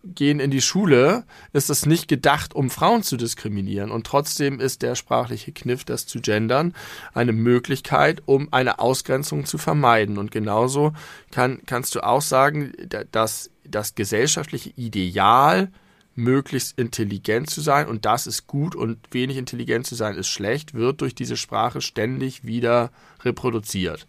[0.06, 3.90] gehen in die Schule, ist das nicht gedacht, um Frauen zu diskriminieren.
[3.92, 6.76] Und trotzdem ist der sprachliche Kniff, das zu gendern,
[7.14, 10.18] eine Möglichkeit, um eine Ausgrenzung zu vermeiden.
[10.18, 10.94] Und genauso
[11.32, 12.74] kann, kannst du auch sagen,
[13.12, 15.72] dass das gesellschaftliche Ideal,
[16.18, 20.74] möglichst intelligent zu sein, und das ist gut und wenig intelligent zu sein ist schlecht,
[20.74, 22.92] wird durch diese Sprache ständig wieder
[23.24, 24.08] reproduziert.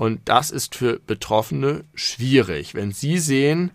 [0.00, 2.74] Und das ist für Betroffene schwierig.
[2.74, 3.70] Wenn sie sehen,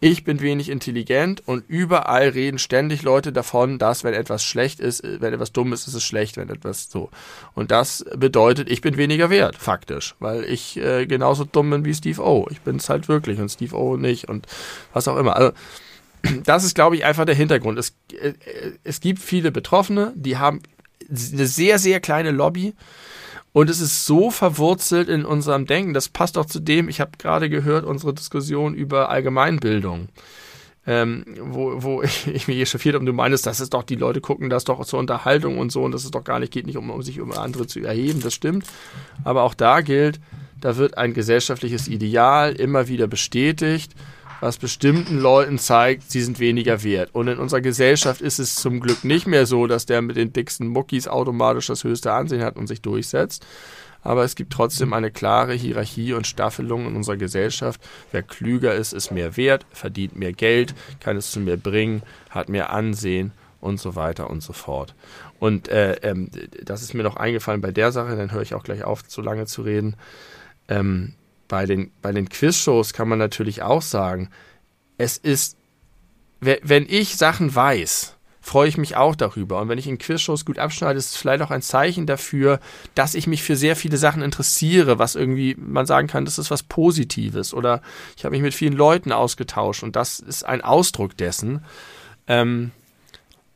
[0.00, 5.04] ich bin wenig intelligent und überall reden ständig Leute davon, dass wenn etwas schlecht ist,
[5.04, 7.10] wenn etwas dumm ist, ist es schlecht, wenn etwas so.
[7.54, 11.94] Und das bedeutet, ich bin weniger wert, faktisch, weil ich äh, genauso dumm bin wie
[11.94, 12.48] Steve O.
[12.50, 14.48] Ich bin es halt wirklich und Steve O nicht und
[14.92, 15.36] was auch immer.
[15.36, 15.52] Also
[16.42, 17.78] das ist, glaube ich, einfach der Hintergrund.
[17.78, 18.32] Es, äh,
[18.82, 20.60] es gibt viele Betroffene, die haben
[21.08, 22.74] eine sehr, sehr kleine Lobby
[23.52, 25.94] und es ist so verwurzelt in unserem Denken.
[25.94, 30.08] Das passt auch zu dem, ich habe gerade gehört, unsere Diskussion über Allgemeinbildung.
[30.86, 33.96] Ähm, wo, wo ich, ich mich echauffiert habe und du meinst, das ist doch, die
[33.96, 36.66] Leute gucken das doch zur Unterhaltung und so und das ist doch gar nicht, geht
[36.66, 38.64] nicht um, um sich über andere zu erheben, das stimmt.
[39.24, 40.20] Aber auch da gilt,
[40.60, 43.92] da wird ein gesellschaftliches Ideal immer wieder bestätigt
[44.40, 47.10] was bestimmten Leuten zeigt, sie sind weniger wert.
[47.12, 50.32] Und in unserer Gesellschaft ist es zum Glück nicht mehr so, dass der mit den
[50.32, 53.44] dicksten Muckis automatisch das höchste Ansehen hat und sich durchsetzt.
[54.02, 57.80] Aber es gibt trotzdem eine klare Hierarchie und Staffelung in unserer Gesellschaft.
[58.12, 62.48] Wer klüger ist, ist mehr wert, verdient mehr Geld, kann es zu mehr bringen, hat
[62.48, 64.94] mehr Ansehen und so weiter und so fort.
[65.40, 66.30] Und äh, ähm,
[66.62, 69.20] das ist mir noch eingefallen bei der Sache, dann höre ich auch gleich auf, zu
[69.20, 69.96] lange zu reden.
[70.68, 71.14] Ähm,
[71.48, 74.30] bei den, bei den Quizshows kann man natürlich auch sagen,
[74.98, 75.56] es ist,
[76.40, 79.60] wenn ich Sachen weiß, freue ich mich auch darüber.
[79.60, 82.60] Und wenn ich in Quizshows gut abschneide, ist es vielleicht auch ein Zeichen dafür,
[82.94, 86.50] dass ich mich für sehr viele Sachen interessiere, was irgendwie man sagen kann, das ist
[86.50, 87.52] was Positives.
[87.52, 87.82] Oder
[88.16, 91.64] ich habe mich mit vielen Leuten ausgetauscht und das ist ein Ausdruck dessen.
[92.26, 92.70] Ähm,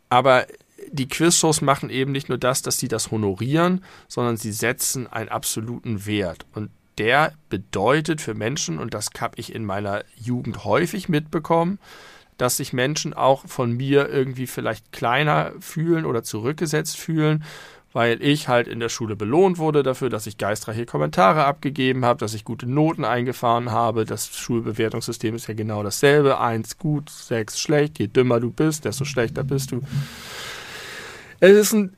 [0.09, 0.47] aber
[0.91, 5.31] die Quizshows machen eben nicht nur das, dass sie das honorieren, sondern sie setzen einen
[5.31, 6.45] absoluten Wert.
[6.53, 11.79] Und der bedeutet für Menschen, und das habe ich in meiner Jugend häufig mitbekommen,
[12.39, 17.45] dass sich Menschen auch von mir irgendwie vielleicht kleiner fühlen oder zurückgesetzt fühlen,
[17.93, 22.19] weil ich halt in der Schule belohnt wurde dafür, dass ich geistreiche Kommentare abgegeben habe,
[22.19, 24.07] dass ich gute Noten eingefahren habe.
[24.07, 26.41] Das Schulbewertungssystem ist ja genau dasselbe.
[26.41, 27.99] Eins gut, sechs schlecht.
[27.99, 29.83] Je dümmer du bist, desto schlechter bist du.
[31.39, 31.95] Es ist ein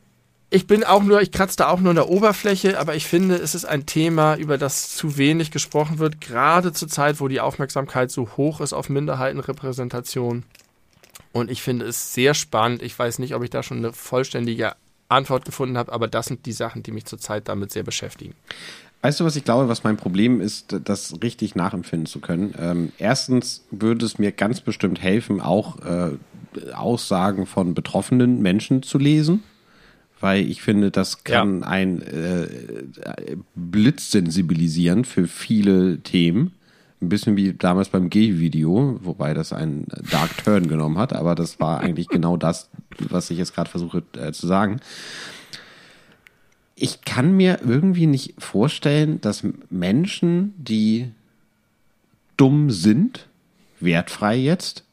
[0.55, 3.34] ich bin auch nur, ich kratze da auch nur in der Oberfläche, aber ich finde,
[3.34, 7.40] es ist ein Thema, über das zu wenig gesprochen wird, gerade zur Zeit, wo die
[7.40, 10.44] Aufmerksamkeit so hoch ist auf Minderheitenrepräsentation.
[11.32, 12.82] Und ich finde es sehr spannend.
[12.82, 14.76] Ich weiß nicht, ob ich da schon eine vollständige
[15.09, 18.34] Antwort gefunden habe, aber das sind die Sachen, die mich zurzeit damit sehr beschäftigen.
[19.02, 22.55] Weißt du, was ich glaube, was mein Problem ist, das richtig nachempfinden zu können?
[22.61, 26.12] Ähm, erstens würde es mir ganz bestimmt helfen, auch äh,
[26.72, 29.42] Aussagen von betroffenen Menschen zu lesen
[30.25, 31.66] weil ich finde, das kann ja.
[31.66, 32.49] ein äh,
[33.55, 36.55] Blitz sensibilisieren für viele Themen.
[37.03, 41.61] Ein bisschen wie damals beim Gay-Video, wobei das einen Dark Turn genommen hat, aber das
[41.61, 42.70] war eigentlich genau das,
[43.11, 44.81] was ich jetzt gerade versuche äh, zu sagen.
[46.75, 51.11] Ich kann mir irgendwie nicht vorstellen, dass Menschen, die
[52.39, 53.29] dumm sind,
[53.79, 54.84] wertfrei jetzt,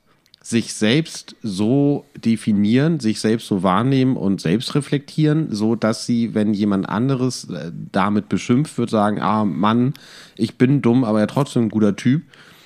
[0.52, 6.54] sich selbst so definieren, sich selbst so wahrnehmen und selbst reflektieren, so dass sie, wenn
[6.54, 9.96] jemand anderes äh, damit beschimpft wird, sagen, ah Mann,
[10.36, 12.22] ich bin dumm, aber er trotzdem ein guter Typ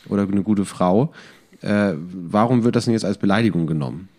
[0.09, 1.13] oder eine gute Frau.
[1.61, 4.09] Äh, warum wird das denn jetzt als Beleidigung genommen?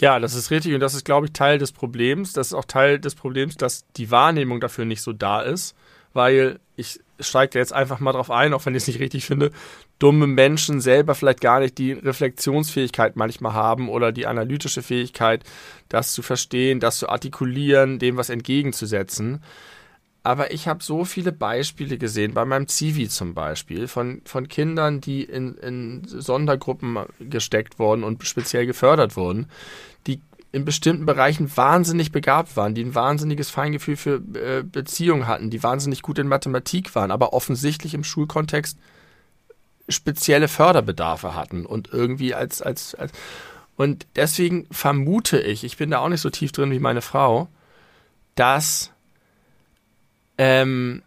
[0.00, 2.32] Ja, das ist richtig und das ist, glaube ich, Teil des Problems.
[2.32, 5.74] Das ist auch Teil des Problems, dass die Wahrnehmung dafür nicht so da ist,
[6.14, 9.50] weil ich steige jetzt einfach mal drauf ein, auch wenn ich es nicht richtig finde,
[9.98, 15.44] dumme Menschen selber vielleicht gar nicht die Reflexionsfähigkeit manchmal haben oder die analytische Fähigkeit,
[15.88, 19.42] das zu verstehen, das zu artikulieren, dem was entgegenzusetzen.
[20.22, 25.00] Aber ich habe so viele Beispiele gesehen, bei meinem Zivi zum Beispiel, von, von Kindern,
[25.00, 29.46] die in, in Sondergruppen gesteckt wurden und speziell gefördert wurden,
[30.06, 30.20] die
[30.50, 35.62] in bestimmten Bereichen wahnsinnig begabt waren, die ein wahnsinniges Feingefühl für äh, Beziehungen hatten, die
[35.62, 38.78] wahnsinnig gut in Mathematik waren, aber offensichtlich im Schulkontext
[39.88, 43.12] spezielle Förderbedarfe hatten und irgendwie als, als, als
[43.76, 47.48] und deswegen vermute ich, ich bin da auch nicht so tief drin wie meine Frau,
[48.34, 48.90] dass
[50.36, 51.02] ähm,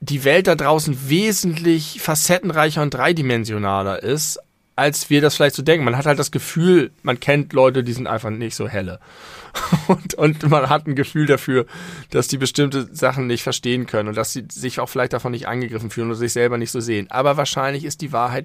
[0.00, 4.40] die Welt da draußen wesentlich facettenreicher und dreidimensionaler ist,
[4.76, 5.84] als wir das vielleicht so denken.
[5.84, 9.00] Man hat halt das Gefühl, man kennt Leute, die sind einfach nicht so helle.
[9.88, 11.64] Und, und man hat ein Gefühl dafür,
[12.10, 15.48] dass die bestimmte Sachen nicht verstehen können und dass sie sich auch vielleicht davon nicht
[15.48, 17.10] angegriffen fühlen oder sich selber nicht so sehen.
[17.10, 18.44] Aber wahrscheinlich ist die Wahrheit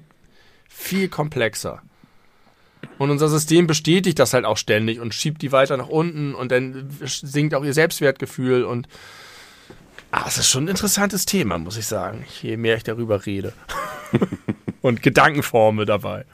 [0.70, 1.82] viel komplexer.
[2.96, 6.50] Und unser System bestätigt das halt auch ständig und schiebt die weiter nach unten und
[6.50, 8.88] dann sinkt auch ihr Selbstwertgefühl und
[10.14, 13.54] Ah, es ist schon ein interessantes Thema, muss ich sagen, je mehr ich darüber rede.
[14.82, 16.26] Und Gedankenforme dabei.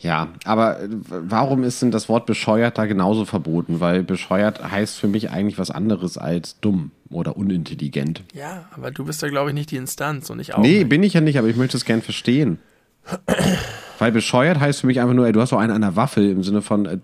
[0.00, 3.80] Ja, aber äh, warum ist denn das Wort bescheuert da genauso verboten?
[3.80, 8.22] Weil bescheuert heißt für mich eigentlich was anderes als dumm oder unintelligent.
[8.32, 10.62] Ja, aber du bist da, glaube ich, nicht die Instanz und ich auch.
[10.62, 10.88] Nee, nicht.
[10.88, 12.58] bin ich ja nicht, aber ich möchte es gern verstehen.
[13.98, 16.22] Weil bescheuert heißt für mich einfach nur, ey, du hast doch einen an der Waffe
[16.22, 16.98] im Sinne von äh,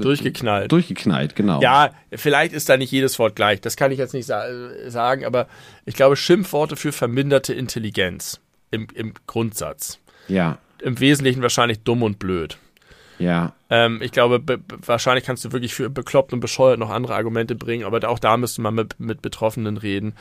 [0.00, 0.72] durchgeknallt.
[0.72, 1.60] Durchgeknallt, genau.
[1.60, 3.60] Ja, vielleicht ist da nicht jedes Wort gleich.
[3.60, 4.44] Das kann ich jetzt nicht sa
[4.86, 5.46] sagen, aber
[5.84, 8.40] ich glaube Schimpfworte für verminderte Intelligenz
[8.70, 9.98] im, im Grundsatz.
[10.28, 10.58] Ja.
[10.80, 12.58] Im Wesentlichen wahrscheinlich dumm und blöd.
[13.18, 13.52] Ja.
[13.68, 14.42] Ähm, ich glaube,
[14.86, 18.36] wahrscheinlich kannst du wirklich für bekloppt und bescheuert noch andere Argumente bringen, aber auch da
[18.36, 20.14] müsste man mit, mit Betroffenen reden.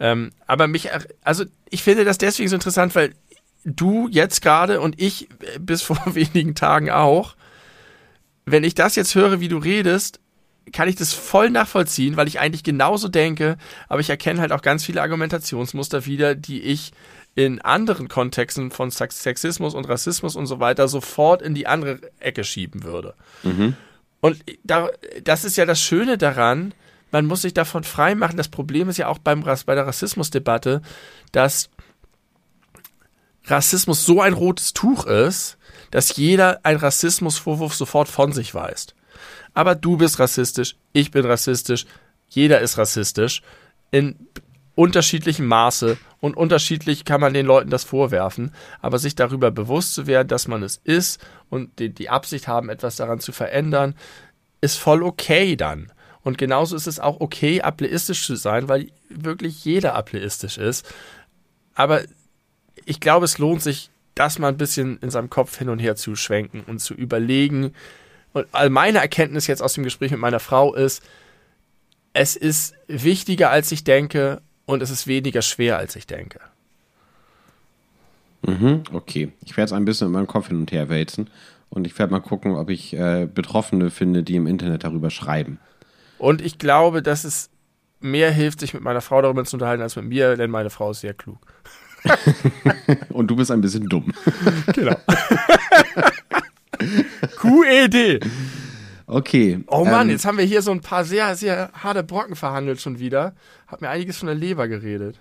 [0.00, 0.88] Ähm, aber mich,
[1.22, 3.14] also ich finde das deswegen so interessant, weil
[3.64, 5.28] du jetzt gerade und ich
[5.60, 7.36] bis vor wenigen Tagen auch,
[8.44, 10.18] wenn ich das jetzt höre, wie du redest,
[10.72, 13.56] kann ich das voll nachvollziehen, weil ich eigentlich genauso denke,
[13.88, 16.92] aber ich erkenne halt auch ganz viele Argumentationsmuster wieder, die ich
[17.34, 22.44] in anderen Kontexten von Sexismus und Rassismus und so weiter sofort in die andere Ecke
[22.44, 23.14] schieben würde.
[23.42, 23.74] Mhm.
[24.20, 24.88] Und da,
[25.24, 26.74] das ist ja das Schöne daran,
[27.10, 28.36] man muss sich davon freimachen.
[28.36, 30.82] Das Problem ist ja auch beim, bei der Rassismusdebatte,
[31.30, 31.70] dass
[33.44, 35.58] Rassismus so ein rotes Tuch ist,
[35.90, 38.94] dass jeder einen Rassismusvorwurf sofort von sich weist.
[39.54, 41.86] Aber du bist rassistisch, ich bin rassistisch,
[42.28, 43.42] jeder ist rassistisch
[43.90, 44.16] in
[44.74, 50.06] unterschiedlichem Maße und unterschiedlich kann man den Leuten das vorwerfen, aber sich darüber bewusst zu
[50.06, 53.94] werden, dass man es ist und die, die Absicht haben, etwas daran zu verändern,
[54.60, 55.92] ist voll okay dann.
[56.22, 60.86] Und genauso ist es auch okay, ableistisch zu sein, weil wirklich jeder ableistisch ist.
[61.74, 62.02] Aber
[62.84, 65.96] ich glaube, es lohnt sich, das mal ein bisschen in seinem Kopf hin und her
[65.96, 67.74] zu schwenken und zu überlegen.
[68.32, 71.02] Und meine Erkenntnis jetzt aus dem Gespräch mit meiner Frau ist,
[72.12, 76.40] es ist wichtiger, als ich denke und es ist weniger schwer, als ich denke.
[78.42, 79.32] Mhm, okay.
[79.44, 81.30] Ich werde es ein bisschen in meinem Kopf hin und her wälzen
[81.70, 85.58] und ich werde mal gucken, ob ich äh, Betroffene finde, die im Internet darüber schreiben.
[86.18, 87.50] Und ich glaube, dass es
[88.00, 90.90] mehr hilft, sich mit meiner Frau darüber zu unterhalten, als mit mir, denn meine Frau
[90.90, 91.38] ist sehr klug.
[93.10, 94.12] Und du bist ein bisschen dumm.
[94.72, 94.96] Genau.
[97.36, 98.20] QED.
[99.12, 99.62] Okay.
[99.66, 102.80] Oh Mann, ähm, jetzt haben wir hier so ein paar sehr, sehr harte Brocken verhandelt
[102.80, 103.34] schon wieder.
[103.66, 105.20] Hab mir einiges von der Leber geredet.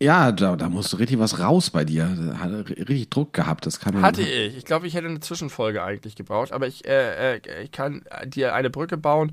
[0.00, 2.36] Ja, da, da musste richtig was raus bei dir.
[2.38, 3.66] Hat richtig Druck gehabt.
[3.66, 4.56] Das kann Hatte ich.
[4.56, 8.54] Ich glaube, ich hätte eine Zwischenfolge eigentlich gebraucht, aber ich, äh, äh, ich kann dir
[8.54, 9.32] eine Brücke bauen.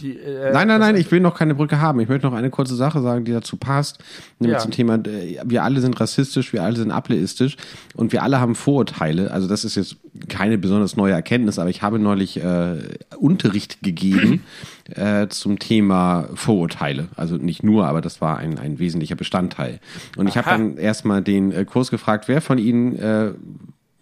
[0.00, 2.00] Die, äh, nein, nein, nein, ich will noch keine Brücke haben.
[2.00, 3.98] Ich möchte noch eine kurze Sache sagen, die dazu passt.
[4.38, 4.62] Nämlich ja.
[4.62, 7.56] zum Thema, äh, wir alle sind rassistisch, wir alle sind ableistisch
[7.94, 9.30] und wir alle haben Vorurteile.
[9.30, 9.96] Also das ist jetzt
[10.28, 12.76] keine besonders neue Erkenntnis, aber ich habe neulich äh,
[13.18, 14.42] Unterricht gegeben
[14.94, 17.08] äh, zum Thema Vorurteile.
[17.16, 19.80] Also nicht nur, aber das war ein, ein wesentlicher Bestandteil.
[20.16, 23.32] Und ich habe dann erstmal den äh, Kurs gefragt, wer von Ihnen äh,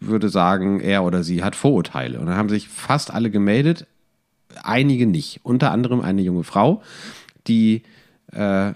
[0.01, 2.19] würde sagen, er oder sie hat Vorurteile.
[2.19, 3.87] Und dann haben sich fast alle gemeldet,
[4.63, 5.41] einige nicht.
[5.43, 6.83] Unter anderem eine junge Frau,
[7.47, 7.83] die
[8.33, 8.73] äh,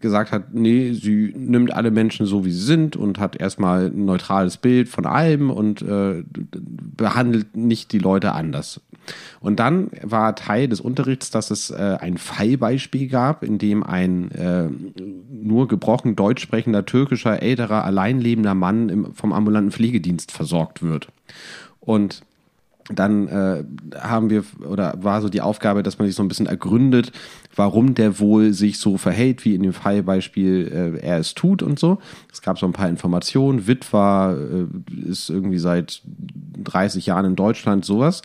[0.00, 4.04] gesagt hat, nee, sie nimmt alle Menschen so, wie sie sind und hat erstmal ein
[4.04, 6.24] neutrales Bild von allem und äh,
[6.96, 8.80] behandelt nicht die Leute anders.
[9.40, 14.30] Und dann war Teil des Unterrichts, dass es äh, ein Fallbeispiel gab, in dem ein
[14.32, 14.68] äh,
[15.30, 21.08] nur gebrochen deutsch sprechender türkischer älterer alleinlebender Mann im, vom ambulanten Pflegedienst versorgt wird.
[21.80, 22.22] Und
[22.92, 23.64] dann äh,
[23.98, 27.12] haben wir oder war so die Aufgabe, dass man sich so ein bisschen ergründet,
[27.54, 31.78] warum der wohl sich so verhält, wie in dem Fallbeispiel äh, er es tut und
[31.78, 31.98] so.
[32.32, 33.66] Es gab so ein paar Informationen.
[33.66, 36.02] Witwer äh, ist irgendwie seit
[36.62, 38.22] 30 Jahren in Deutschland, sowas.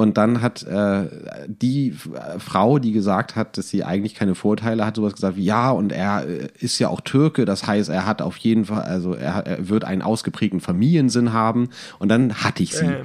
[0.00, 1.10] Und dann hat äh,
[1.46, 1.94] die
[2.38, 5.92] Frau, die gesagt hat, dass sie eigentlich keine Vorteile hat, sowas gesagt wie, ja, und
[5.92, 9.46] er äh, ist ja auch Türke, das heißt, er hat auf jeden Fall, also er,
[9.46, 11.68] er wird einen ausgeprägten Familiensinn haben.
[11.98, 12.86] Und dann hatte ich sie.
[12.86, 13.04] Ähm,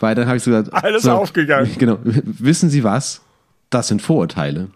[0.00, 1.70] Weil dann habe ich so gesagt, alles so, aufgegangen.
[1.78, 1.98] Genau.
[2.02, 3.20] Wissen Sie was?
[3.70, 4.70] Das sind Vorurteile.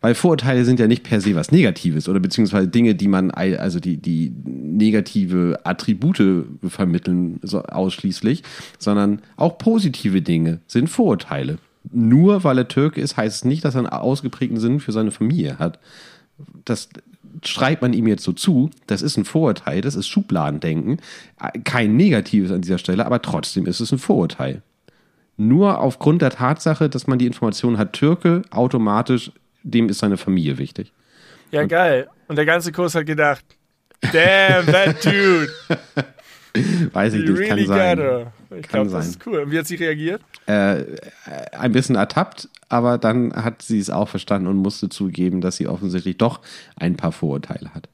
[0.00, 3.80] Weil Vorurteile sind ja nicht per se was Negatives oder beziehungsweise Dinge, die man, also
[3.80, 8.42] die, die negative Attribute vermitteln so ausschließlich,
[8.78, 11.58] sondern auch positive Dinge sind Vorurteile.
[11.92, 15.10] Nur weil er Türke ist, heißt es nicht, dass er einen ausgeprägten Sinn für seine
[15.10, 15.78] Familie hat.
[16.64, 16.88] Das
[17.44, 20.98] schreibt man ihm jetzt so zu, das ist ein Vorurteil, das ist Schubladendenken,
[21.64, 24.62] kein Negatives an dieser Stelle, aber trotzdem ist es ein Vorurteil.
[25.36, 29.32] Nur aufgrund der Tatsache, dass man die Information hat, Türke automatisch
[29.62, 30.92] dem ist seine Familie wichtig.
[31.50, 32.08] Ja, und geil.
[32.28, 33.44] Und der ganze Kurs hat gedacht,
[34.12, 35.50] damn, that dude.
[36.92, 38.26] Weiß ich nicht, really kann sein.
[38.58, 39.40] Ich glaube, das ist cool.
[39.40, 40.22] Und wie hat sie reagiert?
[40.46, 40.84] Äh,
[41.52, 45.68] ein bisschen ertappt, aber dann hat sie es auch verstanden und musste zugeben, dass sie
[45.68, 46.40] offensichtlich doch
[46.76, 47.88] ein paar Vorurteile hat.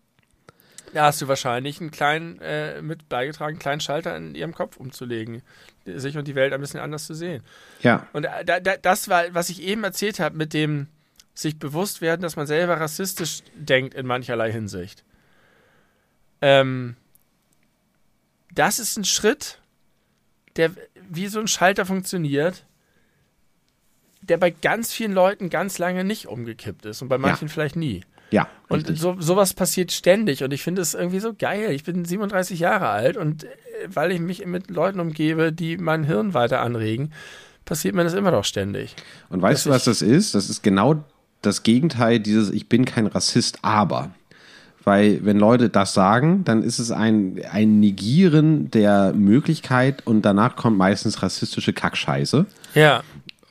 [0.94, 4.78] Da hast du wahrscheinlich einen kleinen, äh, mit beigetragen, einen kleinen Schalter in ihrem Kopf
[4.78, 5.42] umzulegen,
[5.84, 7.42] sich und die Welt ein bisschen anders zu sehen.
[7.82, 8.06] Ja.
[8.14, 10.86] Und äh, da, da, das war, was ich eben erzählt habe mit dem,
[11.38, 15.04] sich bewusst werden, dass man selber rassistisch denkt in mancherlei Hinsicht.
[16.40, 16.96] Ähm,
[18.54, 19.60] das ist ein Schritt,
[20.56, 20.70] der
[21.08, 22.64] wie so ein Schalter funktioniert,
[24.22, 27.52] der bei ganz vielen Leuten ganz lange nicht umgekippt ist und bei manchen ja.
[27.52, 28.02] vielleicht nie.
[28.30, 28.48] Ja.
[28.68, 31.70] Und so, sowas passiert ständig und ich finde es irgendwie so geil.
[31.70, 33.48] Ich bin 37 Jahre alt und äh,
[33.86, 37.12] weil ich mich mit Leuten umgebe, die mein Hirn weiter anregen,
[37.64, 38.96] passiert mir das immer noch ständig.
[39.28, 40.34] Und weißt du, was das ist?
[40.34, 41.04] Das ist genau
[41.42, 44.10] das Gegenteil dieses Ich bin kein Rassist, aber.
[44.84, 50.54] Weil wenn Leute das sagen, dann ist es ein, ein Negieren der Möglichkeit und danach
[50.54, 52.46] kommt meistens rassistische Kackscheiße.
[52.74, 53.02] Ja.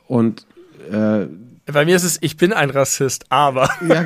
[0.08, 0.46] Und
[0.90, 1.26] äh,
[1.66, 3.70] bei mir ist es, ich bin ein Rassist, aber.
[3.82, 4.06] Ja,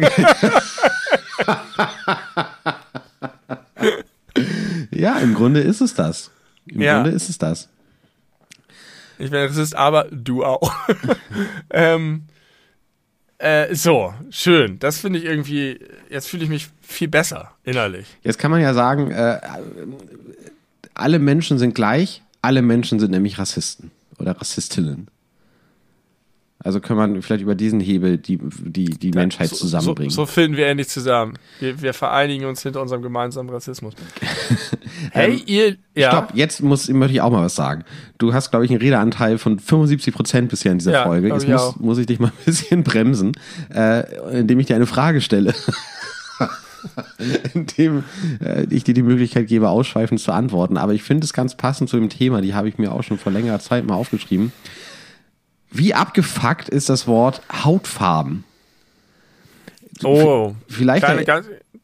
[4.91, 6.31] ja im Grunde ist es das.
[6.65, 6.95] Im ja.
[6.95, 7.69] Grunde ist es das.
[9.17, 10.73] Ich bin ein Rassist, aber du auch.
[11.69, 12.23] ähm,
[13.39, 14.79] äh, so, schön.
[14.79, 15.79] Das finde ich irgendwie,
[16.09, 18.05] jetzt fühle ich mich viel besser innerlich.
[18.21, 19.39] Jetzt kann man ja sagen, äh,
[20.93, 25.07] alle Menschen sind gleich, alle Menschen sind nämlich Rassisten oder Rassistinnen.
[26.61, 30.09] Also kann man vielleicht über diesen Hebel die, die, die Menschheit so, zusammenbringen.
[30.09, 31.35] So, so, finden wir endlich zusammen.
[31.61, 33.93] Wir, wir, vereinigen uns hinter unserem gemeinsamen Rassismus.
[35.11, 35.77] hey, ähm, ihr.
[35.95, 36.11] Ja.
[36.11, 37.85] Stopp, jetzt muss, möchte ich auch mal was sagen.
[38.17, 41.29] Du hast, glaube ich, einen Redeanteil von 75 Prozent bisher in dieser ja, Folge.
[41.29, 43.31] Jetzt muss, muss, ich dich mal ein bisschen bremsen,
[43.73, 45.53] äh, indem ich dir eine Frage stelle.
[47.53, 48.03] indem
[48.43, 50.75] äh, ich dir die Möglichkeit gebe, ausschweifend zu antworten.
[50.75, 53.17] Aber ich finde es ganz passend zu dem Thema, die habe ich mir auch schon
[53.17, 54.51] vor längerer Zeit mal aufgeschrieben.
[55.71, 58.43] Wie abgefuckt ist das Wort Hautfarben?
[60.03, 61.43] Oh, vielleicht kleine, er,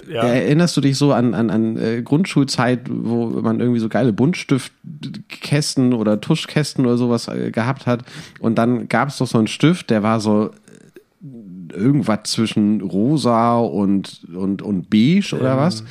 [0.10, 0.24] ja.
[0.24, 5.94] erinnerst du dich so an, an, an äh, Grundschulzeit, wo man irgendwie so geile Buntstiftkästen
[5.94, 8.03] oder Tuschkästen oder sowas äh, gehabt hat.
[8.40, 13.57] Und dann gab es doch so einen Stift, der war so äh, irgendwas zwischen rosa
[13.57, 15.57] und, und, und beige oder ähm.
[15.57, 15.84] was.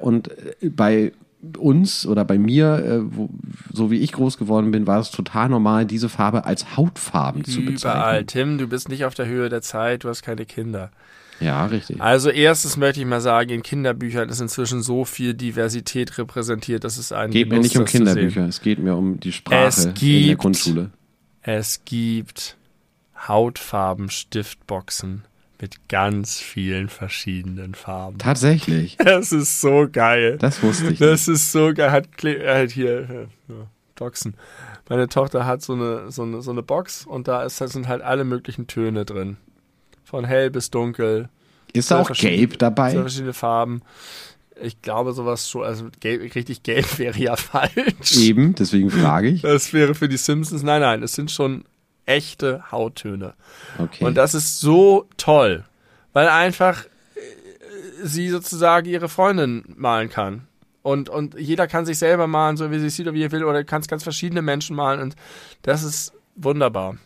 [0.00, 0.28] Und
[0.60, 1.12] bei
[1.58, 3.28] uns oder bei mir, äh, wo,
[3.72, 7.64] so wie ich groß geworden bin, war es total normal, diese Farbe als Hautfarben zu
[7.64, 8.00] bezeichnen.
[8.00, 10.92] Überall, Tim, du bist nicht auf der Höhe der Zeit, du hast keine Kinder.
[11.40, 12.00] Ja, richtig.
[12.00, 16.98] Also erstens möchte ich mal sagen, in Kinderbüchern ist inzwischen so viel Diversität repräsentiert, dass
[16.98, 20.26] es ein geht mir nicht um Kinderbücher, es geht mir um die Sprache gibt, in
[20.28, 20.90] der Grundschule.
[21.42, 22.56] Es gibt
[23.26, 25.24] Hautfarben-Stiftboxen
[25.62, 28.18] mit ganz vielen verschiedenen Farben.
[28.18, 28.98] Tatsächlich.
[29.12, 30.36] Das ist so geil.
[30.38, 30.98] Das wusste ich.
[30.98, 31.36] Das nicht.
[31.36, 31.92] ist so geil.
[31.92, 33.54] Hat, hat hier ja,
[33.94, 34.34] Doxen.
[34.88, 38.02] Meine Tochter hat so eine, so eine, so eine Box und da ist, sind halt
[38.02, 39.36] alle möglichen Töne drin.
[40.02, 41.28] Von hell bis dunkel.
[41.72, 42.90] Ist da auch gelb dabei?
[42.90, 43.82] Verschiedene Farben.
[44.60, 48.16] Ich glaube, sowas schon, also gelb, richtig gelb wäre ja falsch.
[48.16, 49.42] Eben, deswegen frage ich.
[49.42, 50.64] Das wäre für die Simpsons.
[50.64, 51.64] Nein, nein, es sind schon
[52.06, 53.34] echte Hauttöne.
[53.78, 54.04] Okay.
[54.04, 55.64] Und das ist so toll,
[56.12, 56.84] weil einfach
[58.02, 60.46] sie sozusagen ihre Freundin malen kann.
[60.82, 63.44] Und, und jeder kann sich selber malen, so wie sie sieht oder wie er will,
[63.44, 65.00] oder kann ganz verschiedene Menschen malen.
[65.00, 65.14] Und
[65.62, 66.96] das ist wunderbar.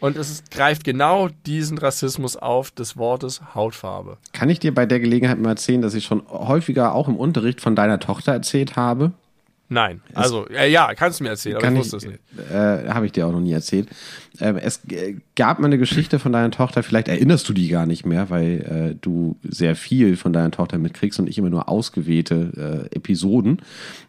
[0.00, 4.16] Und es ist, greift genau diesen Rassismus auf des Wortes Hautfarbe.
[4.32, 7.60] Kann ich dir bei der Gelegenheit mal erzählen, dass ich schon häufiger auch im Unterricht
[7.60, 9.12] von deiner Tochter erzählt habe?
[9.72, 10.02] Nein.
[10.14, 12.18] Also, äh, ja, kannst du mir erzählen, aber ich wusste es nicht.
[12.50, 13.88] Äh, Habe ich dir auch noch nie erzählt.
[14.40, 14.80] Äh, es
[15.36, 18.92] gab mal eine Geschichte von deiner Tochter, vielleicht erinnerst du die gar nicht mehr, weil
[18.92, 23.60] äh, du sehr viel von deiner Tochter mitkriegst und ich immer nur ausgewählte äh, Episoden.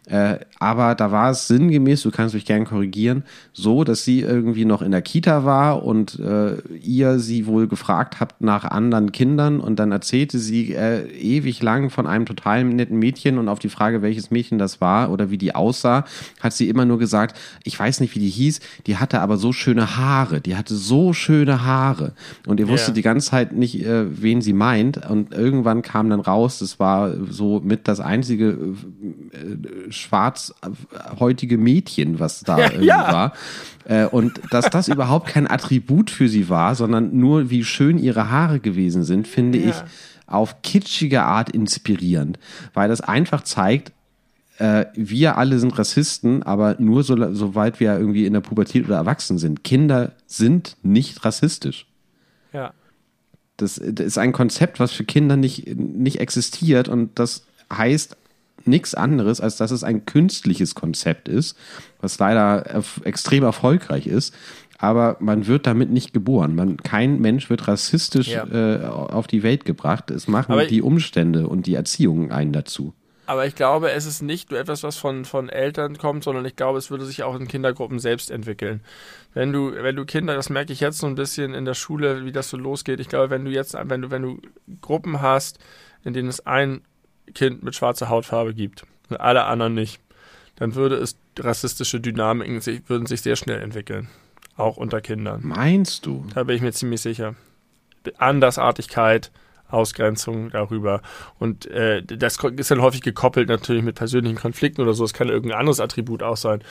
[0.06, 3.22] Äh, aber da war es sinngemäß, du kannst mich gern korrigieren,
[3.52, 8.18] so, dass sie irgendwie noch in der Kita war und äh, ihr sie wohl gefragt
[8.18, 12.98] habt nach anderen Kindern und dann erzählte sie äh, ewig lang von einem total netten
[12.98, 16.04] Mädchen und auf die Frage, welches Mädchen das war oder wie die aussah,
[16.40, 19.52] hat sie immer nur gesagt, ich weiß nicht, wie die hieß, die hatte aber so
[19.52, 22.12] schöne Haare, die hatte so schöne Haare
[22.46, 22.94] und ihr wusstet Ja.
[22.94, 27.12] die ganze Zeit nicht, äh, wen sie meint und irgendwann kam dann raus, das war
[27.30, 28.50] so mit das einzige
[29.32, 33.12] äh, schwarzhäutige Mädchen, was da Ja, irgendwie ja.
[33.12, 33.32] war.
[33.84, 38.30] Äh, und dass das überhaupt kein Attribut für sie war, sondern nur wie schön ihre
[38.30, 39.70] Haare gewesen sind, finde Ja.
[39.70, 39.76] ich
[40.26, 42.38] auf kitschige Art inspirierend,
[42.72, 43.92] weil das einfach zeigt,
[44.62, 48.96] äh, wir alle sind Rassisten, aber nur so, soweit wir irgendwie in der Pubertät oder
[48.96, 49.64] erwachsen sind.
[49.64, 51.86] Kinder sind nicht rassistisch.
[52.52, 52.72] Ja.
[53.56, 58.16] Das, das ist ein Konzept, was für Kinder nicht, nicht existiert und das heißt
[58.64, 61.56] nichts anderes, als dass es ein künstliches Konzept ist,
[62.00, 64.32] was leider erf- extrem erfolgreich ist.
[64.78, 66.54] Aber man wird damit nicht geboren.
[66.54, 68.44] Man, kein Mensch wird rassistisch Ja.
[68.46, 70.10] äh, auf die Welt gebracht.
[70.10, 72.92] Es machen Aber- die Umstände und die Erziehung einen dazu.
[73.32, 76.54] Aber ich glaube, es ist nicht nur etwas, was von, von Eltern kommt, sondern ich
[76.54, 78.82] glaube, es würde sich auch in Kindergruppen selbst entwickeln.
[79.32, 82.26] Wenn du, wenn du Kinder, das merke ich jetzt so ein bisschen in der Schule,
[82.26, 83.00] wie das so losgeht.
[83.00, 84.38] Ich glaube, wenn du jetzt, wenn du, wenn du
[84.82, 85.58] Gruppen hast,
[86.04, 86.82] in denen es ein
[87.34, 89.98] Kind mit schwarzer Hautfarbe gibt und alle anderen nicht,
[90.56, 94.10] dann würde es rassistische Dynamiken sich, würden sich sehr schnell entwickeln.
[94.58, 95.40] Auch unter Kindern.
[95.42, 96.26] Meinst du?
[96.34, 97.34] Da bin ich mir ziemlich sicher.
[98.18, 99.30] Andersartigkeit,
[99.72, 101.02] Ausgrenzung darüber.
[101.38, 105.04] Und äh, das ist dann häufig gekoppelt natürlich mit persönlichen Konflikten oder so.
[105.04, 106.62] Es kann irgendein anderes Attribut auch sein.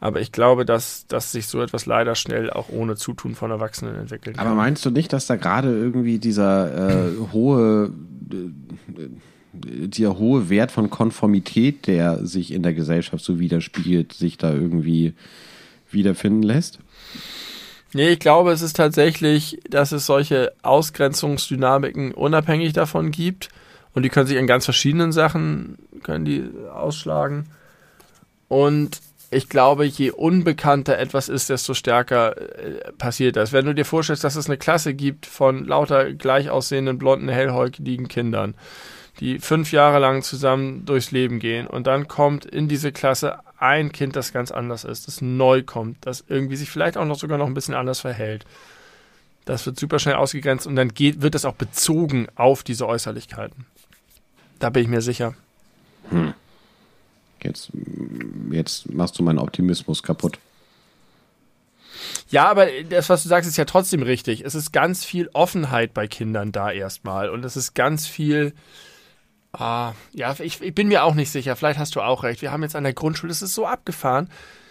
[0.00, 3.94] Aber ich glaube, dass, dass sich so etwas leider schnell auch ohne Zutun von Erwachsenen
[3.94, 4.44] entwickeln kann.
[4.44, 7.92] Aber meinst du nicht, dass da gerade irgendwie dieser äh, hohe,
[8.32, 9.08] äh,
[9.52, 15.14] dieser hohe Wert von Konformität, der sich in der Gesellschaft so widerspiegelt, sich da irgendwie
[15.88, 16.80] wiederfinden lässt?
[17.94, 23.50] Nee, ich glaube, es ist tatsächlich, dass es solche Ausgrenzungsdynamiken unabhängig davon gibt.
[23.94, 27.50] Und die können sich in ganz verschiedenen Sachen, können die ausschlagen.
[28.48, 29.00] Und
[29.30, 33.52] ich glaube, je unbekannter etwas ist, desto stärker äh, passiert das.
[33.52, 38.08] Wenn du dir vorstellst, dass es eine Klasse gibt von lauter gleich aussehenden, blonden, hellhäutigen
[38.08, 38.54] Kindern,
[39.20, 43.92] die fünf Jahre lang zusammen durchs Leben gehen und dann kommt in diese Klasse ein
[43.92, 47.38] Kind, das ganz anders ist, das neu kommt, das irgendwie sich vielleicht auch noch sogar
[47.38, 48.44] noch ein bisschen anders verhält.
[49.44, 53.66] Das wird super schnell ausgegrenzt und dann geht, wird das auch bezogen auf diese Äußerlichkeiten.
[54.58, 55.34] Da bin ich mir sicher.
[57.42, 57.70] Jetzt,
[58.50, 60.38] jetzt machst du meinen Optimismus kaputt.
[62.30, 64.44] Ja, aber das, was du sagst, ist ja trotzdem richtig.
[64.44, 67.28] Es ist ganz viel Offenheit bei Kindern da erstmal.
[67.28, 68.54] Und es ist ganz viel.
[69.52, 71.56] Ah, ja, ich, ich bin mir auch nicht sicher.
[71.56, 72.40] Vielleicht hast du auch recht.
[72.40, 74.28] Wir haben jetzt an der Grundschule, es ist so abgefahren.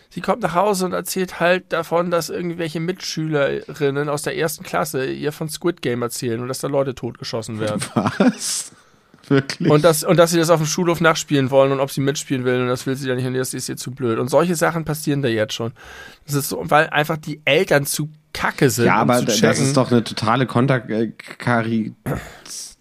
[0.09, 5.05] Sie kommt nach Hause und erzählt halt davon, dass irgendwelche Mitschülerinnen aus der ersten Klasse
[5.05, 7.81] ihr von Squid Game erzählen und dass da Leute totgeschossen werden.
[7.93, 8.73] Was?
[9.27, 9.69] Wirklich?
[9.69, 12.43] Und, das, und dass sie das auf dem Schulhof nachspielen wollen und ob sie mitspielen
[12.43, 14.19] will und das will sie dann nicht und das ist ihr zu blöd.
[14.19, 15.71] Und solche Sachen passieren da jetzt schon.
[16.25, 18.85] Das ist so, weil einfach die Eltern zu kacke sind.
[18.85, 21.93] ja, um aber zu das ist doch eine totale Konterkari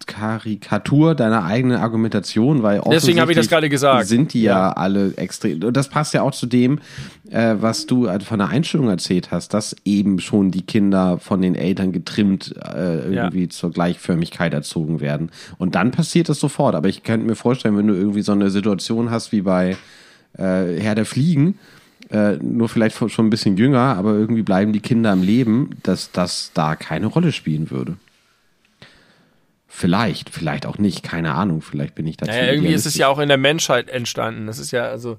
[0.05, 4.07] Karikatur deiner eigenen Argumentation, weil Deswegen habe ich das gerade gesagt.
[4.07, 4.71] Sind die ja, Ja.
[4.73, 5.63] alle extrem.
[5.63, 6.79] Und das passt ja auch zu dem,
[7.29, 11.41] äh, was du äh, von der Einstellung erzählt hast, dass eben schon die Kinder von
[11.41, 15.31] den Eltern getrimmt äh, irgendwie zur Gleichförmigkeit erzogen werden.
[15.57, 16.75] Und dann passiert das sofort.
[16.75, 19.77] Aber ich könnte mir vorstellen, wenn du irgendwie so eine Situation hast wie bei
[20.37, 21.57] äh, Herr der Fliegen,
[22.11, 26.11] äh, nur vielleicht schon ein bisschen jünger, aber irgendwie bleiben die Kinder am Leben, dass
[26.11, 27.95] das da keine Rolle spielen würde.
[29.67, 32.31] Vielleicht, vielleicht auch nicht, keine Ahnung, vielleicht bin ich dazu.
[32.31, 34.45] Naja, irgendwie ist es ja auch in der Menschheit entstanden.
[34.45, 35.17] Das ist ja, also,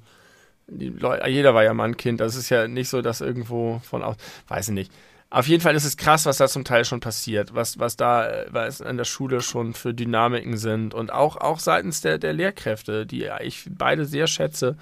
[0.69, 2.21] Leute, jeder war ja mal ein Kind.
[2.21, 4.17] Das ist ja nicht so, dass irgendwo von aus,
[4.49, 4.93] weiß ich nicht.
[5.31, 8.29] Auf jeden Fall ist es krass, was da zum Teil schon passiert, was, was da
[8.29, 12.35] äh, was an der Schule schon für Dynamiken sind und auch, auch seitens der, der
[12.35, 14.77] Lehrkräfte, die ich beide sehr schätze.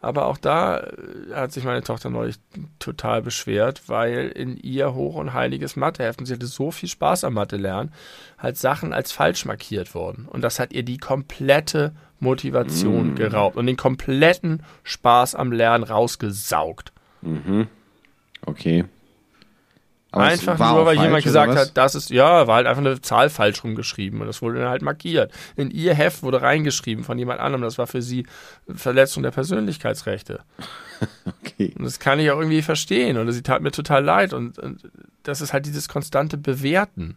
[0.00, 2.36] Aber auch da äh, hat sich meine Tochter neulich
[2.78, 7.24] total beschwert, weil in ihr hoch und heiliges Matheheft, und sie hatte so viel Spaß
[7.24, 7.92] am Mathe lernen,
[8.38, 10.26] halt Sachen als falsch markiert wurden.
[10.26, 13.16] Und das hat ihr die komplette Motivation mm.
[13.16, 16.92] geraubt und den kompletten Spaß am Lernen rausgesaugt.
[17.22, 17.66] Mhm.
[18.44, 18.84] Okay.
[20.10, 23.00] Aber einfach nur, weil falsch, jemand gesagt hat, das ist, ja, war halt einfach eine
[23.02, 25.32] Zahl falsch rumgeschrieben und das wurde dann halt markiert.
[25.54, 27.62] In ihr Heft wurde reingeschrieben von jemand anderem.
[27.62, 28.26] Das war für sie
[28.74, 30.40] Verletzung der Persönlichkeitsrechte.
[31.26, 31.74] okay.
[31.78, 34.90] Und das kann ich auch irgendwie verstehen und sie tat mir total leid und, und
[35.24, 37.16] das ist halt dieses konstante Bewerten.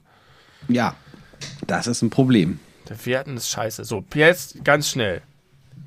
[0.67, 0.95] Ja,
[1.67, 2.59] das ist ein Problem.
[2.89, 3.85] Bewerten ist scheiße.
[3.85, 5.21] So, jetzt ganz schnell.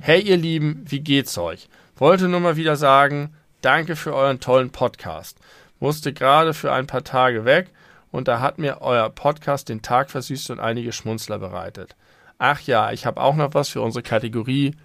[0.01, 1.69] Hey, ihr Lieben, wie geht's euch?
[1.97, 5.39] Wollte nur mal wieder sagen, danke für euren tollen Podcast
[5.81, 7.71] musste gerade für ein paar Tage weg
[8.11, 11.97] und da hat mir euer Podcast den Tag versüßt und einige Schmunzler bereitet.
[12.39, 14.77] Ach ja, ich habe auch noch was für unsere Kategorie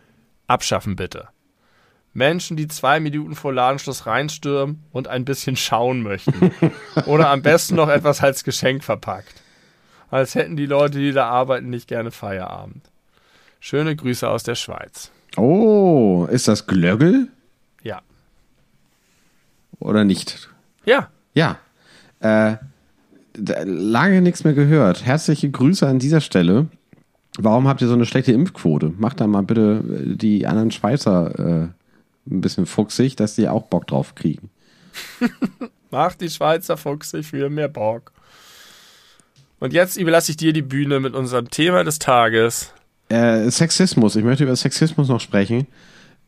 [0.48, 1.28] Abschaffen bitte.
[2.14, 6.52] Menschen, die zwei Minuten vor Ladenschluss reinstürmen und ein bisschen schauen möchten.
[7.06, 9.42] Oder am besten noch etwas als Geschenk verpackt.
[10.10, 12.90] Als hätten die Leute, die da arbeiten, nicht gerne Feierabend.
[13.60, 15.12] Schöne Grüße aus der Schweiz.
[15.38, 17.28] Oh, ist das Glöggel?
[17.84, 18.02] Ja.
[19.80, 20.50] Oder nicht?
[20.90, 21.08] Ja.
[21.36, 21.60] Ja.
[22.20, 22.58] Äh,
[23.38, 25.06] lange nichts mehr gehört.
[25.06, 26.66] Herzliche Grüße an dieser Stelle.
[27.38, 28.92] Warum habt ihr so eine schlechte Impfquote?
[28.98, 31.68] Macht da mal bitte äh, die anderen Schweizer äh,
[32.28, 34.50] ein bisschen fuchsig, dass die auch Bock drauf kriegen.
[35.92, 38.12] Macht die Schweizer fuchsig für mehr Bock.
[39.60, 42.74] Und jetzt überlasse ich dir die Bühne mit unserem Thema des Tages.
[43.10, 44.16] Äh, Sexismus.
[44.16, 45.68] Ich möchte über Sexismus noch sprechen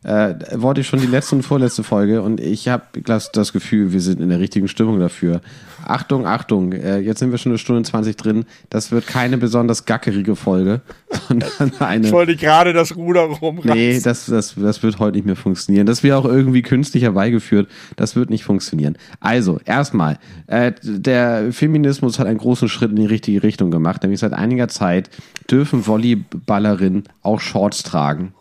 [0.04, 4.00] äh, wollte ich schon die letzte und vorletzte Folge und ich habe das Gefühl, wir
[4.00, 5.40] sind in der richtigen Stimmung dafür.
[5.84, 8.44] Achtung, Achtung, äh, jetzt sind wir schon eine Stunde 20 drin.
[8.70, 10.80] Das wird keine besonders gackerige Folge,
[11.28, 12.06] sondern eine.
[12.06, 13.72] Ich wollte gerade das Ruder rumreißen.
[13.72, 15.86] Nee, das, das, das wird heute nicht mehr funktionieren.
[15.86, 17.68] Das wird auch irgendwie künstlich herbeigeführt.
[17.96, 18.96] Das wird nicht funktionieren.
[19.20, 24.20] Also, erstmal, äh, der Feminismus hat einen großen Schritt in die richtige Richtung gemacht, nämlich
[24.20, 25.10] seit einiger Zeit
[25.50, 28.34] dürfen Volleyballerinnen auch Shorts tragen.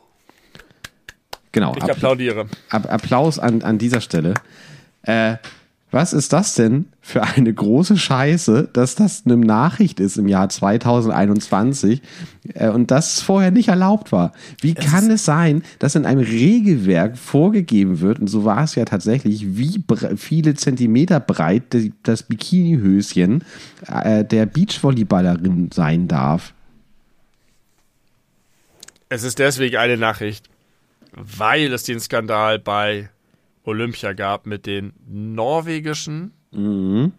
[1.51, 1.75] Genau.
[1.75, 2.47] Ich applaudiere.
[2.69, 4.35] Applaus an, an dieser Stelle.
[5.03, 5.35] Äh,
[5.91, 10.47] was ist das denn für eine große Scheiße, dass das eine Nachricht ist im Jahr
[10.47, 12.01] 2021
[12.53, 14.31] äh, und das vorher nicht erlaubt war?
[14.61, 18.75] Wie es kann es sein, dass in einem Regelwerk vorgegeben wird, und so war es
[18.75, 19.83] ja tatsächlich, wie
[20.15, 21.63] viele Zentimeter breit
[22.03, 23.43] das Bikinihöschen
[23.87, 26.53] äh, der Beachvolleyballerin sein darf?
[29.09, 30.50] Es ist deswegen eine Nachricht,
[31.11, 33.09] weil es den Skandal bei
[33.63, 37.13] Olympia gab mit den norwegischen mhm.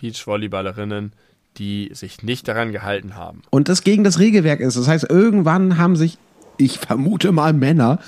[0.00, 1.12] Beachvolleyballerinnen,
[1.58, 3.42] die sich nicht daran gehalten haben.
[3.50, 4.76] Und das gegen das Regelwerk ist.
[4.76, 6.18] Das heißt, irgendwann haben sich,
[6.56, 7.98] ich vermute mal Männer,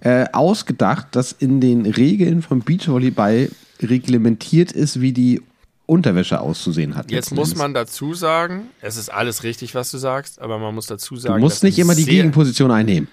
[0.00, 3.50] äh, ausgedacht, dass in den Regeln vom Beachvolleyball
[3.82, 5.42] reglementiert ist, wie die
[5.86, 7.10] Unterwäsche auszusehen hat.
[7.10, 10.86] Jetzt muss man dazu sagen, es ist alles richtig, was du sagst, aber man muss
[10.86, 13.08] dazu sagen, du musst nicht immer die Gegenposition einnehmen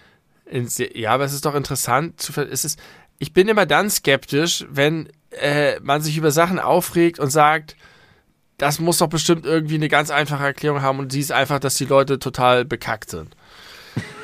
[0.52, 2.80] ja, aber es ist doch interessant zu es ist,
[3.20, 7.76] ich bin immer dann skeptisch, wenn äh, man sich über Sachen aufregt und sagt,
[8.58, 11.76] das muss doch bestimmt irgendwie eine ganz einfache Erklärung haben und sie ist einfach, dass
[11.76, 13.36] die Leute total bekackt sind.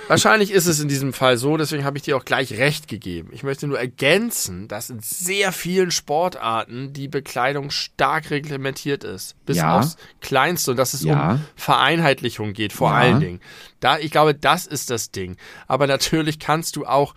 [0.07, 3.29] Wahrscheinlich ist es in diesem Fall so, deswegen habe ich dir auch gleich recht gegeben.
[3.31, 9.35] Ich möchte nur ergänzen, dass in sehr vielen Sportarten die Bekleidung stark reglementiert ist.
[9.45, 9.77] Bis ja.
[9.77, 11.33] aufs Kleinste und dass es ja.
[11.33, 12.97] um Vereinheitlichung geht, vor ja.
[12.97, 13.41] allen Dingen.
[13.79, 15.37] Da, ich glaube, das ist das Ding.
[15.67, 17.13] Aber natürlich kannst du auch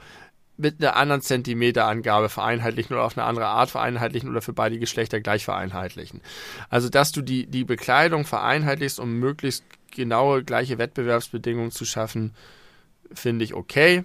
[0.57, 5.21] mit einer anderen Zentimeterangabe vereinheitlichen oder auf eine andere Art vereinheitlichen oder für beide Geschlechter
[5.21, 6.21] gleich vereinheitlichen.
[6.69, 12.35] Also, dass du die, die Bekleidung vereinheitlichst, um möglichst genaue gleiche Wettbewerbsbedingungen zu schaffen,
[13.13, 14.05] finde ich okay.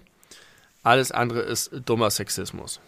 [0.84, 2.80] Alles andere ist dummer Sexismus.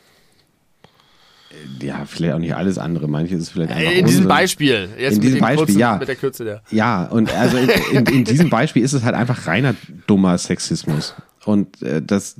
[1.81, 3.07] Ja, vielleicht auch nicht alles andere.
[3.07, 4.89] Manches ist vielleicht einfach In diesem Beispiel.
[4.97, 5.97] Jetzt in diesem Beispiel, kurzen, ja.
[5.97, 6.61] Mit der Kürze der.
[6.71, 9.73] Ja, und also in, in, in, diesem Beispiel ist es halt einfach reiner
[10.07, 11.15] dummer Sexismus.
[11.45, 12.35] Und äh, das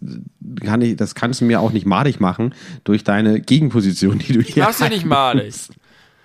[0.64, 4.42] kann ich, das kannst du mir auch nicht madig machen durch deine Gegenposition, die du
[4.42, 4.82] hier hast.
[4.82, 5.56] Ich nicht madig.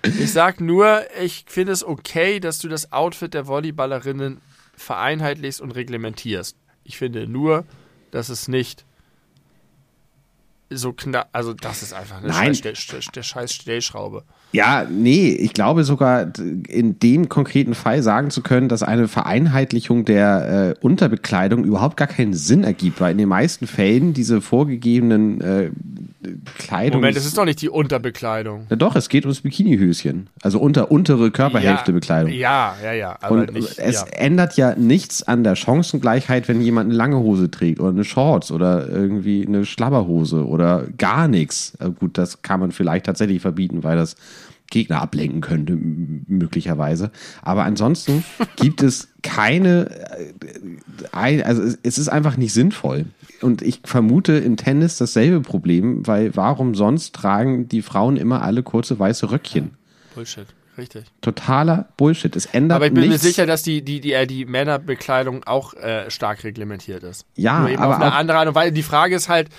[0.03, 4.41] Ich sag nur, ich finde es okay, dass du das Outfit der Volleyballerinnen
[4.75, 6.57] vereinheitlichst und reglementierst.
[6.83, 7.65] Ich finde nur,
[8.11, 8.85] dass es nicht
[10.69, 12.55] so knapp, also das ist einfach eine Nein.
[12.55, 14.23] Scheiß, der scheiß Stellschraube.
[14.53, 16.27] Ja, nee, ich glaube sogar
[16.67, 22.07] in dem konkreten Fall sagen zu können, dass eine Vereinheitlichung der äh, Unterbekleidung überhaupt gar
[22.07, 25.71] keinen Sinn ergibt, weil in den meisten Fällen diese vorgegebenen äh,
[26.57, 27.01] Kleidung.
[27.01, 28.67] Moment, es ist doch nicht die Unterbekleidung.
[28.69, 30.29] Ja, doch, es geht ums Bikinihöschen.
[30.41, 32.27] Also unter untere Körperhälfte ja.
[32.27, 33.17] Ja, ja, ja.
[33.29, 34.05] Und nicht, es ja.
[34.17, 38.51] ändert ja nichts an der Chancengleichheit, wenn jemand eine lange Hose trägt oder eine Shorts
[38.51, 41.73] oder irgendwie eine Schlabberhose oder gar nichts.
[41.79, 44.15] Äh, Gut, das kann man vielleicht tatsächlich verbieten, weil das
[44.73, 47.11] Gegner ablenken könnte, möglicherweise.
[47.41, 48.23] Aber ansonsten
[48.57, 49.89] gibt es keine,
[51.11, 53.05] äh, also es- ist einfach nicht sinnvoll.
[53.41, 58.63] Und ich vermute im Tennis dasselbe Problem, weil warum sonst tragen die Frauen immer alle
[58.63, 59.71] kurze weiße Röckchen?
[60.15, 60.45] Bullshit,
[60.77, 61.03] richtig.
[61.21, 62.35] Totaler Bullshit.
[62.35, 63.23] Es ändert Aber ich bin nichts.
[63.23, 67.25] mir sicher, dass die, die, die, äh, die Männerbekleidung auch äh, stark reglementiert ist.
[67.35, 68.71] Ja, Nur eben aber auf eine andere Art und Weise.
[68.71, 69.49] Die Frage ist halt,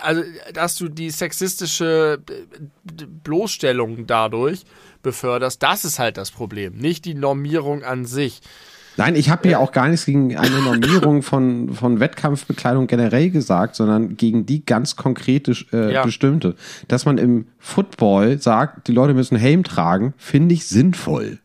[0.00, 4.64] also, dass du die sexistische äh, Bloßstellung dadurch
[5.02, 6.76] beförderst, das ist halt das Problem.
[6.78, 8.40] Nicht die Normierung an sich.
[8.96, 13.74] Nein, ich habe ja auch gar nichts gegen eine Normierung von, von Wettkampfbekleidung generell gesagt,
[13.74, 16.04] sondern gegen die ganz konkrete äh, Ja.
[16.04, 16.54] bestimmte.
[16.86, 21.40] Dass man im Football sagt, die Leute müssen Helm tragen, finde ich sinnvoll.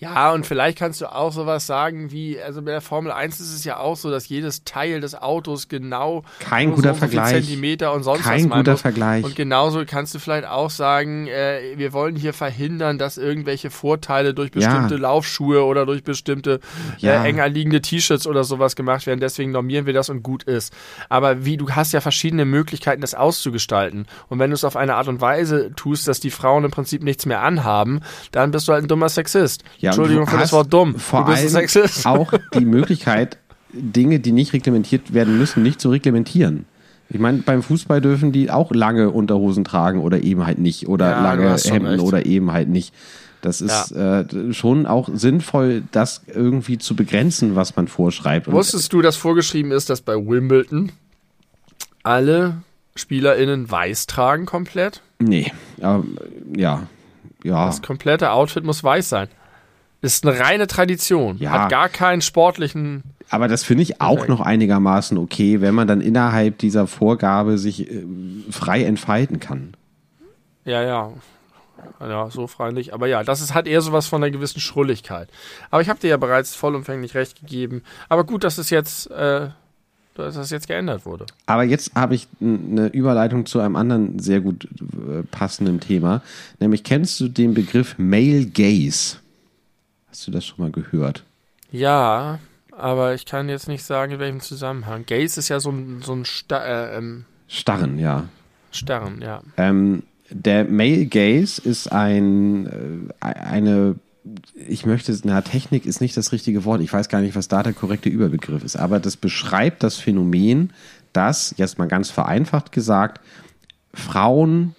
[0.00, 3.54] Ja, und vielleicht kannst du auch sowas sagen wie, also bei der Formel 1 ist
[3.54, 7.00] es ja auch so, dass jedes Teil des Autos genau Kein so guter und so
[7.06, 7.44] viel Vergleich.
[7.44, 8.80] Zentimeter und sonst Kein was guter muss.
[8.80, 9.24] Vergleich.
[9.24, 14.32] Und genauso kannst du vielleicht auch sagen, äh, wir wollen hier verhindern, dass irgendwelche Vorteile
[14.32, 14.60] durch Ja.
[14.70, 16.60] bestimmte Laufschuhe oder durch bestimmte
[16.98, 17.22] Ja.
[17.22, 19.20] äh, enger liegende T-Shirts oder sowas gemacht werden.
[19.20, 20.72] Deswegen normieren wir das und gut ist.
[21.10, 24.06] Aber wie, du hast ja verschiedene Möglichkeiten, das auszugestalten.
[24.28, 27.02] Und wenn du es auf eine Art und Weise tust, dass die Frauen im Prinzip
[27.02, 28.00] nichts mehr anhaben,
[28.32, 29.62] dann bist du halt ein dummer Sexist.
[29.78, 30.94] Ja, Entschuldigung für das Wort dumm.
[30.96, 32.06] Vor du allem Sexist.
[32.06, 33.38] auch die Möglichkeit,
[33.72, 36.64] Dinge, die nicht reglementiert werden müssen, nicht zu reglementieren.
[37.08, 40.88] Ich meine, beim Fußball dürfen die auch lange Unterhosen tragen oder eben halt nicht.
[40.88, 42.02] Oder Ja, lange Hemden recht.
[42.02, 42.94] oder eben halt nicht.
[43.42, 48.50] Das ist äh, schon auch sinnvoll, das irgendwie zu begrenzen, was man vorschreibt.
[48.52, 50.92] Wusstest du, dass vorgeschrieben ist, dass bei Wimbledon
[52.02, 52.58] alle
[52.96, 55.00] SpielerInnen weiß tragen komplett?
[55.18, 56.04] Nee, aber,
[56.56, 56.82] ja.
[57.42, 57.66] Ja.
[57.66, 59.28] Das komplette Outfit muss weiß sein.
[60.02, 61.36] Ist eine reine Tradition.
[61.38, 61.50] Ja.
[61.50, 63.02] Hat gar keinen sportlichen.
[63.28, 67.90] Aber das finde ich auch noch einigermaßen okay, wenn man dann innerhalb dieser Vorgabe sich
[67.90, 68.04] äh,
[68.50, 69.74] frei entfalten kann.
[70.64, 71.12] Ja, ja.
[72.00, 72.92] Ja, so frei nicht.
[72.92, 75.28] Aber ja, das ist, hat eher sowas von einer gewissen Schrulligkeit.
[75.70, 77.82] Aber ich habe dir ja bereits vollumfänglich recht gegeben.
[78.08, 79.48] Aber gut, dass es jetzt, äh,
[80.14, 81.26] dass das jetzt geändert wurde.
[81.46, 86.22] Aber jetzt habe ich eine Überleitung zu einem anderen sehr gut äh, passenden Thema.
[86.58, 89.19] Nämlich kennst du den Begriff Male Gaze?
[90.10, 91.24] Hast du das schon mal gehört?
[91.70, 92.40] Ja,
[92.72, 95.04] aber ich kann jetzt nicht sagen, in welchem Zusammenhang.
[95.06, 98.28] Gaze ist ja so ein, so ein Sta äh, ähm, Starren, ja.
[98.72, 99.42] Stern, ja.
[99.56, 103.96] Ähm, der Male Gaze ist ein, äh, eine,
[104.54, 106.80] ich möchte, na, Technik ist nicht das richtige Wort.
[106.80, 108.76] Ich weiß gar nicht, was da der korrekte Überbegriff ist.
[108.76, 110.72] Aber das beschreibt das Phänomen,
[111.12, 113.20] dass, jetzt mal ganz vereinfacht gesagt,
[113.92, 114.74] Frauen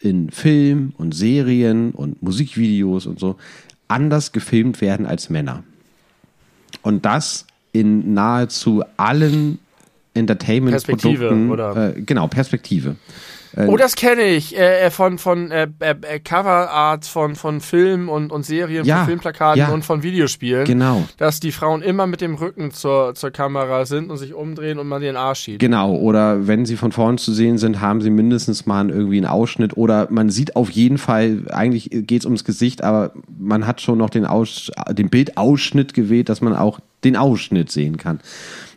[0.00, 3.36] in Film und Serien und Musikvideos und so
[3.88, 5.64] anders gefilmt werden als Männer.
[6.82, 9.58] Und das in nahezu allen
[10.14, 11.48] Entertainment-Produkten.
[11.48, 11.96] Perspektive, oder?
[11.96, 12.96] Äh, genau, Perspektive.
[13.66, 14.56] Oh, das kenne ich.
[14.56, 18.98] Äh, äh, von von äh, äh, äh, Coverart von, von Filmen und, und Serien, Ja,
[18.98, 19.68] von Filmplakaten ja.
[19.68, 20.64] und von Videospielen.
[20.64, 21.04] Genau.
[21.16, 24.86] Dass die Frauen immer mit dem Rücken zur, zur Kamera sind und sich umdrehen und
[24.86, 25.60] man den Arsch schiebt.
[25.60, 29.26] Genau, oder wenn sie von vorn zu sehen sind, haben sie mindestens mal irgendwie einen
[29.26, 33.80] Ausschnitt oder man sieht auf jeden Fall, eigentlich geht es ums Gesicht, aber man hat
[33.80, 38.20] schon noch den, Aus, den Bildausschnitt gewählt, dass man auch den Ausschnitt sehen kann.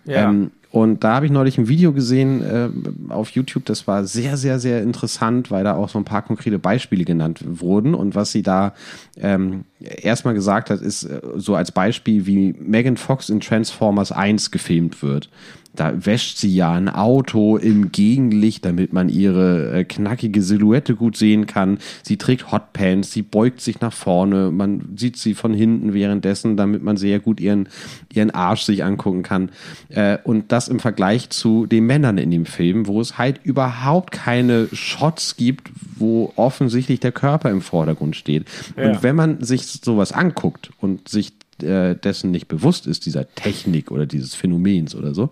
[0.06, 0.30] Ja.
[0.30, 2.70] Ähm, und da habe ich neulich ein Video gesehen äh,
[3.12, 6.60] auf YouTube, das war sehr, sehr, sehr interessant, weil da auch so ein paar konkrete
[6.60, 7.94] Beispiele genannt wurden.
[7.94, 8.74] Und was sie da
[9.18, 14.52] ähm, erstmal gesagt hat, ist äh, so als Beispiel, wie Megan Fox in Transformers 1
[14.52, 15.30] gefilmt wird.
[15.74, 21.16] Da wäscht sie ja ein Auto im Gegenlicht, damit man ihre äh, knackige Silhouette gut
[21.16, 21.78] sehen kann.
[22.04, 26.84] Sie trägt Hotpants, sie beugt sich nach vorne, man sieht sie von hinten währenddessen, damit
[26.84, 27.70] man sehr gut ihren,
[28.14, 29.50] ihren Arsch sich angucken kann.
[29.90, 34.12] Äh, und das im Vergleich zu den Männern in dem Film, wo es halt überhaupt
[34.12, 38.46] keine Shots gibt, wo offensichtlich der Körper im Vordergrund steht.
[38.76, 38.90] Ja.
[38.90, 43.92] Und wenn man sich sowas anguckt und sich äh, dessen nicht bewusst ist, dieser Technik
[43.92, 45.30] oder dieses Phänomens oder so,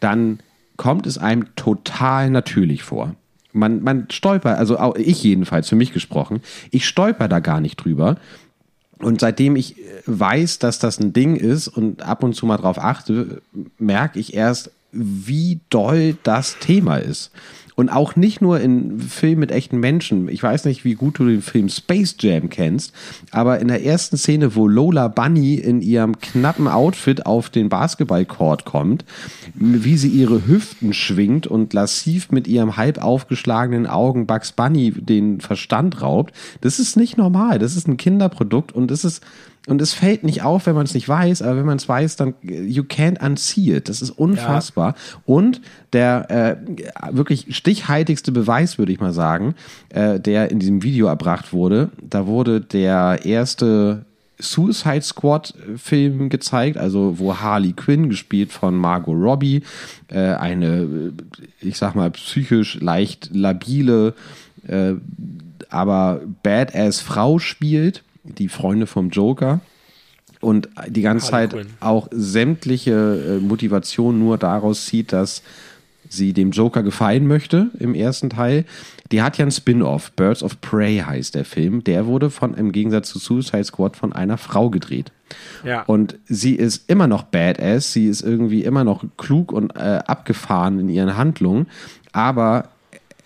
[0.00, 0.40] dann
[0.76, 3.14] kommt es einem total natürlich vor.
[3.52, 6.40] Man, man stolpert, also auch ich jedenfalls, für mich gesprochen,
[6.70, 8.16] ich stolper da gar nicht drüber.
[8.98, 12.58] Und seitdem ich äh, weiß, dass das ein Ding ist und ab und zu mal
[12.58, 13.42] drauf achte,
[13.78, 17.30] merke ich erst, wie doll das Thema ist.
[17.80, 20.28] Und auch nicht nur in Filmen mit echten Menschen.
[20.28, 22.92] Ich weiß nicht, wie gut du den Film Space Jam kennst,
[23.30, 28.66] aber in der ersten Szene, wo Lola Bunny in ihrem knappen Outfit auf den Basketballcourt
[28.66, 29.06] kommt,
[29.54, 35.40] wie sie ihre Hüften schwingt und lassiv mit ihrem halb aufgeschlagenen Augen Bugs Bunny den
[35.40, 37.58] Verstand raubt, das ist nicht normal.
[37.58, 39.24] Das ist ein Kinderprodukt und es ist
[39.66, 42.16] und es fällt nicht auf, wenn man es nicht weiß, aber wenn man es weiß,
[42.16, 43.88] dann you can't unsee it.
[43.88, 44.94] Das ist unfassbar.
[44.96, 45.22] Ja.
[45.26, 45.60] Und
[45.92, 49.54] der äh, wirklich stichhaltigste Beweis, würde ich mal sagen,
[49.90, 54.06] äh, der in diesem Video erbracht wurde, da wurde der erste
[54.38, 59.62] Suicide Squad Film gezeigt, also wo Harley Quinn gespielt von Margot Robbie,
[60.08, 61.12] äh, eine,
[61.60, 64.14] ich sag mal, psychisch leicht labile,
[64.66, 64.94] äh,
[65.68, 68.02] aber badass Frau spielt
[68.38, 69.60] die Freunde vom Joker
[70.40, 71.74] und die ganze Harley Zeit Quinn.
[71.80, 75.42] auch sämtliche äh, Motivation nur daraus zieht, dass
[76.08, 78.64] sie dem Joker gefallen möchte im ersten Teil.
[79.12, 81.84] Die hat ja ein Spin-off, Birds of Prey heißt der Film.
[81.84, 85.12] Der wurde von im Gegensatz zu Suicide Squad von einer Frau gedreht.
[85.64, 85.82] Ja.
[85.82, 90.80] Und sie ist immer noch badass, sie ist irgendwie immer noch klug und äh, abgefahren
[90.80, 91.68] in ihren Handlungen,
[92.12, 92.70] aber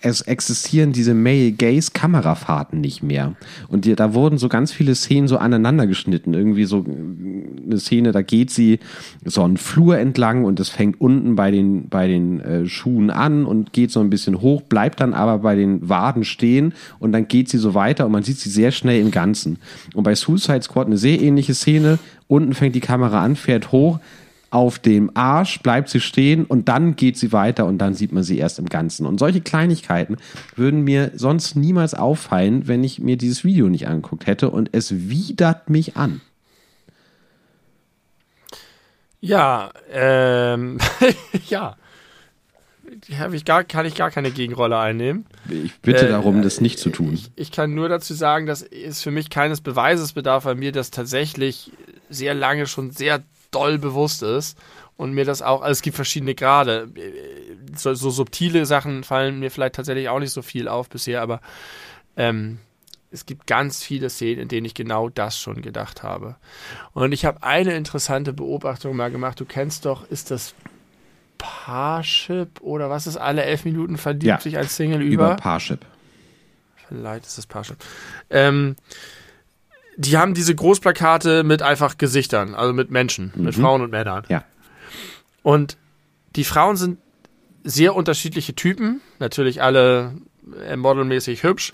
[0.05, 3.33] es existieren diese Male-Gaze-Kamerafahrten nicht mehr.
[3.67, 6.35] Und die, da wurden so ganz viele Szenen so aneinander geschnitten.
[6.35, 8.79] Irgendwie so eine Szene, da geht sie
[9.23, 13.45] so einen Flur entlang und es fängt unten bei den, bei den äh, Schuhen an
[13.45, 17.27] und geht so ein bisschen hoch, bleibt dann aber bei den Waden stehen und dann
[17.27, 19.57] geht sie so weiter und man sieht sie sehr schnell im Ganzen.
[19.95, 21.97] Und bei Suicide Squad eine sehr ähnliche Szene.
[22.27, 23.99] Unten fängt die Kamera an, fährt hoch,
[24.55, 28.23] auf dem Arsch, bleibt sie stehen und dann geht sie weiter und dann sieht man
[28.23, 29.05] sie erst im Ganzen.
[29.05, 30.15] Und solche Kleinigkeiten
[30.55, 35.09] würden mir sonst niemals auffallen, wenn ich mir dieses Video nicht angeguckt hätte und es
[35.09, 36.21] widert mich an.
[39.19, 40.77] Ja, ähm,
[41.49, 41.75] ja.
[43.33, 45.25] Ich gar, kann ich gar keine Gegenrolle einnehmen.
[45.49, 47.13] Ich bitte äh, darum, das nicht zu tun.
[47.13, 50.71] Ich, ich, kann nur dazu sagen, dass es für mich keines Beweises bedarf, weil mir
[50.71, 51.73] das tatsächlich
[52.09, 54.57] sehr lange schon sehr doll bewusst ist
[54.97, 56.89] und mir das auch, also es gibt verschiedene Grade.
[57.75, 61.41] So, so, subtile Sachen fallen mir vielleicht tatsächlich auch nicht so viel auf bisher, aber
[62.15, 62.59] ähm,
[63.11, 66.35] es gibt ganz viele Szenen, in denen ich genau das schon gedacht habe.
[66.93, 69.39] Und ich habe eine interessante Beobachtung mal gemacht.
[69.39, 70.53] Du kennst doch, ist das
[71.37, 75.27] Parship oder was ist alle elf Minuten verdient ja, sich als Single über?
[75.27, 75.85] Über Parship.
[76.87, 77.77] Vielleicht ist es Parship.
[78.29, 78.75] Ähm,
[79.97, 83.43] die haben diese Großplakate mit einfach Gesichtern, also mit Menschen, mhm.
[83.43, 84.23] mit Frauen und Männern.
[84.29, 84.43] Ja.
[85.43, 85.77] Und
[86.35, 86.99] die Frauen sind
[87.63, 90.13] sehr unterschiedliche Typen, natürlich alle
[90.67, 91.73] äh, modelmäßig hübsch,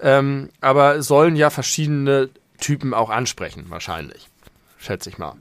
[0.00, 4.28] ähm, aber sollen ja verschiedene Typen auch ansprechen, wahrscheinlich.
[4.78, 5.34] Schätze ich mal.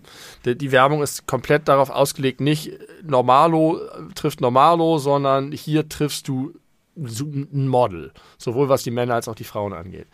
[0.43, 2.71] Die, die Werbung ist komplett darauf ausgelegt, nicht
[3.03, 3.79] Normalo
[4.13, 6.53] trifft Normalo, sondern hier triffst du
[6.97, 10.07] ein Model, sowohl was die Männer als auch die Frauen angeht.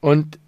[0.00, 0.38] Und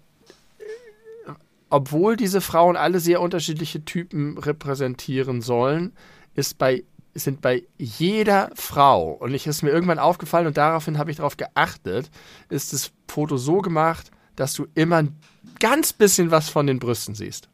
[1.69, 5.93] obwohl diese Frauen alle sehr unterschiedliche Typen repräsentieren sollen,
[6.33, 6.83] ist bei,
[7.13, 11.37] sind bei jeder Frau, und ich ist mir irgendwann aufgefallen und daraufhin habe ich darauf
[11.37, 12.09] geachtet,
[12.49, 15.17] ist das Foto so gemacht, dass du immer ein
[15.59, 17.49] ganz bisschen was von den Brüsten siehst.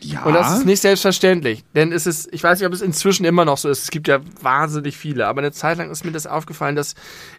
[0.00, 0.24] Ja.
[0.24, 3.44] Und das ist nicht selbstverständlich, denn es ist, ich weiß nicht, ob es inzwischen immer
[3.44, 3.82] noch so ist.
[3.82, 6.94] Es gibt ja wahnsinnig viele, aber eine Zeit lang ist mir das aufgefallen, dass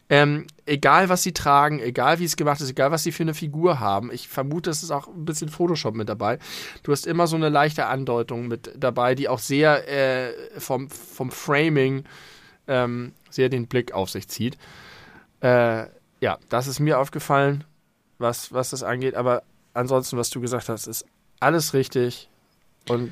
[0.10, 3.34] ähm, egal was sie tragen, egal wie es gemacht ist, egal was sie für eine
[3.34, 6.38] Figur haben, ich vermute, es ist auch ein bisschen Photoshop mit dabei.
[6.84, 11.32] Du hast immer so eine leichte Andeutung mit dabei, die auch sehr äh, vom, vom
[11.32, 12.04] Framing
[12.68, 14.58] ähm, sehr den Blick auf sich zieht.
[15.40, 15.86] Äh,
[16.20, 17.64] ja, das ist mir aufgefallen,
[18.18, 21.06] was, was das angeht, aber ansonsten, was du gesagt hast, ist
[21.40, 22.30] alles richtig
[22.88, 23.12] und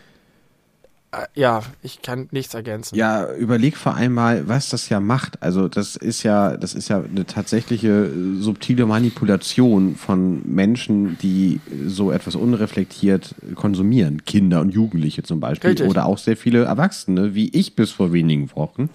[1.11, 2.95] äh, ja, ich kann nichts ergänzen.
[2.95, 5.41] Ja, überleg vor allem mal, was das ja macht.
[5.41, 11.61] Also das ist ja, das ist ja eine tatsächliche äh, subtile Manipulation von Menschen, die
[11.85, 14.25] so etwas unreflektiert konsumieren.
[14.25, 15.71] Kinder und Jugendliche zum Beispiel.
[15.71, 15.89] Richtig.
[15.89, 18.89] Oder auch sehr viele Erwachsene, wie ich bis vor wenigen Wochen.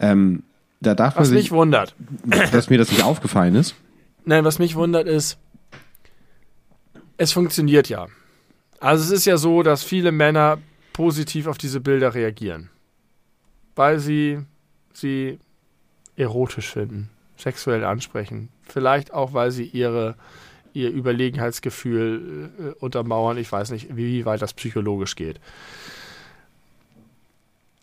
[0.00, 0.42] Ähm,
[0.80, 1.94] da darf was man sich, mich wundert.
[2.52, 3.74] Dass mir das nicht aufgefallen ist.
[4.24, 5.38] Nein, was mich wundert ist,
[7.18, 8.06] es funktioniert ja.
[8.86, 10.58] Also es ist ja so, dass viele Männer
[10.92, 12.70] positiv auf diese Bilder reagieren,
[13.74, 14.38] weil sie
[14.92, 15.40] sie
[16.14, 20.14] erotisch finden, sexuell ansprechen, vielleicht auch, weil sie ihre
[20.72, 23.38] ihr Überlegenheitsgefühl äh, untermauern.
[23.38, 25.40] Ich weiß nicht, wie weit das psychologisch geht.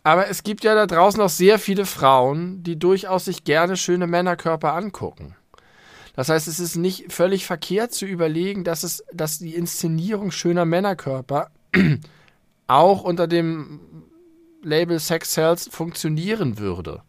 [0.04, 4.06] Aber es gibt ja da draußen auch sehr viele Frauen, die durchaus sich gerne schöne
[4.06, 5.36] Männerkörper angucken.
[6.14, 10.64] Das heißt, es ist nicht völlig verkehrt zu überlegen, dass, es, dass die Inszenierung schöner
[10.64, 11.50] Männerkörper
[12.66, 13.80] auch unter dem
[14.62, 17.02] Label Sex Cells funktionieren würde.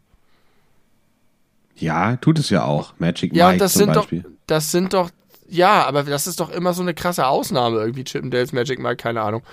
[1.75, 2.93] Ja, tut es ja auch.
[2.99, 4.21] Magic Ja, Mike und das zum sind Beispiel.
[4.23, 5.09] doch, das sind doch,
[5.47, 9.21] ja, aber das ist doch immer so eine krasse Ausnahme irgendwie, Chippendales Magic Mike, keine
[9.21, 9.43] Ahnung.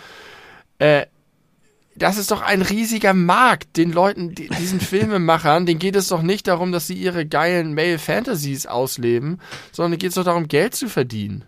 [0.79, 1.07] Äh,
[1.97, 3.77] das ist doch ein riesiger Markt.
[3.77, 7.75] Den Leuten, die, diesen Filmemachern, denen geht es doch nicht darum, dass sie ihre geilen
[7.75, 9.39] Male Fantasies ausleben,
[9.73, 11.45] sondern geht es doch darum, Geld zu verdienen.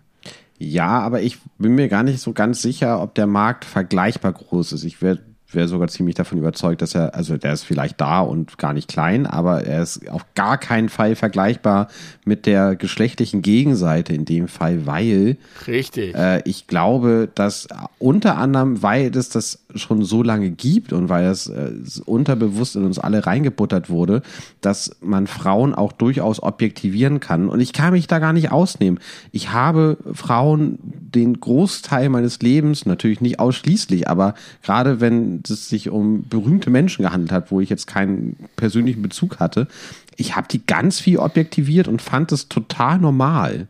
[0.57, 4.71] Ja, aber ich bin mir gar nicht so ganz sicher, ob der Markt vergleichbar groß
[4.73, 4.85] ist.
[4.85, 5.19] Ich wäre
[5.49, 8.87] wäre sogar ziemlich davon überzeugt, dass er, also der ist vielleicht da und gar nicht
[8.87, 11.87] klein, aber er ist auf gar keinen Fall vergleichbar
[12.25, 16.15] mit der geschlechtlichen Gegenseite in dem Fall, weil Richtig.
[16.15, 17.67] äh, ich glaube, dass
[17.99, 21.71] unter anderem, weil es das schon so lange gibt und weil es äh,
[22.05, 24.21] unterbewusst in uns alle reingebuttert wurde,
[24.61, 27.49] dass man Frauen auch durchaus objektivieren kann.
[27.49, 28.99] Und ich kann mich da gar nicht ausnehmen.
[29.31, 35.89] Ich habe Frauen den Großteil meines Lebens, natürlich nicht ausschließlich, aber gerade wenn es sich
[35.89, 39.67] um berühmte Menschen gehandelt hat, wo ich jetzt keinen persönlichen Bezug hatte,
[40.15, 43.67] ich habe die ganz viel objektiviert und fand es total normal.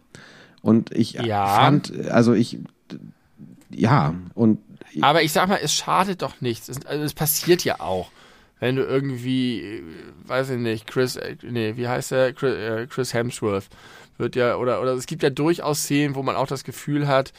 [0.61, 1.47] Und ich Ja.
[1.47, 2.59] fand, also ich,
[3.69, 4.59] ja, und
[5.01, 6.69] Aber ich sag mal, es schadet doch nichts.
[6.69, 8.11] Es, also es passiert ja auch.
[8.59, 9.83] Wenn du irgendwie, äh,
[10.25, 12.31] weiß ich nicht, Chris, äh, nee, wie heißt der?
[12.33, 13.67] Chris, äh, Chris Hemsworth
[14.17, 17.33] wird ja, oder, oder es gibt ja durchaus Szenen, wo man auch das Gefühl hat,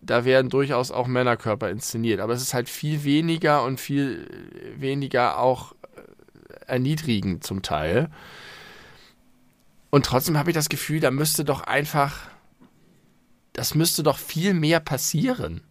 [0.00, 2.20] da werden durchaus auch Männerkörper inszeniert.
[2.20, 4.28] Aber es ist halt viel weniger und viel
[4.76, 8.08] weniger auch äh, erniedrigend zum Teil.
[9.90, 12.28] Und trotzdem habe ich das Gefühl, da müsste doch einfach,
[13.54, 15.62] das müsste doch viel mehr passieren.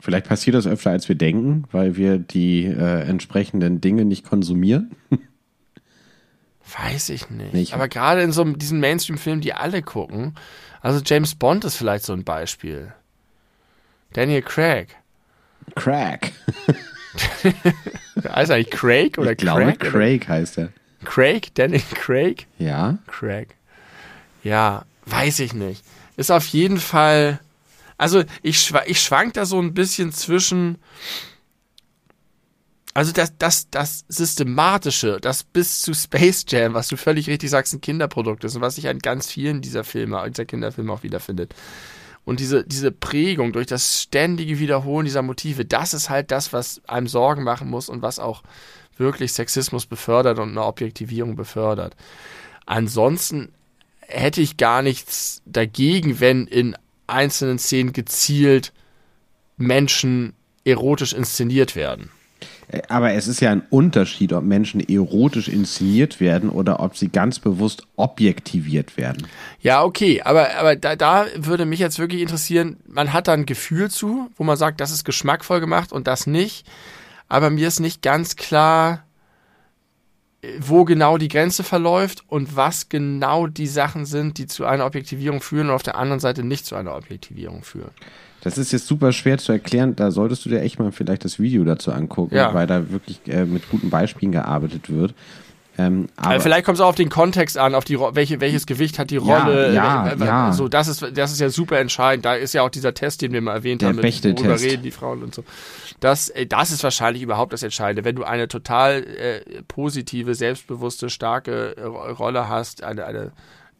[0.00, 4.94] vielleicht passiert das öfter, als wir denken, weil wir die äh, entsprechenden Dinge nicht konsumieren.
[6.80, 7.52] Weiß ich nicht.
[7.54, 10.34] Nee, ich- Aber gerade in so einem- diesen Mainstream-Filmen, die alle gucken,
[10.80, 12.92] also James Bond ist vielleicht so ein Beispiel.
[14.12, 14.96] Daniel Craig.
[15.74, 16.32] Crack.
[18.28, 19.80] Heißt er eigentlich Craig oder ich glaube, Craig?
[19.80, 20.72] Craig heißt er.
[21.04, 21.54] Craig?
[21.54, 22.46] Daniel Craig?
[22.58, 22.98] Ja.
[23.06, 23.54] Craig.
[24.42, 25.84] Ja, weiß ich nicht.
[26.16, 27.40] Ist auf jeden Fall.
[27.96, 30.78] Also ich, schwa ich schwank da so ein bisschen zwischen.
[32.98, 37.72] Also das, das, das Systematische, das bis zu Space Jam, was du völlig richtig sagst,
[37.72, 41.54] ein Kinderprodukt ist und was sich an ganz vielen dieser Filme, dieser Kinderfilme auch wiederfindet.
[42.24, 46.82] Und diese, diese Prägung durch das ständige Wiederholen dieser Motive, das ist halt das, was
[46.88, 48.42] einem Sorgen machen muss und was auch
[48.96, 51.94] wirklich Sexismus befördert und eine Objektivierung befördert.
[52.66, 53.52] Ansonsten
[54.00, 56.76] hätte ich gar nichts dagegen, wenn in
[57.06, 58.72] einzelnen Szenen gezielt
[59.56, 60.34] Menschen
[60.64, 62.10] erotisch inszeniert werden.
[62.88, 67.38] Aber es ist ja ein Unterschied, ob Menschen erotisch inszeniert werden oder ob sie ganz
[67.38, 69.26] bewusst objektiviert werden.
[69.60, 73.46] Ja, okay, aber, aber da, da würde mich jetzt wirklich interessieren, man hat da ein
[73.46, 76.66] Gefühl zu, wo man sagt, das ist geschmackvoll gemacht und das nicht.
[77.28, 79.04] Aber mir ist nicht ganz klar,
[80.58, 85.40] wo genau die Grenze verläuft und was genau die Sachen sind, die zu einer Objektivierung
[85.40, 87.90] führen und auf der anderen Seite nicht zu einer Objektivierung führen.
[88.42, 89.96] Das ist jetzt super schwer zu erklären.
[89.96, 92.54] Da solltest du dir echt mal vielleicht das Video dazu angucken, Ja.
[92.54, 95.14] weil da wirklich äh, mit guten Beispielen gearbeitet wird.
[95.80, 98.66] Ähm, aber Also vielleicht kommt es auch auf den Kontext an, auf die welche, welches
[98.66, 99.72] Gewicht hat die Rolle.
[99.72, 100.52] ja, äh, äh, ja.
[100.52, 102.24] So, das ist, das ist ja super entscheidend.
[102.24, 104.82] Da ist ja auch dieser Test, den wir mal erwähnt Der haben, mit worüber reden
[104.82, 105.44] die Frauen und so.
[106.00, 108.04] Das, äh, das ist wahrscheinlich überhaupt das Entscheidende.
[108.04, 113.30] Wenn du eine total äh, positive, selbstbewusste, starke äh, Ro- Rolle hast, eine, eine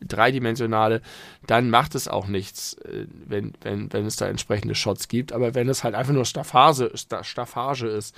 [0.07, 1.01] dreidimensionale,
[1.47, 5.33] dann macht es auch nichts, äh, wenn, wenn, wenn es da entsprechende Shots gibt.
[5.33, 8.15] Aber wenn es halt einfach nur Staffage, Sta- Staffage ist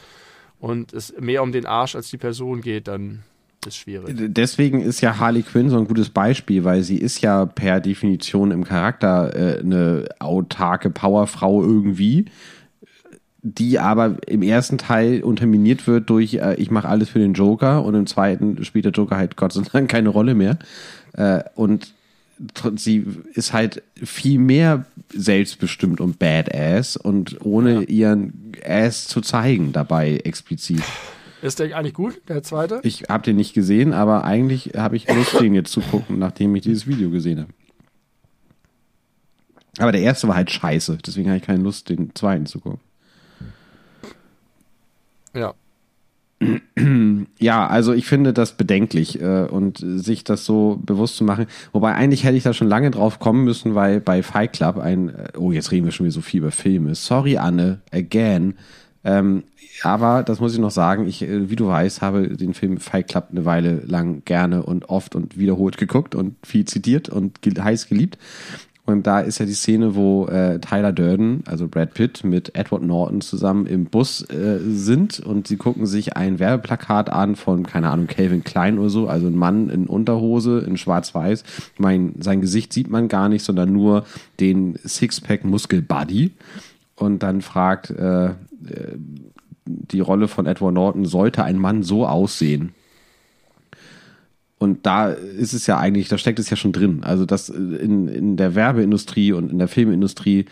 [0.59, 3.21] und es mehr um den Arsch als die Person geht, dann
[3.67, 4.15] ist schwierig.
[4.17, 8.53] deswegen ist ja Harley Quinn so ein gutes Beispiel, weil sie ist ja per Definition
[8.53, 12.25] im Charakter äh, eine autarke Powerfrau irgendwie,
[13.43, 17.85] die aber im ersten Teil unterminiert wird durch äh, ich mache alles für den Joker
[17.85, 20.59] und im zweiten spielt der Joker halt Gott sei Dank keine Rolle mehr.
[21.13, 21.95] Äh, und
[22.77, 30.17] sie ist halt viel mehr selbstbestimmt und badass und ohne ihren Ass zu zeigen dabei
[30.19, 30.83] explizit.
[31.43, 32.81] Ist der eigentlich gut, der zweite?
[32.83, 36.55] Ich habe den nicht gesehen, aber eigentlich habe ich Lust, den jetzt zu gucken, nachdem
[36.55, 37.53] ich dieses Video gesehen habe.
[39.79, 42.81] Aber der erste war halt scheiße, deswegen habe ich keine Lust, den zweiten zu gucken.
[45.35, 45.55] Ja.
[47.39, 51.47] Ja, also ich finde das bedenklich äh, und sich das so bewusst zu machen.
[51.73, 55.11] Wobei eigentlich hätte ich da schon lange drauf kommen müssen, weil bei Fight Club ein,
[55.11, 56.95] äh, oh jetzt reden wir schon wieder so viel über Filme.
[56.95, 58.55] Sorry Anne, again.
[59.05, 59.45] Ähm,
[59.83, 63.09] aber das muss ich noch sagen, ich, äh, wie du weißt, habe den Film Fight
[63.09, 67.89] Club eine Weile lang gerne und oft und wiederholt geguckt und viel zitiert und heiß
[67.89, 68.19] geliebt.
[68.91, 72.83] Und da ist ja die Szene, wo äh, Tyler Durden, also Brad Pitt, mit Edward
[72.83, 77.91] Norton zusammen im Bus äh, sind und sie gucken sich ein Werbeplakat an von, keine
[77.91, 81.45] Ahnung, Calvin Klein oder so, also ein Mann in Unterhose, in schwarz-weiß.
[81.75, 84.05] Ich meine, sein Gesicht sieht man gar nicht, sondern nur
[84.41, 86.33] den Sixpack-Muskel-Buddy.
[86.97, 88.31] Und dann fragt äh,
[89.65, 92.75] die Rolle von Edward Norton, sollte ein Mann so aussehen?
[94.61, 97.03] Und da ist es ja eigentlich, da steckt es ja schon drin.
[97.03, 100.45] Also, dass in, in der Werbeindustrie und in der Filmindustrie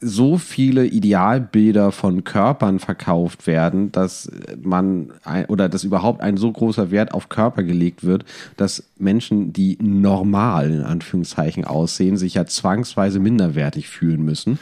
[0.00, 4.30] so viele Idealbilder von Körpern verkauft werden, dass
[4.62, 5.10] man
[5.48, 8.24] oder dass überhaupt ein so großer Wert auf Körper gelegt wird,
[8.56, 14.60] dass Menschen, die normal in Anführungszeichen aussehen, sich ja zwangsweise minderwertig fühlen müssen.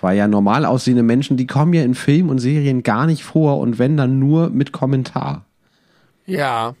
[0.00, 3.58] Weil ja normal aussehende Menschen, die kommen ja in Filmen und Serien gar nicht vor
[3.58, 5.44] und wenn dann nur mit Kommentar.
[6.26, 6.74] Ja,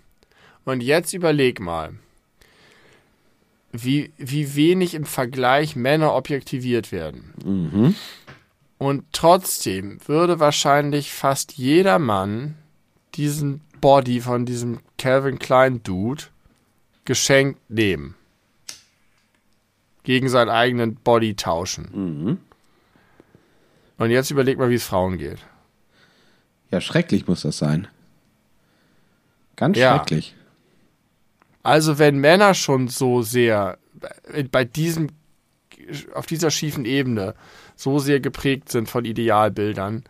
[0.64, 1.94] und jetzt überleg mal,
[3.72, 7.34] wie, wie wenig im Vergleich Männer objektiviert werden.
[7.44, 7.94] Mhm.
[8.78, 12.54] Und trotzdem würde wahrscheinlich fast jeder Mann
[13.14, 16.24] diesen Body von diesem Calvin Klein Dude
[17.04, 18.14] geschenkt nehmen.
[20.04, 21.88] Gegen seinen eigenen Body tauschen.
[21.92, 22.38] Mhm.
[23.96, 25.38] Und jetzt überleg mal, wie es Frauen geht.
[26.70, 27.88] Ja, schrecklich muss das sein.
[29.56, 29.96] Ganz Ja.
[29.96, 30.34] schrecklich.
[31.64, 33.78] Also wenn Männer schon so sehr
[34.52, 35.08] bei diesem
[36.14, 37.34] auf dieser schiefen Ebene
[37.74, 40.04] so sehr geprägt sind von Idealbildern,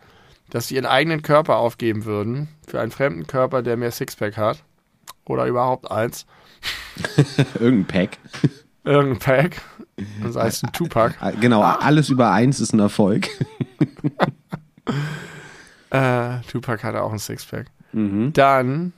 [0.49, 4.63] dass sie ihren eigenen Körper aufgeben würden für einen fremden Körper, der mehr Sixpack hat
[5.25, 6.25] oder überhaupt eins,
[7.59, 8.17] Irgendein Pack.
[8.83, 9.61] irgendein Pack,
[10.23, 13.27] das heißt ein Tupac, Genau, alles über eins ist ein Erfolg.
[15.89, 17.67] äh, Tupac hatte auch ein Sixpack.
[17.93, 18.33] Mhm.
[18.33, 18.93] Dann,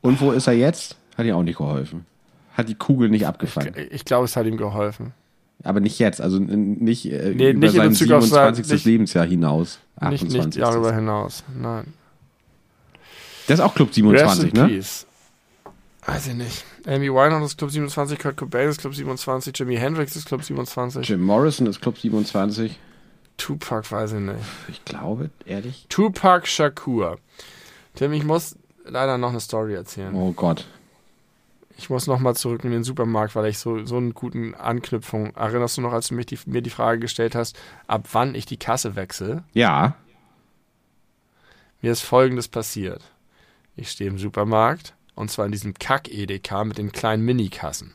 [0.00, 0.96] Und wo ist er jetzt?
[1.18, 2.06] Hat ihm auch nicht geholfen.
[2.54, 3.74] Hat die Kugel nicht abgefangen.
[3.90, 5.12] ich glaube, es hat ihm geholfen.
[5.64, 8.72] Aber nicht jetzt, also nicht, äh, Nee, über nicht in sein Bezug auf sein- 27.
[8.72, 9.80] nicht- Lebensjahr hinaus.
[10.00, 10.44] Nicht, 28.
[10.46, 11.42] nicht darüber hinaus.
[11.54, 11.92] Nein.
[13.48, 14.68] Das ist auch Club Rest 27, in ne?
[14.68, 15.06] Peace.
[16.06, 16.64] Weiß ich nicht.
[16.86, 21.08] Amy Winehouse ist Club 27, Kurt Cobain ist Club 27, Jimi Hendrix ist Club 27,
[21.08, 22.78] Jim Morrison ist Club 27.
[23.36, 24.38] Tupac weiß ich nicht.
[24.68, 25.86] Ich glaube, ehrlich.
[25.88, 27.18] Tupac Shakur.
[27.94, 30.14] Tim, ich muss leider noch eine Story erzählen.
[30.14, 30.66] Oh Gott.
[31.78, 35.34] Ich muss noch mal zurück in den Supermarkt, weil ich so, so einen guten Anknüpfung.
[35.36, 37.56] Erinnerst du noch, als du mich die, mir die Frage gestellt hast,
[37.86, 39.44] ab wann ich die Kasse wechsle?
[39.52, 39.94] Ja.
[41.80, 43.02] Mir ist folgendes passiert.
[43.76, 47.94] Ich stehe im Supermarkt und zwar in diesem Kack-EDK mit den kleinen Minikassen.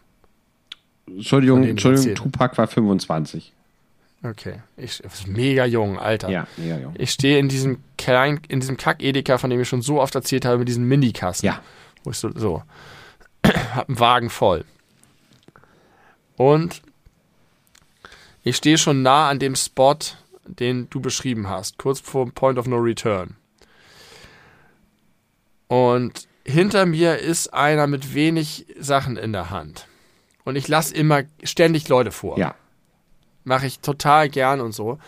[1.05, 2.15] Entschuldigung, Entschuldigung.
[2.15, 3.51] Tupac war 25.
[4.23, 4.61] Okay.
[4.77, 6.30] Ich, mega jung, Alter.
[6.30, 6.93] Ja, ja, ja.
[6.97, 10.45] Ich stehe in diesem kleinen, in diesem Kack-Edeka, von dem ich schon so oft erzählt
[10.45, 11.45] habe, mit diesen Minikassen.
[11.45, 11.60] Ja.
[12.05, 12.64] Wo ich so, so.
[13.75, 14.65] hab einen Wagen voll.
[16.35, 16.81] Und
[18.43, 19.97] ich stehe schon nah an dem Spot,
[20.45, 23.35] den du beschrieben hast, kurz vor Point of No Return.
[25.67, 29.87] Und hinter mir ist einer mit wenig Sachen in der Hand.
[30.43, 32.55] Und ich lasse immer ständig Leute vor Ja.
[33.45, 34.99] mache ich total gern und so.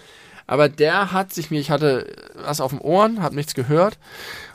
[0.47, 3.97] Aber der hat sich mir, ich hatte was auf dem Ohren, habe nichts gehört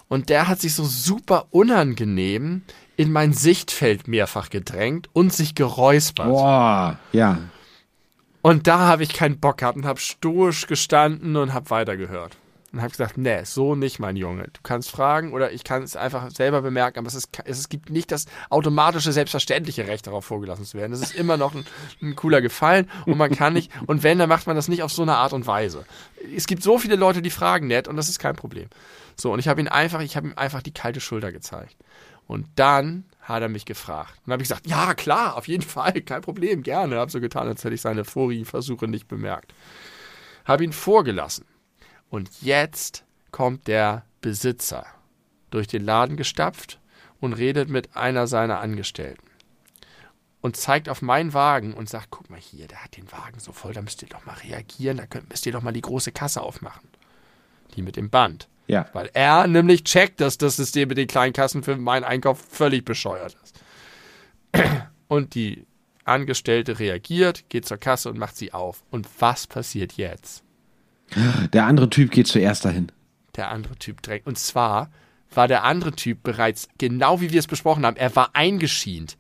[0.09, 2.63] und der hat sich so super unangenehm
[3.01, 6.27] in mein Sichtfeld mehrfach gedrängt und sich geräuspert.
[6.27, 6.99] Boah.
[7.13, 7.39] Ja.
[8.43, 12.37] Und da habe ich keinen Bock gehabt und habe stoisch gestanden und habe weitergehört.
[12.75, 14.49] Und habe gesagt, nee, so nicht, mein Junge.
[14.53, 17.89] Du kannst fragen oder ich kann es einfach selber bemerken, aber es, ist, es gibt
[17.89, 20.93] nicht das automatische, selbstverständliche Recht darauf vorgelassen zu werden.
[20.93, 21.65] Es ist immer noch ein,
[22.03, 24.93] ein cooler Gefallen und man kann nicht, und wenn, dann macht man das nicht auf
[24.93, 25.87] so eine Art und Weise.
[26.37, 28.69] Es gibt so viele Leute, die fragen nett und das ist kein Problem.
[29.17, 31.77] So, und ich habe ihn einfach, ich habe ihm einfach die kalte Schulter gezeigt.
[32.31, 34.13] Und dann hat er mich gefragt.
[34.19, 36.97] Und dann habe ich gesagt, ja, klar, auf jeden Fall, kein Problem, gerne.
[36.97, 39.53] Habe so getan, als hätte ich seine vorigen Versuche nicht bemerkt.
[40.45, 41.45] Habe ihn vorgelassen.
[42.09, 44.87] Und jetzt kommt der Besitzer
[45.51, 46.79] durch den Laden gestapft
[47.19, 49.27] und redet mit einer seiner Angestellten.
[50.41, 53.51] Und zeigt auf meinen Wagen und sagt, guck mal hier, der hat den Wagen so
[53.51, 56.13] voll, da müsst ihr doch mal reagieren, da könnt, müsst ihr doch mal die große
[56.13, 56.89] Kasse aufmachen.
[57.75, 58.49] Die mit dem Band.
[58.71, 58.87] Ja.
[58.93, 62.85] Weil er nämlich checkt, dass das System mit den kleinen Kassen für meinen Einkauf völlig
[62.85, 63.61] bescheuert ist.
[65.09, 65.67] Und die
[66.05, 68.83] Angestellte reagiert, geht zur Kasse und macht sie auf.
[68.91, 70.43] Und was passiert jetzt?
[71.53, 72.91] Der andere Typ geht zuerst dahin.
[73.37, 74.27] Der andere Typ drängt.
[74.27, 74.91] Und zwar
[75.33, 79.17] war der andere Typ bereits, genau wie wir es besprochen haben, er war eingeschient.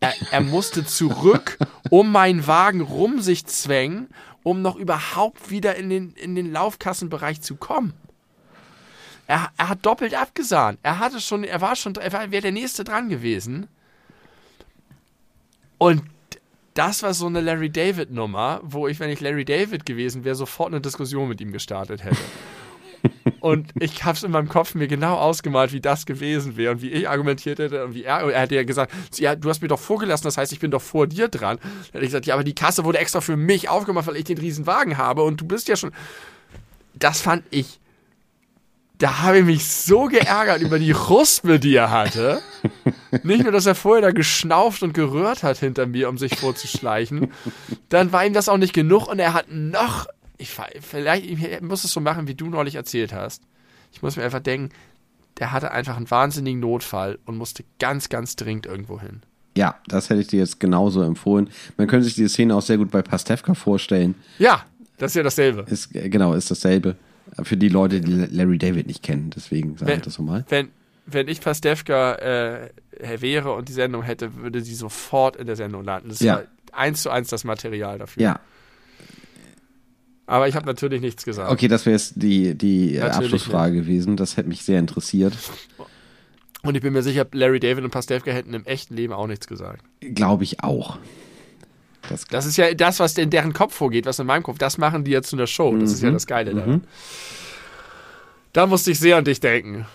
[0.00, 1.58] Er, er musste zurück
[1.90, 4.08] um meinen Wagen rum sich zwängen,
[4.42, 7.94] um noch überhaupt wieder in den, in den Laufkassenbereich zu kommen.
[9.26, 10.78] Er, er hat doppelt abgesahnt.
[10.82, 13.66] Er hatte schon, er war schon, er wäre der nächste dran gewesen.
[15.78, 16.02] Und
[16.74, 20.34] das war so eine Larry David Nummer, wo ich, wenn ich Larry David gewesen wäre,
[20.34, 22.16] sofort eine Diskussion mit ihm gestartet hätte.
[23.40, 26.82] Und ich habe es in meinem Kopf mir genau ausgemalt, wie das gewesen wäre und
[26.82, 28.20] wie ich argumentiert hätte und wie er.
[28.30, 30.82] Er hätte ja gesagt, ja, du hast mir doch vorgelassen, das heißt, ich bin doch
[30.82, 31.58] vor dir dran.
[31.60, 34.24] Dann hätte ich gesagt, ja, aber die Kasse wurde extra für mich aufgemacht, weil ich
[34.24, 35.92] den riesen Wagen habe und du bist ja schon.
[36.94, 37.78] Das fand ich.
[38.98, 42.40] Da habe ich mich so geärgert über die Ruspe, die er hatte.
[43.22, 47.30] Nicht nur, dass er vorher da geschnauft und gerührt hat hinter mir, um sich vorzuschleichen.
[47.90, 50.06] Dann war ihm das auch nicht genug und er hat noch
[50.38, 50.50] ich,
[50.80, 53.42] vielleicht ich muss es so machen, wie du neulich erzählt hast.
[53.92, 54.70] Ich muss mir einfach denken,
[55.38, 59.22] der hatte einfach einen wahnsinnigen Notfall und musste ganz, ganz dringend irgendwo hin.
[59.56, 61.48] Ja, das hätte ich dir jetzt genauso empfohlen.
[61.78, 64.14] Man könnte sich diese Szene auch sehr gut bei Pastewka vorstellen.
[64.38, 64.64] Ja,
[64.98, 65.64] das ist ja dasselbe.
[65.68, 66.96] Ist, genau, ist dasselbe.
[67.42, 70.44] Für die Leute, die Larry David nicht kennen, deswegen sage ich das so mal.
[70.48, 70.68] Wenn,
[71.06, 72.70] wenn ich Pastewka äh,
[73.18, 76.08] wäre und die Sendung hätte, würde sie sofort in der Sendung landen.
[76.08, 76.36] Das ja.
[76.36, 76.42] war
[76.72, 78.22] eins zu eins das Material dafür.
[78.22, 78.40] Ja,
[80.26, 81.50] aber ich habe natürlich nichts gesagt.
[81.50, 83.86] Okay, das wäre jetzt die, die Abschlussfrage nicht.
[83.86, 84.16] gewesen.
[84.16, 85.34] Das hätte mich sehr interessiert.
[86.62, 89.46] Und ich bin mir sicher, Larry David und Pastewka hätten im echten Leben auch nichts
[89.46, 89.84] gesagt.
[90.00, 90.98] Glaube ich auch.
[92.08, 94.58] Das, das, ist ja das, was in deren Kopf vorgeht, was in meinem Kopf.
[94.58, 95.72] Das machen die jetzt zu einer Show.
[95.76, 95.94] Das mhm.
[95.94, 96.14] ist ja mhm.
[96.14, 96.58] das Geile mhm.
[96.58, 96.84] daran.
[98.52, 99.86] Da musste ich sehr an dich denken.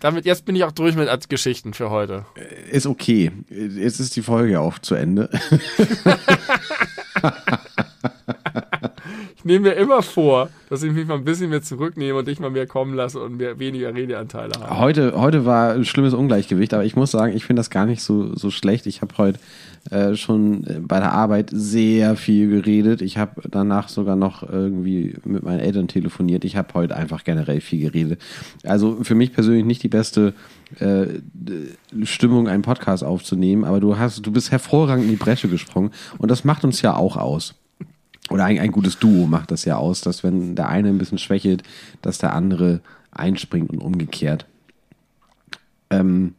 [0.00, 2.24] Damit, jetzt bin ich auch durch mit Geschichten für heute.
[2.70, 3.32] Ist okay.
[3.48, 5.28] Jetzt ist die Folge auch zu Ende.
[9.38, 12.40] ich nehme mir immer vor, dass ich mich mal ein bisschen mehr zurücknehme und dich
[12.40, 14.80] mal mehr kommen lasse und mehr, weniger Redeanteile habe.
[14.80, 18.02] Heute, heute war ein schlimmes Ungleichgewicht, aber ich muss sagen, ich finde das gar nicht
[18.02, 18.86] so, so schlecht.
[18.86, 19.38] Ich habe heute
[19.92, 23.00] äh, schon bei der Arbeit sehr viel geredet.
[23.00, 26.44] Ich habe danach sogar noch irgendwie mit meinen Eltern telefoniert.
[26.44, 28.20] Ich habe heute einfach generell viel geredet.
[28.64, 30.34] Also für mich persönlich nicht die beste
[30.80, 31.06] äh,
[32.02, 36.28] Stimmung, einen Podcast aufzunehmen, aber du hast, du bist hervorragend in die Bresche gesprungen und
[36.28, 37.54] das macht uns ja auch aus
[38.30, 41.18] oder ein, ein gutes Duo macht das ja aus, dass wenn der eine ein bisschen
[41.18, 41.62] schwächelt,
[42.02, 42.80] dass der andere
[43.10, 44.46] einspringt und umgekehrt.
[45.90, 46.34] Ähm,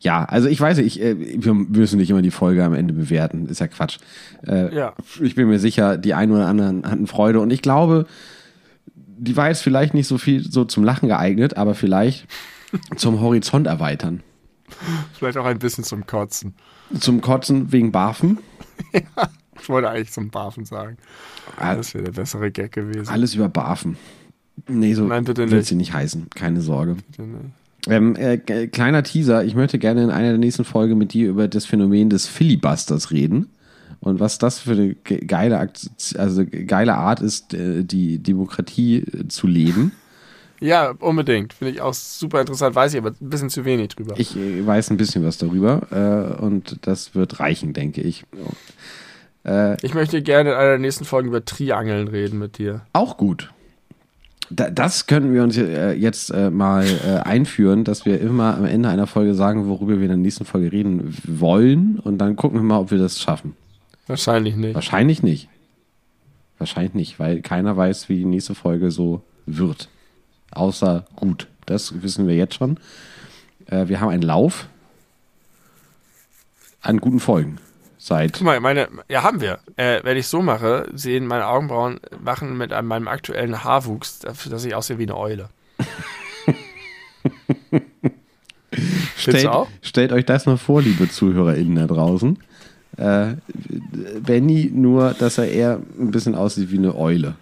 [0.00, 2.94] ja, also ich weiß nicht, ich, äh, wir müssen nicht immer die Folge am Ende
[2.94, 3.98] bewerten, ist ja Quatsch.
[4.46, 4.94] Äh, ja.
[5.20, 8.06] Ich bin mir sicher, die einen oder anderen hatten Freude und ich glaube,
[8.96, 12.26] die war jetzt vielleicht nicht so viel so zum Lachen geeignet, aber vielleicht
[12.96, 14.22] zum Horizont erweitern.
[15.12, 16.54] Vielleicht auch ein bisschen zum Kotzen.
[16.98, 18.38] Zum Kotzen wegen Barfen?
[18.92, 19.28] ja.
[19.64, 20.98] Ich wollte eigentlich zum Barfen sagen.
[21.56, 23.08] Ah, das wäre der bessere Gag gewesen.
[23.08, 23.96] Alles über Barfen.
[24.68, 26.28] Nee, so Nein, bitte wird sie nicht heißen.
[26.34, 26.96] Keine Sorge.
[27.88, 29.42] Ähm, äh, kleiner Teaser.
[29.42, 33.10] Ich möchte gerne in einer der nächsten Folgen mit dir über das Phänomen des Filibusters
[33.10, 33.48] reden.
[34.00, 35.70] Und was das für eine geile,
[36.18, 39.92] also geile Art ist, äh, die Demokratie äh, zu leben.
[40.60, 41.54] Ja, unbedingt.
[41.54, 42.74] Finde ich auch super interessant.
[42.74, 44.14] Weiß ich aber ein bisschen zu wenig drüber.
[44.18, 46.38] Ich äh, weiß ein bisschen was darüber.
[46.42, 48.24] und das wird reichen, denke ich.
[49.44, 52.82] Äh, ich möchte gerne in einer der nächsten Folgen über Triangeln reden mit dir.
[52.92, 53.50] Auch gut.
[54.50, 58.64] Da, das können wir uns äh, jetzt äh, mal äh, einführen, dass wir immer am
[58.64, 61.98] Ende einer Folge sagen, worüber wir in der nächsten Folge reden wollen.
[61.98, 63.56] Und dann gucken wir mal, ob wir das schaffen.
[64.06, 64.74] Wahrscheinlich nicht.
[64.74, 65.48] Wahrscheinlich nicht.
[66.58, 69.88] Wahrscheinlich nicht, weil keiner weiß, wie die nächste Folge so wird.
[70.50, 71.48] Außer gut.
[71.66, 72.78] Das wissen wir jetzt schon.
[73.66, 74.68] Äh, wir haben einen Lauf
[76.82, 77.58] an guten Folgen
[78.04, 78.34] seit.
[78.34, 79.58] Guck mal, meine, ja, haben wir.
[79.76, 84.74] Äh, wenn ich so mache, sehen meine Augenbrauen machen mit meinem aktuellen Haarwuchs dass ich
[84.74, 85.48] aussehe wie eine Eule.
[89.16, 89.48] stellt,
[89.82, 92.38] stellt euch das mal vor, liebe ZuhörerInnen da draußen.
[92.96, 93.34] Äh,
[94.20, 97.34] Benny, nur, dass er eher ein bisschen aussieht wie eine Eule.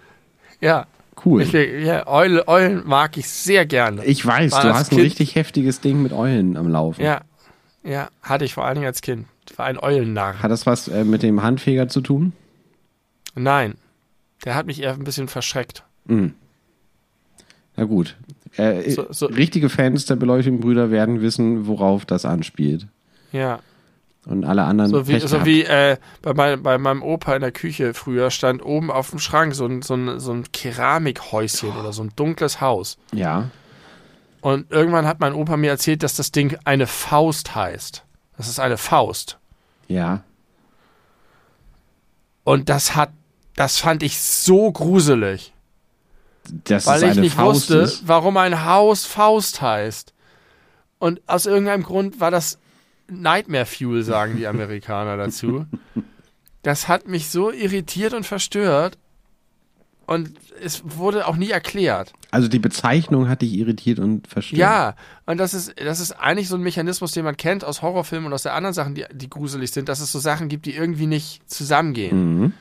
[0.61, 0.87] Ja.
[1.23, 1.43] Cool.
[1.43, 4.03] Ich, ja, Eule, Eulen mag ich sehr gerne.
[4.03, 4.99] Ich weiß, War du hast kind.
[4.99, 7.01] ein richtig heftiges Ding mit Eulen am Laufen.
[7.01, 7.21] Ja,
[7.83, 9.27] ja, hatte ich vor allen Dingen als Kind.
[9.55, 10.41] War ein Eulennarr.
[10.41, 12.33] Hat das was äh, mit dem Handfeger zu tun?
[13.35, 13.75] Nein.
[14.45, 15.83] Der hat mich eher ein bisschen verschreckt.
[16.05, 16.33] Mhm.
[17.75, 18.15] Na gut.
[18.57, 19.25] Äh, so, so.
[19.27, 22.87] Richtige Fans der beleuchteten Brüder werden wissen, worauf das anspielt.
[23.31, 23.59] Ja.
[24.25, 24.91] Und alle anderen.
[24.91, 28.63] So wie, so wie äh, bei, mein, bei, meinem Opa in der Küche früher stand
[28.63, 31.79] oben auf dem Schrank so ein, so ein, so ein Keramikhäuschen oh.
[31.79, 32.97] oder so ein dunkles Haus.
[33.13, 33.49] Ja.
[34.39, 38.03] Und irgendwann hat mein Opa mir erzählt, dass das Ding eine Faust heißt.
[38.37, 39.37] Das ist eine Faust.
[39.87, 40.23] Ja.
[42.43, 43.11] Und das hat,
[43.55, 45.53] das fand ich so gruselig.
[46.65, 48.07] Das weil ich nicht Faust wusste, ist.
[48.07, 50.13] warum ein Haus Faust heißt.
[50.99, 52.59] Und aus irgendeinem Grund war das
[53.07, 55.65] Nightmare Fuel, sagen die Amerikaner dazu.
[56.61, 58.97] Das hat mich so irritiert und verstört.
[60.05, 60.31] Und
[60.61, 62.13] es wurde auch nie erklärt.
[62.31, 64.59] Also die Bezeichnung hat dich irritiert und verstört.
[64.59, 68.27] Ja, und das ist, das ist eigentlich so ein Mechanismus, den man kennt aus Horrorfilmen
[68.27, 70.75] und aus der anderen Sachen, die, die gruselig sind, dass es so Sachen gibt, die
[70.75, 72.39] irgendwie nicht zusammengehen.
[72.39, 72.53] Mhm.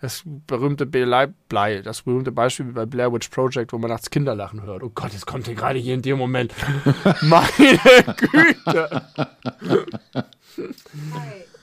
[0.00, 4.62] Das berühmte Blei, Blei, das berühmte Beispiel bei Blair Witch Project, wo man nachts Kinderlachen
[4.62, 4.82] hört.
[4.82, 6.54] Oh Gott, jetzt kommt hier gerade hier in dem Moment.
[7.22, 9.02] Meine Güte.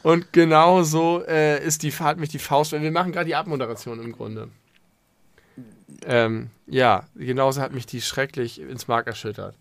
[0.01, 2.71] Und genau so äh, ist die Fahrt mich die Faust.
[2.71, 4.49] Wir machen gerade die Abmoderation im Grunde.
[6.05, 9.55] Ähm, ja, genauso hat mich die schrecklich ins Mark erschüttert.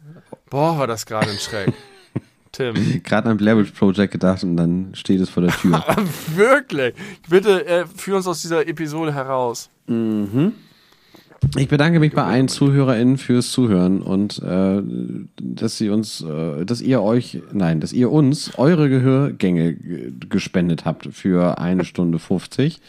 [0.50, 1.72] Boah, war das gerade ein Schreck.
[2.52, 3.02] Tim.
[3.02, 5.82] Gerade an Blair Witch Project gedacht und dann steht es vor der Tür.
[6.34, 6.94] Wirklich.
[7.28, 9.70] Bitte äh, führ uns aus dieser Episode heraus.
[11.56, 14.82] Ich bedanke mich bei allen ZuhörerInnen fürs Zuhören und äh,
[15.40, 19.74] dass sie uns, äh, dass ihr euch, nein, dass ihr uns eure Gehörgänge
[20.28, 22.80] gespendet habt für eine Stunde 50.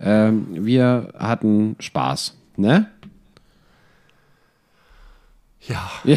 [0.00, 2.90] Ähm, wir hatten Spaß, ne?
[5.66, 5.90] Ja.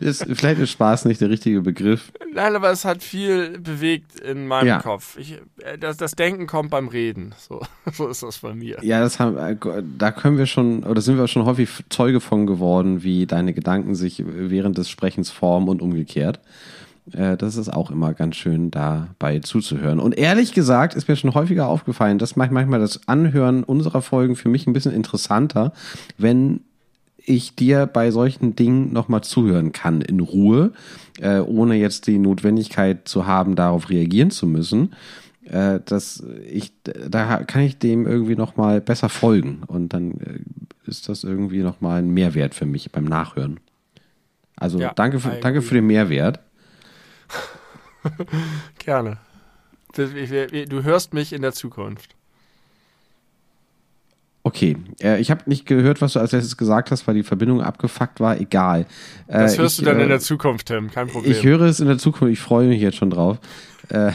[0.00, 2.10] ist, vielleicht ist Spaß nicht der richtige Begriff.
[2.32, 4.80] Nein, aber es hat viel bewegt in meinem Ja.
[4.80, 5.16] Kopf.
[5.18, 7.34] Ich, äh, das, das Denken kommt beim Reden.
[7.38, 7.60] So,
[7.92, 8.78] so ist das bei mir.
[8.82, 9.56] Ja, das haben, äh,
[9.98, 13.94] da können wir schon, oder sind wir schon häufig Zeuge von geworden, wie deine Gedanken
[13.94, 16.40] sich während des Sprechens formen und umgekehrt.
[17.12, 20.00] Äh, Das ist auch immer ganz schön, dabei zuzuhören.
[20.00, 24.36] Und ehrlich gesagt ist mir schon häufiger aufgefallen, dass macht manchmal das Anhören unserer Folgen
[24.36, 25.72] für mich ein bisschen interessanter,
[26.18, 26.60] wenn
[27.18, 30.72] ich dir bei solchen Dingen nochmal zuhören kann in Ruhe,
[31.20, 34.94] äh, ohne jetzt die Notwendigkeit zu haben, darauf reagieren zu müssen.
[35.44, 41.08] Äh, dass ich, da kann ich dem irgendwie nochmal besser folgen und dann äh, ist
[41.08, 43.60] das irgendwie nochmal ein Mehrwert für mich beim Nachhören.
[44.56, 46.40] Also Ja, danke, für, danke für den Mehrwert.
[48.78, 49.18] Gerne.
[49.94, 52.16] Du hörst mich in der Zukunft.
[54.46, 57.62] Okay, äh, ich habe nicht gehört, was du als letztes gesagt hast, weil die Verbindung
[57.62, 58.38] abgefuckt war.
[58.38, 58.86] Egal.
[59.26, 60.88] Äh, Das hörst ich, du dann äh, in der Zukunft, Tim.
[60.88, 61.32] Kein Problem.
[61.32, 63.40] Ich höre es in der Zukunft, ich freue mich jetzt schon drauf.
[63.88, 64.12] Äh,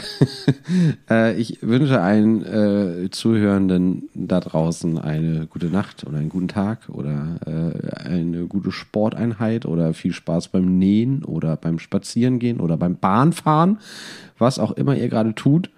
[1.10, 6.88] äh, ich wünsche allen äh, Zuhörenden da draußen eine gute Nacht oder einen guten Tag
[6.88, 12.96] oder äh, eine gute Sporteinheit oder viel Spaß beim Nähen oder beim Spazierengehen oder beim
[12.96, 13.78] Bahnfahren,
[14.38, 15.70] was auch immer ihr gerade tut.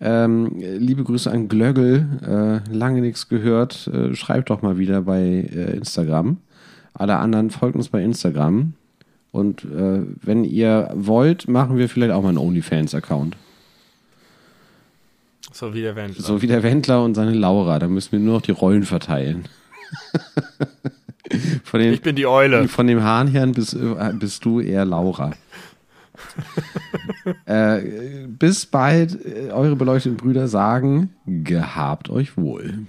[0.00, 3.86] Ähm, liebe Grüße an Glöggel, äh, lange nichts gehört.
[3.86, 6.38] Äh, schreibt doch mal wieder bei Instagram.
[6.94, 8.74] Alle anderen folgt uns bei Instagram.
[9.32, 13.36] Und äh, wenn ihr wollt, machen wir vielleicht auch mal einen OnlyFans-Account.
[15.52, 16.22] so wie der Wendler.
[16.22, 17.78] So wie der Wendler und seine Laura.
[17.78, 19.48] Da müssen wir nur noch die Rollen verteilen.
[21.64, 22.68] von, den, Ich bin die Eule.
[22.68, 25.32] von dem Hahnherrn bist, äh, bist du eher Laura.
[27.46, 32.86] äh, bis bald, äh, eure beleuchteten Brüder sagen, gehabt euch wohl.